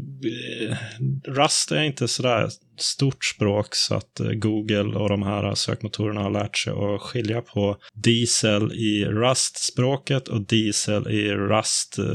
Rust 1.27 1.71
är 1.71 1.81
inte 1.81 2.07
sådär 2.07 2.49
stort 2.79 3.25
språk 3.25 3.75
så 3.75 3.95
att 3.95 4.19
eh, 4.19 4.27
Google 4.31 4.97
och 4.99 5.09
de 5.09 5.23
här 5.23 5.55
sökmotorerna 5.55 6.21
har 6.21 6.31
lärt 6.31 6.57
sig 6.57 6.73
att 6.73 7.01
skilja 7.01 7.41
på 7.41 7.77
diesel 7.93 8.71
i 8.73 9.05
Rust-språket 9.05 10.27
och 10.27 10.47
diesel 10.47 11.07
i 11.11 11.33
Rust 11.33 11.97
eh, 11.99 12.05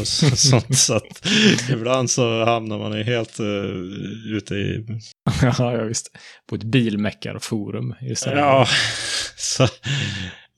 och 0.00 0.06
så- 0.06 0.36
sånt. 0.36 0.78
Så 0.78 0.94
att 0.94 1.22
ibland 1.70 2.10
så 2.10 2.44
hamnar 2.44 2.78
man 2.78 2.98
ju 2.98 3.02
helt 3.04 3.40
uh, 3.40 4.36
ute 4.36 4.54
i... 4.54 4.86
ja, 5.42 5.54
ja, 5.58 5.84
visst. 5.84 6.06
På 6.48 6.54
ett 6.54 6.64
bilmäckarforum 6.64 7.94
istället. 8.02 8.38
Ja, 8.38 8.66
så 9.36 9.68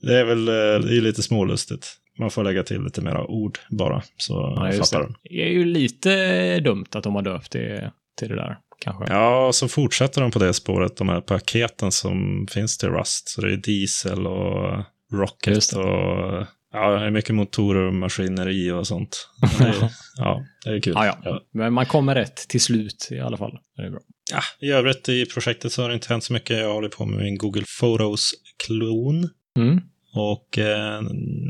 det 0.01 0.19
är 0.19 0.25
väl 0.25 0.47
eh, 0.47 0.53
det 0.53 0.97
är 0.97 1.01
lite 1.01 1.23
smålustigt. 1.23 1.87
Man 2.19 2.31
får 2.31 2.43
lägga 2.43 2.63
till 2.63 2.83
lite 2.83 3.01
mera 3.01 3.25
ord 3.25 3.59
bara, 3.69 4.03
så 4.17 4.33
Ja, 4.33 4.71
fattar 4.71 5.01
den. 5.01 5.15
Det 5.23 5.43
är 5.43 5.49
ju 5.49 5.65
lite 5.65 6.59
dumt 6.59 6.85
att 6.91 7.03
de 7.03 7.15
har 7.15 7.21
döpt 7.21 7.51
det 7.51 7.91
till 8.17 8.29
det 8.29 8.35
där, 8.35 8.57
kanske. 8.79 9.13
Ja, 9.13 9.51
så 9.53 9.67
fortsätter 9.67 10.21
de 10.21 10.31
på 10.31 10.39
det 10.39 10.53
spåret, 10.53 10.97
de 10.97 11.09
här 11.09 11.21
paketen 11.21 11.91
som 11.91 12.47
finns 12.51 12.77
till 12.77 12.89
Rust. 12.89 13.29
Så 13.29 13.41
det 13.41 13.53
är 13.53 13.57
diesel 13.57 14.27
och 14.27 14.83
rocket 15.13 15.73
och 15.73 16.45
ja, 16.73 16.89
det 16.99 17.05
är 17.05 17.11
mycket 17.11 17.35
motorer 17.35 17.87
och 17.87 17.93
maskineri 17.93 18.71
och 18.71 18.87
sånt. 18.87 19.29
Det 19.59 19.63
är, 19.63 19.89
ja, 20.17 20.45
det 20.65 20.69
är 20.69 20.81
kul. 20.81 20.93
Ja, 20.95 21.17
ja. 21.23 21.41
Men 21.53 21.73
man 21.73 21.85
kommer 21.85 22.15
rätt 22.15 22.35
till 22.35 22.61
slut 22.61 23.07
i 23.11 23.19
alla 23.19 23.37
fall. 23.37 23.59
Det 23.75 23.83
är 23.83 23.89
bra. 23.89 23.99
Ja, 24.31 24.67
I 24.67 24.71
övrigt 24.71 25.09
i 25.09 25.25
projektet 25.25 25.71
så 25.71 25.81
har 25.81 25.89
det 25.89 25.95
inte 25.95 26.07
hänt 26.07 26.23
så 26.23 26.33
mycket. 26.33 26.57
Jag 26.57 26.73
håller 26.73 26.89
på 26.89 27.05
med 27.05 27.19
min 27.19 27.37
Google 27.37 27.63
Photos-klon 27.79 29.29
Mm. 29.59 29.81
och 30.13 30.57
eh, 30.57 31.01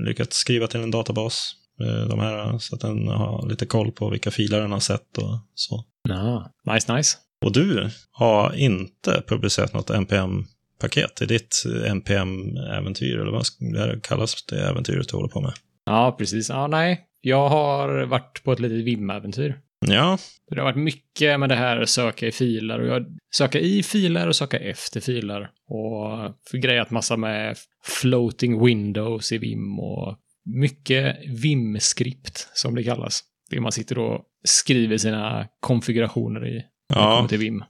lyckats 0.05 0.37
skriva 0.37 0.67
till 0.67 0.79
en 0.81 0.91
databas. 0.91 1.53
eh, 1.81 2.07
De 2.09 2.19
här, 2.19 2.57
så 2.57 2.75
att 2.75 2.81
den 2.81 3.07
har 3.07 3.49
lite 3.49 3.65
koll 3.65 3.91
på 3.91 4.09
vilka 4.09 4.31
filer 4.31 4.61
den 4.61 4.71
har 4.71 4.79
sett 4.79 5.17
och 5.17 5.39
så. 5.55 5.85
Ja, 6.09 6.51
nice, 6.73 6.95
nice. 6.95 7.17
Och 7.45 7.53
du 7.53 7.89
har 8.11 8.53
inte 8.55 9.23
publicerat 9.27 9.73
något 9.73 9.89
NPM-paket 9.89 11.21
i 11.21 11.25
ditt 11.25 11.63
NPM-äventyr, 11.87 13.17
eller 13.19 13.31
vad 13.31 13.43
det 13.59 13.99
kallas 14.03 14.45
det 14.45 14.61
äventyret 14.69 15.09
du 15.09 15.15
håller 15.15 15.29
på 15.29 15.41
med? 15.41 15.53
Ja, 15.85 16.15
precis. 16.17 16.49
Ja, 16.49 16.67
nej. 16.67 17.01
Jag 17.21 17.49
har 17.49 18.05
varit 18.05 18.43
på 18.43 18.51
ett 18.53 18.59
litet 18.59 18.85
Vim-äventyr. 18.85 19.55
Ja, 19.87 20.17
Det 20.49 20.59
har 20.59 20.63
varit 20.63 20.83
mycket 20.83 21.39
med 21.39 21.49
det 21.49 21.55
här 21.55 21.85
söka 21.85 22.27
i 22.27 22.31
filer 22.31 22.79
och 22.79 22.87
jag 22.87 23.05
söka 23.35 23.59
i 23.59 23.83
filer 23.83 24.27
och 24.27 24.35
söka 24.35 24.59
efter 24.59 24.99
filer 24.99 25.49
och 25.67 26.35
förgrejat 26.51 26.91
massa 26.91 27.17
med 27.17 27.57
floating 27.83 28.65
windows 28.65 29.31
i 29.31 29.37
Vim 29.37 29.79
och 29.79 30.17
mycket 30.45 31.17
Vim-skript 31.43 32.49
som 32.53 32.75
det 32.75 32.83
kallas. 32.83 33.23
Det 33.49 33.61
man 33.61 33.71
sitter 33.71 33.97
och 33.97 34.21
skriver 34.43 34.97
sina 34.97 35.47
konfigurationer 35.59 36.47
i. 36.47 36.63
när 36.89 37.01
ja 37.01 37.27
till 37.27 37.37
Vim. 37.37 37.63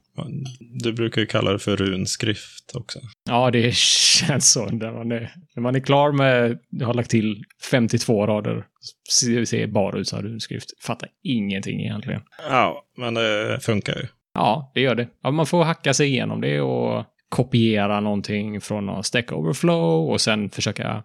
Du 0.84 0.93
brukar 0.93 1.22
ju 1.22 1.28
kalla 1.28 1.51
det 1.51 1.59
för 1.59 1.78
runskrift 1.78 2.76
också. 2.76 2.99
Ja, 3.30 3.51
det 3.51 3.76
känns 3.76 4.51
så. 4.51 4.66
När 4.66 4.91
man 4.91 5.12
är, 5.12 5.34
när 5.55 5.62
man 5.62 5.76
är 5.76 5.80
klar 5.80 6.12
med, 6.12 6.59
har 6.84 6.93
lagt 6.93 7.12
till 7.12 7.43
52 7.72 8.28
rader, 8.28 8.66
ser 9.12 9.45
ser 9.45 9.68
bara 9.68 9.99
ut 9.99 10.07
som 10.07 10.22
runskrift. 10.22 10.84
Fattar 10.84 11.09
ingenting 11.24 11.82
egentligen. 11.82 12.22
Ja, 12.49 12.86
men 12.97 13.14
det 13.14 13.59
funkar 13.62 13.95
ju. 13.95 14.07
Ja, 14.34 14.72
det 14.74 14.82
gör 14.82 14.95
det. 14.95 15.07
Ja, 15.24 15.32
man 15.32 15.45
får 15.45 15.64
hacka 15.64 15.93
sig 15.93 16.07
igenom 16.07 16.41
det 16.41 16.62
och 16.62 17.05
kopiera 17.30 17.99
någonting 17.99 18.62
från 18.62 18.86
någon 18.86 19.03
Stack 19.03 19.32
Overflow 19.32 20.09
och 20.09 20.22
sen 20.22 20.49
försöka 20.49 21.03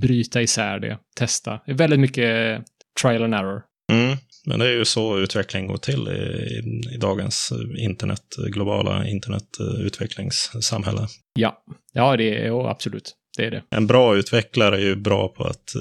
bryta 0.00 0.42
isär 0.42 0.78
det, 0.78 0.98
testa. 1.16 1.60
Det 1.66 1.72
är 1.72 1.76
väldigt 1.76 2.00
mycket 2.00 2.62
trial 3.02 3.22
and 3.22 3.34
error. 3.34 3.62
Mm. 3.92 4.16
Men 4.46 4.58
det 4.58 4.66
är 4.66 4.72
ju 4.72 4.84
så 4.84 5.18
utveckling 5.18 5.66
går 5.66 5.76
till 5.76 6.08
i, 6.08 6.10
i, 6.10 6.82
i 6.94 6.98
dagens 6.98 7.52
internet, 7.78 8.22
globala 8.52 9.06
internetutvecklingssamhälle. 9.06 11.08
Ja, 11.34 11.64
ja 11.92 12.16
det 12.16 12.46
är 12.46 12.70
absolut. 12.70 13.14
Det 13.36 13.46
är 13.46 13.50
det. 13.50 13.62
En 13.70 13.86
bra 13.86 14.16
utvecklare 14.16 14.76
är 14.76 14.80
ju 14.80 14.96
bra 14.96 15.28
på 15.28 15.44
att 15.44 15.74
eh, 15.74 15.80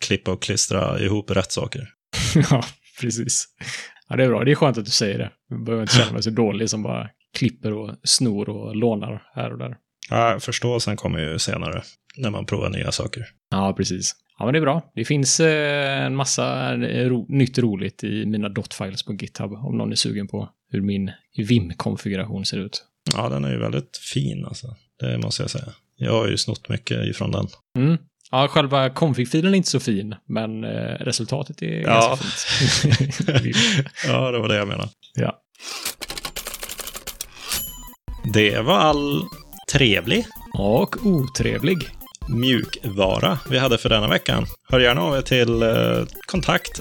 klippa 0.00 0.30
och 0.30 0.42
klistra 0.42 1.00
ihop 1.00 1.30
rätt 1.30 1.52
saker. 1.52 1.88
ja, 2.50 2.64
precis. 3.00 3.46
Ja, 4.08 4.16
det 4.16 4.24
är 4.24 4.28
bra. 4.28 4.44
Det 4.44 4.50
är 4.50 4.54
skönt 4.54 4.78
att 4.78 4.84
du 4.84 4.90
säger 4.90 5.18
det. 5.18 5.30
Jag 5.48 5.64
behöver 5.64 5.82
inte 5.82 5.94
känna 5.94 6.12
mig 6.12 6.22
så 6.22 6.30
dålig 6.30 6.70
som 6.70 6.82
bara 6.82 7.10
klipper 7.38 7.72
och 7.72 7.96
snor 8.02 8.48
och 8.48 8.76
lånar 8.76 9.22
här 9.34 9.52
och 9.52 9.58
där. 9.58 9.76
Ja, 10.10 10.38
förståelsen 10.40 10.96
kommer 10.96 11.18
ju 11.18 11.38
senare 11.38 11.82
när 12.16 12.30
man 12.30 12.46
provar 12.46 12.70
nya 12.70 12.92
saker. 12.92 13.26
Ja, 13.50 13.74
precis. 13.76 14.14
Ja, 14.38 14.44
men 14.44 14.52
det 14.52 14.58
är 14.58 14.60
bra. 14.60 14.82
Det 14.94 15.04
finns 15.04 15.40
eh, 15.40 16.04
en 16.06 16.16
massa 16.16 16.76
ro 16.76 17.26
nytt 17.28 17.58
roligt 17.58 18.04
i 18.04 18.26
mina 18.26 18.48
dotfiles 18.48 19.02
på 19.02 19.12
GitHub 19.14 19.52
om 19.52 19.78
någon 19.78 19.92
är 19.92 19.96
sugen 19.96 20.28
på 20.28 20.48
hur 20.70 20.80
min 20.82 21.10
Vim-konfiguration 21.36 22.44
ser 22.46 22.58
ut. 22.58 22.84
Ja, 23.16 23.28
den 23.28 23.44
är 23.44 23.50
ju 23.50 23.58
väldigt 23.58 23.96
fin 24.12 24.44
alltså. 24.44 24.66
Det 25.00 25.18
måste 25.18 25.42
jag 25.42 25.50
säga. 25.50 25.64
Jag 25.96 26.12
har 26.12 26.28
ju 26.28 26.36
snott 26.36 26.68
mycket 26.68 27.06
ifrån 27.06 27.30
den. 27.30 27.46
Mm. 27.78 27.98
Ja, 28.30 28.48
själva 28.48 28.88
config-filen 28.88 29.52
är 29.52 29.56
inte 29.56 29.68
så 29.70 29.80
fin, 29.80 30.14
men 30.26 30.64
eh, 30.64 30.70
resultatet 31.00 31.62
är 31.62 31.80
Ja. 31.82 31.86
ganska 32.18 32.26
fint. 32.26 33.16
Ja, 34.06 34.30
det 34.30 34.38
var 34.38 34.48
det 34.48 34.56
jag 34.56 34.68
menade. 34.68 34.88
ja. 35.14 35.38
Det 38.34 38.60
var 38.60 38.78
all 38.78 39.22
trevlig 39.72 40.24
Och 40.58 41.06
otrevlig. 41.06 41.78
Mjukvara 42.28 43.38
vi 43.50 43.58
hade 43.58 43.78
för 43.78 43.88
denna 43.88 44.08
veckan. 44.08 44.46
Hör 44.68 44.80
gärna 44.80 45.02
av 45.02 45.16
er 45.16 45.22
till 45.22 45.62
eh, 45.62 45.68
kontakt 46.26 46.80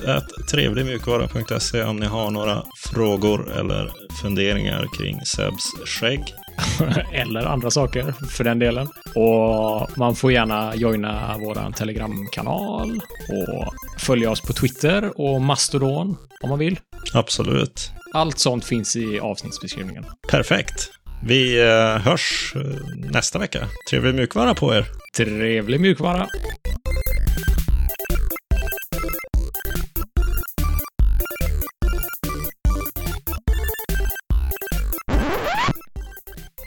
trevligmjukvara.se 0.51 1.83
om 1.83 1.97
ni 1.97 2.05
har 2.05 2.31
några 2.31 2.63
frågor 2.93 3.51
eller 3.51 3.91
funderingar 4.21 4.85
kring 4.97 5.21
Sebs 5.25 5.71
skägg. 5.85 6.33
Eller 7.13 7.45
andra 7.45 7.71
saker 7.71 8.13
för 8.29 8.43
den 8.43 8.59
delen. 8.59 8.87
Och 9.15 9.97
man 9.97 10.15
får 10.15 10.31
gärna 10.31 10.75
joina 10.75 11.35
vår 11.39 11.71
Telegramkanal 11.71 13.01
och 13.29 13.73
följa 13.97 14.31
oss 14.31 14.41
på 14.41 14.53
Twitter 14.53 15.21
och 15.21 15.41
Mastodon 15.41 16.17
om 16.43 16.49
man 16.49 16.59
vill. 16.59 16.79
Absolut. 17.13 17.91
Allt 18.13 18.39
sånt 18.39 18.65
finns 18.65 18.95
i 18.95 19.19
avsnittsbeskrivningen. 19.19 20.05
Perfekt. 20.29 20.91
Vi 21.23 21.61
eh, 21.61 21.97
hörs 21.97 22.53
eh, 22.55 22.61
nästa 22.95 23.39
vecka. 23.39 23.67
Trevlig 23.89 24.15
mjukvara 24.15 24.53
på 24.53 24.75
er. 24.75 24.85
Trevlig 25.17 25.81
mjukvara! 25.81 26.27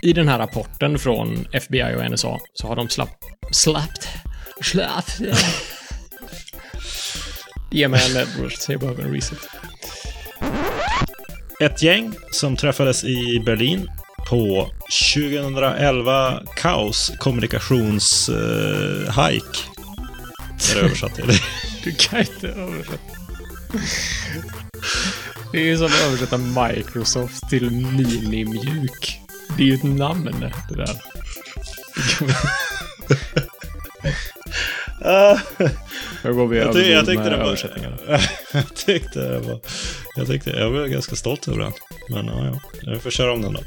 I 0.02 0.12
den 0.12 0.28
här 0.28 0.38
rapporten 0.38 0.98
från 0.98 1.46
FBI 1.52 1.94
och 1.96 2.10
NSA 2.10 2.38
så 2.54 2.66
har 2.66 2.76
de 2.76 2.88
slapp, 2.88 3.18
slappt, 3.52 4.08
slappt, 4.62 5.20
Ge 7.70 7.88
mig 7.88 8.00
en 8.10 8.16
Edwards, 8.16 8.68
jag 8.68 8.80
behöver 8.80 9.02
en 9.02 9.12
reset. 9.12 9.38
Ett 11.60 11.82
gäng 11.82 12.12
som 12.30 12.56
träffades 12.56 13.04
i 13.04 13.42
Berlin 13.46 13.90
på 14.30 14.70
2011 15.14 16.42
Kaos 16.56 17.12
kommunikations 17.18 18.28
eh, 18.28 19.24
hike. 19.24 19.58
Är 20.70 20.74
det 20.74 20.80
översatt 20.84 21.14
till. 21.14 21.32
Du 21.84 21.94
kan 21.94 22.20
inte 22.20 22.48
översätta. 22.48 22.98
Det 25.52 25.58
är 25.58 25.64
ju 25.64 25.76
som 25.76 25.86
att 25.86 26.02
översätta 26.06 26.36
Microsoft 26.38 27.50
till 27.50 27.70
Minimjuk. 27.70 29.20
Det 29.56 29.62
är 29.62 29.66
ju 29.66 29.74
ett 29.74 29.82
namn 29.82 30.44
det 30.68 30.74
där. 30.76 30.96
Jag 36.22 36.34
går 36.34 36.46
vi 36.46 36.58
Jag, 36.58 36.68
över 36.68 36.80
ty- 36.80 36.90
jag 36.90 37.06
tyckte 37.06 37.30
det 37.30 37.36
var... 37.36 37.44
översättningarna. 37.44 37.96
jag 38.52 38.74
tyckte 38.74 39.20
det 39.28 39.38
var... 39.38 39.60
Jag 40.16 40.26
tyckte... 40.26 40.50
Jag 40.50 40.70
var 40.70 40.86
ganska 40.86 41.16
stolt 41.16 41.48
över 41.48 41.58
den. 41.58 41.72
Men 42.10 42.26
ja, 42.26 42.44
ja. 42.44 42.60
Jag 42.82 43.02
får 43.02 43.10
köra 43.10 43.32
om 43.32 43.42
den 43.42 43.52
då. 43.52 43.60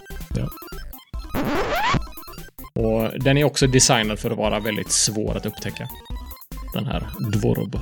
Och 2.75 3.19
den 3.19 3.37
är 3.37 3.43
också 3.43 3.67
designad 3.67 4.19
för 4.19 4.31
att 4.31 4.37
vara 4.37 4.59
väldigt 4.59 4.91
svår 4.91 5.37
att 5.37 5.45
upptäcka. 5.45 5.89
Den 6.73 6.85
här 6.85 7.09
Dvorob. 7.31 7.79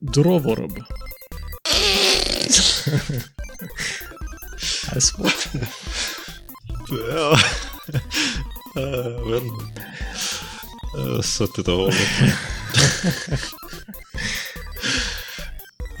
Drovorob. 0.00 0.74
det 4.90 4.96
är 4.96 5.00
svårt. 5.00 5.48
Ja. 7.12 7.38
Jag 8.74 9.30
vet 9.30 9.42
inte. 9.42 9.82
Jag 10.96 11.14
har 11.14 11.22
suttit 11.22 11.68
och 11.68 11.76
hållit. 11.76 11.96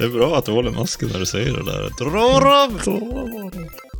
Det 0.02 0.06
är 0.06 0.10
bra 0.10 0.36
att 0.36 0.44
du 0.44 0.52
håller 0.52 0.70
masken 0.70 1.08
när 1.12 1.18
du 1.18 1.26
säger 1.26 1.52
det 1.52 1.64
där. 1.64 1.90
Dra 1.98 2.10
Drovorob. 2.10 3.91